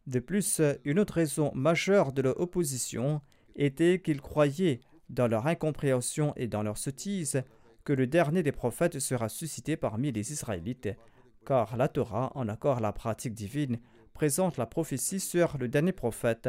De 0.08 0.18
plus, 0.18 0.60
une 0.84 0.98
autre 0.98 1.14
raison 1.14 1.52
majeure 1.54 2.12
de 2.12 2.22
leur 2.22 2.40
opposition 2.40 3.20
était 3.54 4.00
qu'ils 4.00 4.20
croyaient, 4.20 4.80
dans 5.08 5.28
leur 5.28 5.46
incompréhension 5.46 6.32
et 6.36 6.48
dans 6.48 6.62
leur 6.62 6.78
sottise, 6.78 7.42
que 7.84 7.92
le 7.92 8.06
dernier 8.08 8.42
des 8.42 8.50
prophètes 8.50 8.98
sera 8.98 9.28
suscité 9.28 9.76
parmi 9.76 10.10
les 10.10 10.32
Israélites, 10.32 10.88
car 11.46 11.76
la 11.76 11.86
Torah, 11.86 12.32
en 12.34 12.48
accord 12.48 12.78
à 12.78 12.80
la 12.80 12.92
pratique 12.92 13.34
divine, 13.34 13.78
présente 14.12 14.56
la 14.56 14.66
prophétie 14.66 15.20
sur 15.20 15.58
le 15.58 15.68
dernier 15.68 15.92
prophète, 15.92 16.48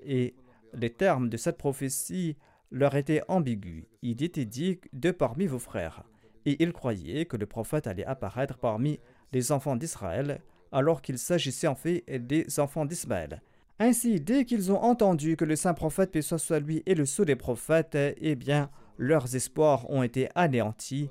et 0.00 0.36
les 0.74 0.90
termes 0.90 1.28
de 1.28 1.36
cette 1.36 1.58
prophétie 1.58 2.36
leur 2.70 2.94
étaient 2.94 3.22
ambigus. 3.26 3.86
Il 4.02 4.22
était 4.22 4.44
dit 4.44 4.80
de 4.92 5.10
parmi 5.10 5.46
vos 5.46 5.58
frères, 5.58 6.04
et 6.44 6.62
ils 6.62 6.72
croyaient 6.72 7.24
que 7.24 7.36
le 7.36 7.46
prophète 7.46 7.88
allait 7.88 8.04
apparaître 8.04 8.58
parmi 8.58 9.00
les 9.36 9.52
enfants 9.52 9.76
d'Israël, 9.76 10.40
alors 10.72 11.02
qu'il 11.02 11.18
s'agissait 11.18 11.66
en 11.66 11.74
fait 11.74 12.04
des 12.08 12.58
enfants 12.58 12.86
d'Ismaël. 12.86 13.42
Ainsi, 13.78 14.20
dès 14.20 14.46
qu'ils 14.46 14.72
ont 14.72 14.82
entendu 14.82 15.36
que 15.36 15.44
le 15.44 15.56
saint 15.56 15.74
prophète, 15.74 16.10
paix 16.10 16.22
soit 16.22 16.60
lui, 16.60 16.82
est 16.86 16.94
le 16.94 17.04
sceau 17.04 17.26
des 17.26 17.36
prophètes, 17.36 17.96
eh 17.96 18.34
bien, 18.34 18.70
leurs 18.96 19.36
espoirs 19.36 19.88
ont 19.90 20.02
été 20.02 20.30
anéantis, 20.34 21.08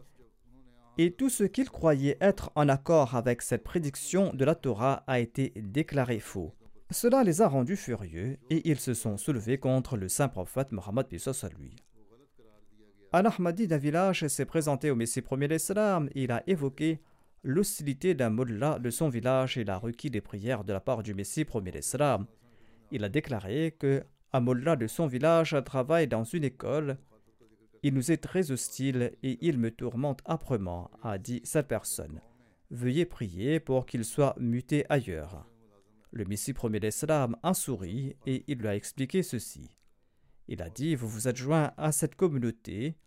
et 0.97 1.11
tout 1.11 1.29
ce 1.29 1.43
qu'ils 1.43 1.69
croyaient 1.69 2.17
être 2.19 2.51
en 2.55 2.67
accord 2.67 3.15
avec 3.15 3.41
cette 3.41 3.63
prédiction 3.63 4.31
de 4.33 4.43
la 4.43 4.55
Torah 4.55 5.03
a 5.07 5.19
été 5.19 5.53
déclaré 5.55 6.19
faux. 6.19 6.53
Cela 6.89 7.23
les 7.23 7.41
a 7.41 7.47
rendus 7.47 7.75
furieux 7.75 8.37
et 8.49 8.69
ils 8.69 8.79
se 8.79 8.93
sont 8.93 9.17
soulevés 9.17 9.57
contre 9.57 9.97
le 9.97 10.07
saint 10.07 10.29
prophète 10.29 10.71
Mohammed 10.71 11.07
à 11.11 11.49
lui. 11.49 11.75
Al-Ahmadi 13.11 13.67
d'un 13.67 13.77
village 13.77 14.27
s'est 14.27 14.45
présenté 14.45 14.89
au 14.89 14.95
Messie 14.95 15.21
premier 15.21 15.47
l'Islam 15.47 16.09
il 16.15 16.31
a 16.31 16.43
évoqué 16.47 17.01
l'hostilité 17.45 18.13
d'un 18.13 18.29
mullah 18.29 18.79
de 18.79 18.89
son 18.89 19.07
village 19.07 19.57
et 19.57 19.61
il 19.61 19.69
a 19.69 19.77
requis 19.77 20.09
des 20.09 20.19
prières 20.19 20.65
de 20.65 20.73
la 20.73 20.81
part 20.81 21.03
du 21.03 21.13
Messie 21.13 21.45
premier 21.45 21.71
l'Islam. 21.71 22.25
Il 22.91 23.05
a 23.05 23.09
déclaré 23.09 23.75
que 23.79 24.03
un 24.33 24.41
de 24.41 24.87
son 24.87 25.07
village 25.07 25.55
travaille 25.63 26.09
dans 26.09 26.25
une 26.25 26.43
école 26.43 26.97
il 27.85 27.93
nous 27.93 28.11
est 28.11 28.17
très 28.17 28.49
hostile 28.49 29.11
et 29.21 29.37
il 29.45 29.59
me 29.59 29.69
tourmente 29.69 30.21
âprement, 30.25 30.89
a 31.03 31.19
dit 31.19 31.41
cette 31.43 31.67
personne. 31.67 32.19
Veuillez 32.71 33.05
prier 33.05 33.59
pour 33.59 33.85
qu'il 33.85 34.03
soit 34.03 34.33
muté 34.39 34.87
ailleurs. 34.89 35.47
Le 36.09 36.25
Messie 36.25 36.53
premier 36.53 36.79
l'Islam 36.79 37.37
a 37.43 37.53
souri 37.53 38.15
et 38.25 38.43
il 38.47 38.57
lui 38.57 38.67
a 38.67 38.75
expliqué 38.75 39.21
ceci. 39.21 39.77
Il 40.47 40.63
a 40.63 40.71
dit 40.71 40.95
Vous 40.95 41.07
vous 41.07 41.27
êtes 41.27 41.35
joint 41.35 41.73
à 41.77 41.91
cette 41.91 42.15
communauté 42.15 42.97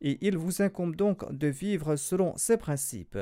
et 0.00 0.24
il 0.24 0.38
vous 0.38 0.62
incombe 0.62 0.94
donc 0.94 1.28
de 1.32 1.48
vivre 1.48 1.96
selon 1.96 2.36
ses 2.36 2.58
principes. 2.58 3.18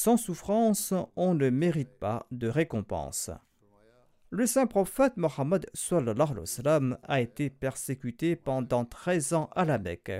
Sans 0.00 0.16
souffrance, 0.16 0.94
on 1.16 1.34
ne 1.34 1.50
mérite 1.50 1.98
pas 1.98 2.24
de 2.30 2.46
récompense. 2.46 3.32
Le 4.30 4.46
saint 4.46 4.68
prophète 4.68 5.16
Mohammed 5.16 5.66
a 7.02 7.20
été 7.20 7.50
persécuté 7.50 8.36
pendant 8.36 8.84
13 8.84 9.32
ans 9.32 9.50
à 9.56 9.64
la 9.64 9.76
Mecque. 9.78 10.12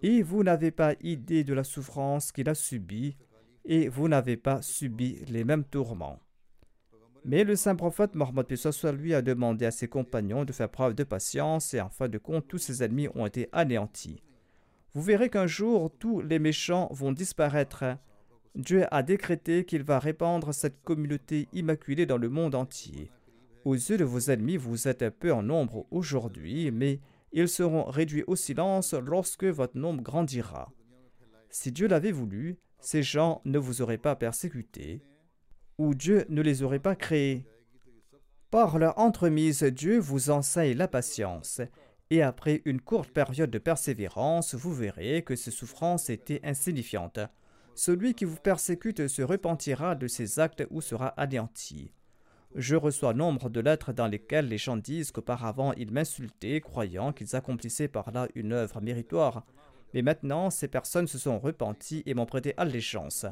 Et 0.00 0.22
vous 0.22 0.42
n'avez 0.42 0.70
pas 0.70 0.94
idée 1.02 1.44
de 1.44 1.52
la 1.52 1.62
souffrance 1.62 2.32
qu'il 2.32 2.48
a 2.48 2.54
subie, 2.54 3.18
et 3.66 3.88
vous 3.90 4.08
n'avez 4.08 4.38
pas 4.38 4.62
subi 4.62 5.22
les 5.26 5.44
mêmes 5.44 5.64
tourments. 5.64 6.20
Mais 7.26 7.44
le 7.44 7.56
saint 7.56 7.76
prophète 7.76 8.14
Mohammed 8.14 8.46
lui 8.94 9.12
a 9.12 9.20
demandé 9.20 9.66
à 9.66 9.72
ses 9.72 9.88
compagnons 9.88 10.46
de 10.46 10.54
faire 10.54 10.70
preuve 10.70 10.94
de 10.94 11.04
patience, 11.04 11.74
et 11.74 11.82
en 11.82 11.90
fin 11.90 12.08
de 12.08 12.16
compte, 12.16 12.48
tous 12.48 12.56
ses 12.56 12.82
ennemis 12.82 13.08
ont 13.14 13.26
été 13.26 13.46
anéantis. 13.52 14.22
Vous 14.94 15.02
verrez 15.02 15.28
qu'un 15.28 15.46
jour, 15.46 15.90
tous 15.98 16.22
les 16.22 16.38
méchants 16.38 16.88
vont 16.92 17.12
disparaître 17.12 17.98
Dieu 18.54 18.84
a 18.92 19.02
décrété 19.02 19.64
qu'il 19.64 19.82
va 19.82 19.98
répandre 19.98 20.54
cette 20.54 20.80
communauté 20.82 21.48
immaculée 21.52 22.06
dans 22.06 22.18
le 22.18 22.28
monde 22.28 22.54
entier. 22.54 23.10
Aux 23.64 23.74
yeux 23.74 23.96
de 23.96 24.04
vos 24.04 24.30
ennemis, 24.30 24.56
vous 24.56 24.86
êtes 24.86 25.08
peu 25.10 25.32
en 25.32 25.42
nombre 25.42 25.86
aujourd'hui, 25.90 26.70
mais 26.70 27.00
ils 27.32 27.48
seront 27.48 27.84
réduits 27.84 28.22
au 28.28 28.36
silence 28.36 28.94
lorsque 28.94 29.44
votre 29.44 29.76
nombre 29.76 30.02
grandira. 30.02 30.70
Si 31.50 31.72
Dieu 31.72 31.88
l'avait 31.88 32.12
voulu, 32.12 32.58
ces 32.78 33.02
gens 33.02 33.40
ne 33.44 33.58
vous 33.58 33.82
auraient 33.82 33.98
pas 33.98 34.14
persécutés, 34.14 35.02
ou 35.78 35.94
Dieu 35.94 36.24
ne 36.28 36.42
les 36.42 36.62
aurait 36.62 36.78
pas 36.78 36.94
créés. 36.94 37.46
Par 38.50 38.78
leur 38.78 38.98
entremise, 39.00 39.64
Dieu 39.64 39.98
vous 39.98 40.30
enseigne 40.30 40.76
la 40.76 40.86
patience, 40.86 41.60
et 42.10 42.22
après 42.22 42.62
une 42.66 42.80
courte 42.80 43.10
période 43.10 43.50
de 43.50 43.58
persévérance, 43.58 44.54
vous 44.54 44.72
verrez 44.72 45.22
que 45.22 45.34
ces 45.34 45.50
souffrances 45.50 46.08
étaient 46.08 46.40
insignifiantes. 46.44 47.18
Celui 47.74 48.14
qui 48.14 48.24
vous 48.24 48.36
persécute 48.36 49.08
se 49.08 49.22
repentira 49.22 49.94
de 49.94 50.06
ses 50.06 50.38
actes 50.38 50.64
ou 50.70 50.80
sera 50.80 51.08
anéanti. 51.08 51.92
Je 52.54 52.76
reçois 52.76 53.14
nombre 53.14 53.50
de 53.50 53.60
lettres 53.60 53.92
dans 53.92 54.06
lesquelles 54.06 54.48
les 54.48 54.58
gens 54.58 54.76
disent 54.76 55.10
qu'auparavant 55.10 55.72
ils 55.72 55.90
m'insultaient, 55.90 56.60
croyant 56.60 57.12
qu'ils 57.12 57.34
accomplissaient 57.34 57.88
par 57.88 58.12
là 58.12 58.28
une 58.36 58.52
œuvre 58.52 58.80
méritoire. 58.80 59.44
Mais 59.92 60.02
maintenant, 60.02 60.50
ces 60.50 60.68
personnes 60.68 61.08
se 61.08 61.18
sont 61.18 61.40
repenties 61.40 62.04
et 62.06 62.14
m'ont 62.14 62.26
prêté 62.26 62.54
allégeance. 62.56 63.26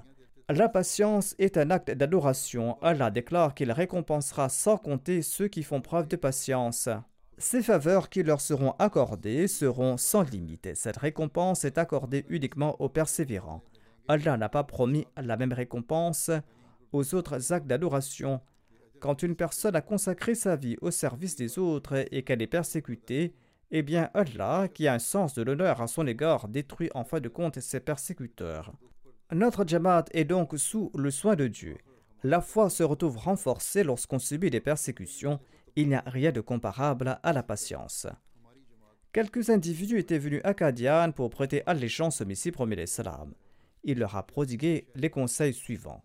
La 0.48 0.68
patience 0.68 1.36
est 1.38 1.56
un 1.56 1.70
acte 1.70 1.92
d'adoration. 1.92 2.76
Allah 2.82 3.10
déclare 3.10 3.54
qu'il 3.54 3.70
récompensera 3.70 4.48
sans 4.48 4.76
compter 4.76 5.22
ceux 5.22 5.46
qui 5.46 5.62
font 5.62 5.80
preuve 5.80 6.08
de 6.08 6.16
patience. 6.16 6.88
Ces 7.38 7.62
faveurs 7.62 8.08
qui 8.08 8.24
leur 8.24 8.40
seront 8.40 8.72
accordées 8.78 9.46
seront 9.46 9.96
sans 9.96 10.22
limite. 10.22 10.74
Cette 10.74 10.96
récompense 10.96 11.64
est 11.64 11.78
accordée 11.78 12.26
uniquement 12.28 12.80
aux 12.80 12.88
persévérants. 12.88 13.62
Allah 14.12 14.36
n'a 14.36 14.50
pas 14.50 14.62
promis 14.62 15.06
la 15.16 15.38
même 15.38 15.54
récompense 15.54 16.30
aux 16.92 17.14
autres 17.14 17.54
actes 17.54 17.66
d'adoration. 17.66 18.42
Quand 19.00 19.22
une 19.22 19.36
personne 19.36 19.74
a 19.74 19.80
consacré 19.80 20.34
sa 20.34 20.54
vie 20.54 20.76
au 20.82 20.90
service 20.90 21.34
des 21.34 21.58
autres 21.58 22.04
et 22.10 22.22
qu'elle 22.22 22.42
est 22.42 22.46
persécutée, 22.46 23.34
eh 23.70 23.80
bien 23.80 24.10
Allah, 24.12 24.68
qui 24.68 24.86
a 24.86 24.92
un 24.92 24.98
sens 24.98 25.32
de 25.32 25.42
l'honneur 25.42 25.80
à 25.80 25.86
son 25.86 26.06
égard, 26.06 26.48
détruit 26.48 26.90
en 26.94 27.04
fin 27.04 27.20
de 27.20 27.30
compte 27.30 27.58
ses 27.60 27.80
persécuteurs. 27.80 28.74
Notre 29.32 29.66
Jamaat 29.66 30.04
est 30.10 30.26
donc 30.26 30.58
sous 30.58 30.92
le 30.94 31.10
soin 31.10 31.34
de 31.34 31.46
Dieu. 31.46 31.78
La 32.22 32.42
foi 32.42 32.68
se 32.68 32.82
retrouve 32.82 33.16
renforcée 33.16 33.82
lorsqu'on 33.82 34.18
subit 34.18 34.50
des 34.50 34.60
persécutions. 34.60 35.40
Il 35.74 35.88
n'y 35.88 35.94
a 35.94 36.04
rien 36.04 36.32
de 36.32 36.42
comparable 36.42 37.18
à 37.22 37.32
la 37.32 37.42
patience. 37.42 38.06
Quelques 39.14 39.48
individus 39.48 39.98
étaient 39.98 40.18
venus 40.18 40.42
à 40.44 40.52
Kadian 40.52 41.12
pour 41.12 41.30
prêter 41.30 41.62
allégeance 41.64 42.20
au 42.20 42.26
Messie 42.26 42.52
premier 42.52 42.76
l'Islam 42.76 43.32
il 43.84 43.98
leur 43.98 44.16
a 44.16 44.26
prodigué 44.26 44.86
les 44.94 45.10
conseils 45.10 45.54
suivants. 45.54 46.02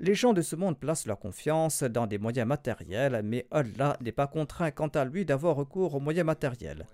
Les 0.00 0.14
gens 0.14 0.32
de 0.32 0.42
ce 0.42 0.56
monde 0.56 0.78
placent 0.78 1.06
leur 1.06 1.20
confiance 1.20 1.84
dans 1.84 2.06
des 2.06 2.18
moyens 2.18 2.48
matériels, 2.48 3.22
mais 3.24 3.46
Allah 3.50 3.96
n'est 4.00 4.12
pas 4.12 4.26
contraint 4.26 4.72
quant 4.72 4.88
à 4.88 5.04
lui 5.04 5.24
d'avoir 5.24 5.54
recours 5.54 5.94
aux 5.94 6.00
moyens 6.00 6.26
matériels. 6.26 6.86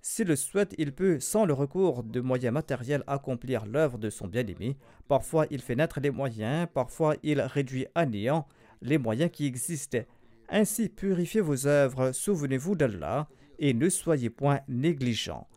S'il 0.00 0.28
le 0.28 0.36
souhaite, 0.36 0.74
il 0.78 0.92
peut, 0.92 1.18
sans 1.18 1.46
le 1.46 1.54
recours 1.54 2.04
de 2.04 2.20
moyens 2.20 2.52
matériels, 2.52 3.02
accomplir 3.06 3.66
l'œuvre 3.66 3.98
de 3.98 4.10
son 4.10 4.28
bien-aimé. 4.28 4.76
Parfois, 5.08 5.46
il 5.50 5.62
fait 5.62 5.74
naître 5.74 5.98
les 5.98 6.10
moyens, 6.10 6.68
parfois, 6.72 7.16
il 7.22 7.40
réduit 7.40 7.86
à 7.94 8.06
néant 8.06 8.46
les 8.82 8.98
moyens 8.98 9.30
qui 9.32 9.46
existent. 9.46 9.98
Ainsi, 10.48 10.90
purifiez 10.90 11.40
vos 11.40 11.66
œuvres, 11.66 12.12
souvenez-vous 12.12 12.76
d'Allah, 12.76 13.28
et 13.58 13.72
ne 13.72 13.88
soyez 13.88 14.30
point 14.30 14.60
négligents 14.68 15.48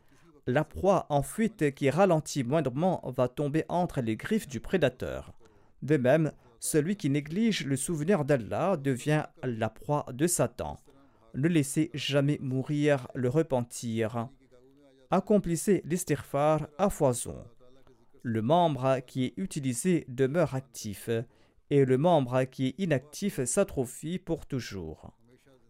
la 0.47 0.63
proie 0.63 1.05
en 1.09 1.21
fuite 1.21 1.75
qui 1.75 1.89
ralentit 1.89 2.43
moindrement 2.43 3.03
va 3.05 3.27
tomber 3.27 3.65
entre 3.67 4.01
les 4.01 4.15
griffes 4.15 4.47
du 4.47 4.61
prédateur. 4.61 5.33
De 5.81 5.97
même, 5.97 6.31
celui 6.59 6.95
qui 6.95 7.09
néglige 7.09 7.65
le 7.65 7.75
souvenir 7.75 8.23
d'Allah 8.23 8.77
devient 8.77 9.25
la 9.43 9.69
proie 9.69 10.05
de 10.13 10.25
Satan. 10.25 10.77
Ne 11.35 11.49
laissez 11.49 11.91
jamais 11.93 12.39
mourir 12.41 13.09
le 13.13 13.27
repentir. 13.29 14.29
Accomplissez 15.11 15.81
l'estirfar 15.85 16.67
à 16.77 16.89
foison. 16.89 17.43
Le 18.23 18.41
membre 18.41 18.99
qui 19.05 19.25
est 19.25 19.33
utilisé 19.37 20.05
demeure 20.07 20.55
actif 20.55 21.09
et 21.69 21.83
le 21.83 21.97
membre 21.97 22.45
qui 22.45 22.67
est 22.67 22.79
inactif 22.79 23.43
s'atrophie 23.43 24.17
pour 24.17 24.45
toujours. 24.45 25.11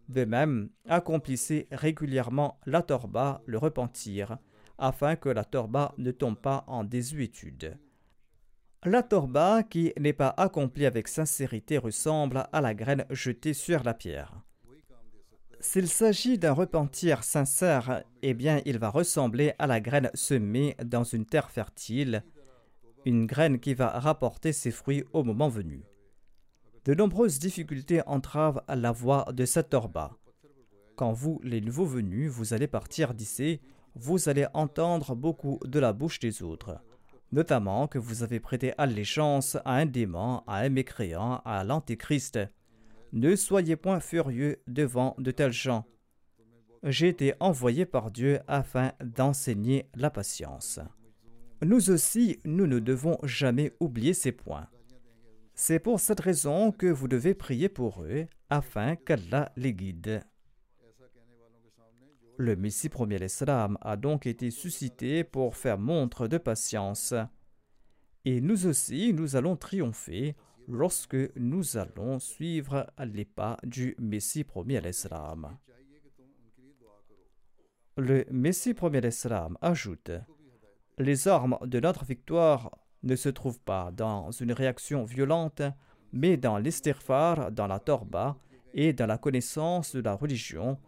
De 0.08 0.24
même, 0.24 0.70
accomplissez 0.88 1.66
régulièrement 1.70 2.58
la 2.64 2.82
torba, 2.82 3.42
le 3.44 3.58
repentir, 3.58 4.38
afin 4.78 5.16
que 5.16 5.28
la 5.28 5.44
torba 5.44 5.94
ne 5.98 6.10
tombe 6.10 6.38
pas 6.38 6.64
en 6.66 6.84
désuétude. 6.84 7.78
La 8.84 9.02
torba 9.02 9.64
qui 9.64 9.92
n'est 9.98 10.12
pas 10.12 10.32
accomplie 10.36 10.86
avec 10.86 11.08
sincérité 11.08 11.78
ressemble 11.78 12.48
à 12.52 12.60
la 12.60 12.74
graine 12.74 13.04
jetée 13.10 13.54
sur 13.54 13.82
la 13.82 13.92
pierre. 13.92 14.40
S'il 15.60 15.88
s'agit 15.88 16.38
d'un 16.38 16.52
repentir 16.52 17.24
sincère, 17.24 18.04
eh 18.22 18.34
bien 18.34 18.62
il 18.64 18.78
va 18.78 18.90
ressembler 18.90 19.52
à 19.58 19.66
la 19.66 19.80
graine 19.80 20.10
semée 20.14 20.76
dans 20.84 21.02
une 21.02 21.26
terre 21.26 21.50
fertile, 21.50 22.22
une 23.04 23.26
graine 23.26 23.58
qui 23.58 23.74
va 23.74 23.98
rapporter 23.98 24.52
ses 24.52 24.70
fruits 24.70 25.04
au 25.12 25.24
moment 25.24 25.48
venu. 25.48 25.82
De 26.84 26.94
nombreuses 26.94 27.40
difficultés 27.40 28.02
entravent 28.06 28.62
la 28.68 28.92
voie 28.92 29.26
de 29.32 29.44
cette 29.44 29.70
torba. 29.70 30.16
Quand 30.94 31.12
vous, 31.12 31.40
les 31.42 31.60
nouveaux 31.60 31.84
venus, 31.84 32.30
vous 32.30 32.54
allez 32.54 32.68
partir 32.68 33.12
d'ici, 33.14 33.60
vous 34.00 34.28
allez 34.28 34.46
entendre 34.54 35.14
beaucoup 35.14 35.58
de 35.64 35.78
la 35.80 35.92
bouche 35.92 36.20
des 36.20 36.42
autres, 36.42 36.80
notamment 37.32 37.88
que 37.88 37.98
vous 37.98 38.22
avez 38.22 38.38
prêté 38.38 38.72
allégeance 38.78 39.56
à 39.64 39.72
un 39.72 39.86
démon, 39.86 40.42
à 40.46 40.58
un 40.58 40.68
mécréant, 40.68 41.42
à 41.44 41.64
l'antéchrist. 41.64 42.38
Ne 43.12 43.34
soyez 43.34 43.76
point 43.76 44.00
furieux 44.00 44.62
devant 44.66 45.16
de 45.18 45.30
tels 45.30 45.52
gens. 45.52 45.84
J'ai 46.84 47.08
été 47.08 47.34
envoyé 47.40 47.86
par 47.86 48.12
Dieu 48.12 48.38
afin 48.46 48.92
d'enseigner 49.02 49.88
la 49.96 50.10
patience. 50.10 50.78
Nous 51.64 51.90
aussi, 51.90 52.38
nous 52.44 52.68
ne 52.68 52.78
devons 52.78 53.18
jamais 53.24 53.72
oublier 53.80 54.14
ces 54.14 54.30
points. 54.30 54.68
C'est 55.54 55.80
pour 55.80 55.98
cette 55.98 56.20
raison 56.20 56.70
que 56.70 56.86
vous 56.86 57.08
devez 57.08 57.34
prier 57.34 57.68
pour 57.68 58.04
eux 58.04 58.26
afin 58.48 58.94
qu'Allah 58.94 59.50
les 59.56 59.74
guide. 59.74 60.22
Le 62.40 62.54
Messie 62.54 62.88
premier 62.88 63.18
l'Islam 63.18 63.76
a 63.80 63.96
donc 63.96 64.24
été 64.24 64.52
suscité 64.52 65.24
pour 65.24 65.56
faire 65.56 65.76
montre 65.76 66.28
de 66.28 66.38
patience. 66.38 67.12
Et 68.24 68.40
nous 68.40 68.68
aussi, 68.68 69.12
nous 69.12 69.34
allons 69.34 69.56
triompher 69.56 70.36
lorsque 70.68 71.16
nous 71.34 71.76
allons 71.76 72.20
suivre 72.20 72.86
les 73.04 73.24
pas 73.24 73.56
du 73.64 73.96
Messie 73.98 74.44
premier 74.44 74.80
l'Islam. 74.80 75.58
Le 77.96 78.24
Messie 78.30 78.72
premier 78.72 79.00
l'Islam 79.00 79.58
ajoute 79.60 80.12
Les 80.96 81.26
armes 81.26 81.58
de 81.62 81.80
notre 81.80 82.04
victoire 82.04 82.78
ne 83.02 83.16
se 83.16 83.30
trouvent 83.30 83.62
pas 83.62 83.90
dans 83.90 84.30
une 84.30 84.52
réaction 84.52 85.02
violente, 85.02 85.62
mais 86.12 86.36
dans 86.36 86.58
l'estirfar, 86.58 87.50
dans 87.50 87.66
la 87.66 87.80
torba 87.80 88.36
et 88.74 88.92
dans 88.92 89.06
la 89.06 89.18
connaissance 89.18 89.96
de 89.96 90.02
la 90.02 90.14
religion 90.14 90.78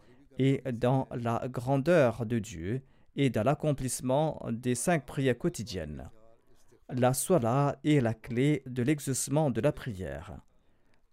et 0.43 0.63
dans 0.73 1.07
la 1.15 1.49
grandeur 1.49 2.25
de 2.25 2.39
Dieu 2.39 2.81
et 3.15 3.29
dans 3.29 3.43
l'accomplissement 3.43 4.43
des 4.51 4.75
cinq 4.75 5.05
prières 5.05 5.37
quotidiennes. 5.37 6.09
La 6.89 7.13
sola 7.13 7.79
est 7.85 8.01
la 8.01 8.15
clé 8.15 8.63
de 8.65 8.83
l'exaucement 8.83 9.51
de 9.51 9.61
la 9.61 9.71
prière. 9.71 10.41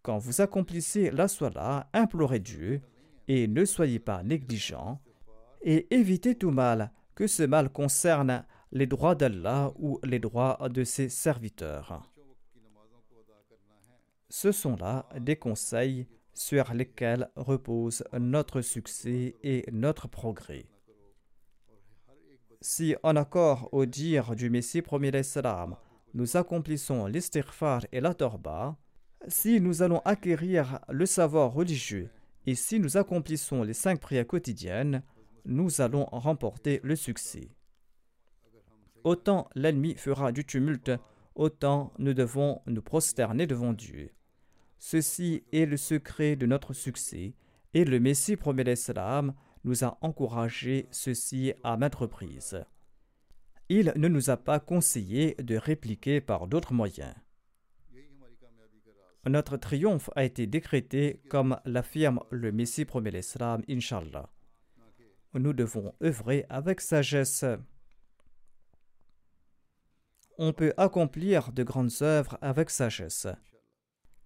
Quand 0.02 0.18
vous 0.18 0.40
accomplissez 0.40 1.12
la 1.12 1.28
sola, 1.28 1.90
implorez 1.92 2.40
Dieu 2.40 2.80
et 3.28 3.50
ne 3.50 3.66
soyez 3.66 4.00
pas 4.00 4.24
négligents 4.24 5.02
et 5.62 5.94
évitez 5.94 6.36
tout 6.36 6.52
mal, 6.52 6.94
que 7.14 7.28
ce 7.28 7.44
mal 7.44 7.70
concerne 7.70 8.46
les 8.72 8.88
droits 8.88 9.16
d'Allah 9.16 9.74
ou 9.78 10.00
les 10.06 10.20
droits 10.20 10.70
de 10.70 10.86
ses 10.86 11.10
serviteurs. 11.10 12.10
Ce 14.30 14.54
sont 14.54 14.78
là 14.78 15.10
des 15.20 15.36
conseils 15.36 16.08
sur 16.38 16.72
lesquels 16.74 17.30
repose 17.36 18.04
notre 18.18 18.62
succès 18.62 19.36
et 19.42 19.66
notre 19.72 20.08
progrès. 20.08 20.66
Si, 22.62 22.96
en 23.04 23.16
accord 23.16 23.70
au 23.72 23.86
dire 23.86 24.36
du 24.36 24.50
Messie 24.50 24.82
premier 24.82 25.12
nous 26.14 26.38
accomplissons 26.38 27.08
l'istighfar 27.08 27.86
et 27.92 28.02
la 28.02 28.14
torba, 28.14 28.78
si 29.28 29.60
nous 29.60 29.82
allons 29.82 30.00
acquérir 30.06 30.80
le 30.90 31.06
savoir 31.06 31.54
religieux 31.54 32.10
et 32.46 32.56
si 32.56 32.80
nous 32.80 32.98
accomplissons 32.98 33.64
les 33.64 33.74
cinq 33.74 34.00
prières 34.00 34.28
quotidiennes, 34.28 35.04
nous 35.46 35.82
allons 35.82 36.06
remporter 36.06 36.80
le 36.84 36.96
succès. 36.96 37.50
Autant 39.04 39.50
l'ennemi 39.56 39.96
fera 39.96 40.32
du 40.32 40.46
tumulte, 40.46 40.92
autant 41.36 41.94
nous 41.98 42.14
devons 42.14 42.62
nous 42.68 42.82
prosterner 42.82 43.48
devant 43.48 43.74
Dieu. 43.74 44.12
Ceci 44.80 45.44
est 45.52 45.66
le 45.66 45.78
secret 45.78 46.36
de 46.36 46.46
notre 46.46 46.74
succès, 46.74 47.34
et 47.74 47.86
le 47.86 48.00
Messie 48.00 48.38
premier 48.38 48.64
l'Islam 48.64 49.34
nous 49.64 49.84
a 49.84 49.98
encouragé 50.02 50.88
ceci 50.92 51.54
à 51.64 51.78
maintes 51.78 51.96
reprises. 51.96 52.64
Il 53.70 53.92
ne 53.96 54.08
nous 54.08 54.30
a 54.30 54.38
pas 54.38 54.60
conseillé 54.60 55.36
de 55.40 55.58
répliquer 55.58 56.22
par 56.22 56.48
d'autres 56.48 56.74
moyens. 56.74 57.14
Notre 59.26 59.58
triomphe 59.58 60.10
a 60.16 60.24
été 60.24 60.48
décrété 60.48 61.22
comme 61.30 61.60
l'affirme 61.66 62.22
le 62.30 62.54
Messie 62.54 62.86
premier 62.86 63.12
l'Islam, 63.12 63.62
Inshallah. 63.70 64.30
Nous 65.34 65.52
devons 65.52 65.94
œuvrer 66.02 66.46
avec 66.50 66.80
sagesse. 66.80 67.44
On 70.38 70.54
peut 70.54 70.74
accomplir 70.78 71.52
de 71.52 71.64
grandes 71.64 72.02
œuvres 72.02 72.38
avec 72.42 72.70
sagesse. 72.70 73.28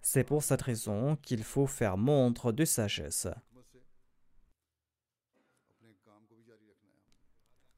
C'est 0.02 0.24
pour 0.24 0.44
cette 0.44 0.62
raison 0.62 1.16
qu'il 1.18 1.44
faut 1.44 1.68
faire 1.68 1.98
montre 1.98 2.52
de 2.52 2.66
sagesse. 2.66 3.28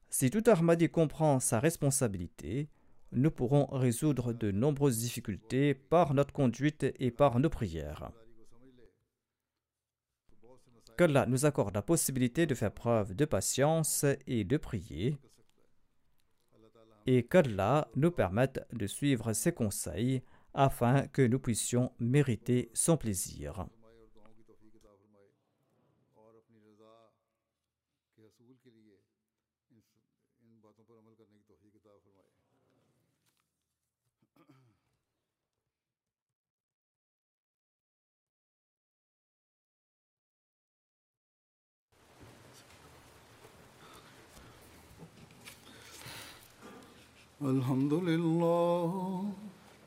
Si 0.08 0.30
tout 0.30 0.42
Ahmadi 0.46 0.88
comprend 0.88 1.40
sa 1.40 1.58
responsabilité, 1.60 2.68
nous 3.12 3.30
pourrons 3.30 3.66
résoudre 3.66 4.32
de 4.32 4.50
nombreuses 4.50 4.98
difficultés 4.98 5.74
par 5.74 6.14
notre 6.14 6.32
conduite 6.32 6.86
et 6.98 7.10
par 7.10 7.38
nos 7.40 7.50
prières. 7.50 8.12
Qu'Allah 10.96 11.26
nous 11.26 11.46
accorde 11.46 11.74
la 11.74 11.82
possibilité 11.82 12.46
de 12.46 12.54
faire 12.54 12.72
preuve 12.72 13.14
de 13.14 13.24
patience 13.24 14.06
et 14.26 14.44
de 14.44 14.56
prier, 14.56 15.18
et 17.06 17.24
qu'Allah 17.24 17.88
nous 17.96 18.12
permette 18.12 18.64
de 18.72 18.86
suivre 18.86 19.32
ses 19.32 19.52
conseils 19.52 20.22
afin 20.54 21.06
que 21.08 21.22
nous 21.22 21.38
puissions 21.38 21.92
mériter 21.98 22.70
son 22.72 22.96
plaisir. 22.96 23.66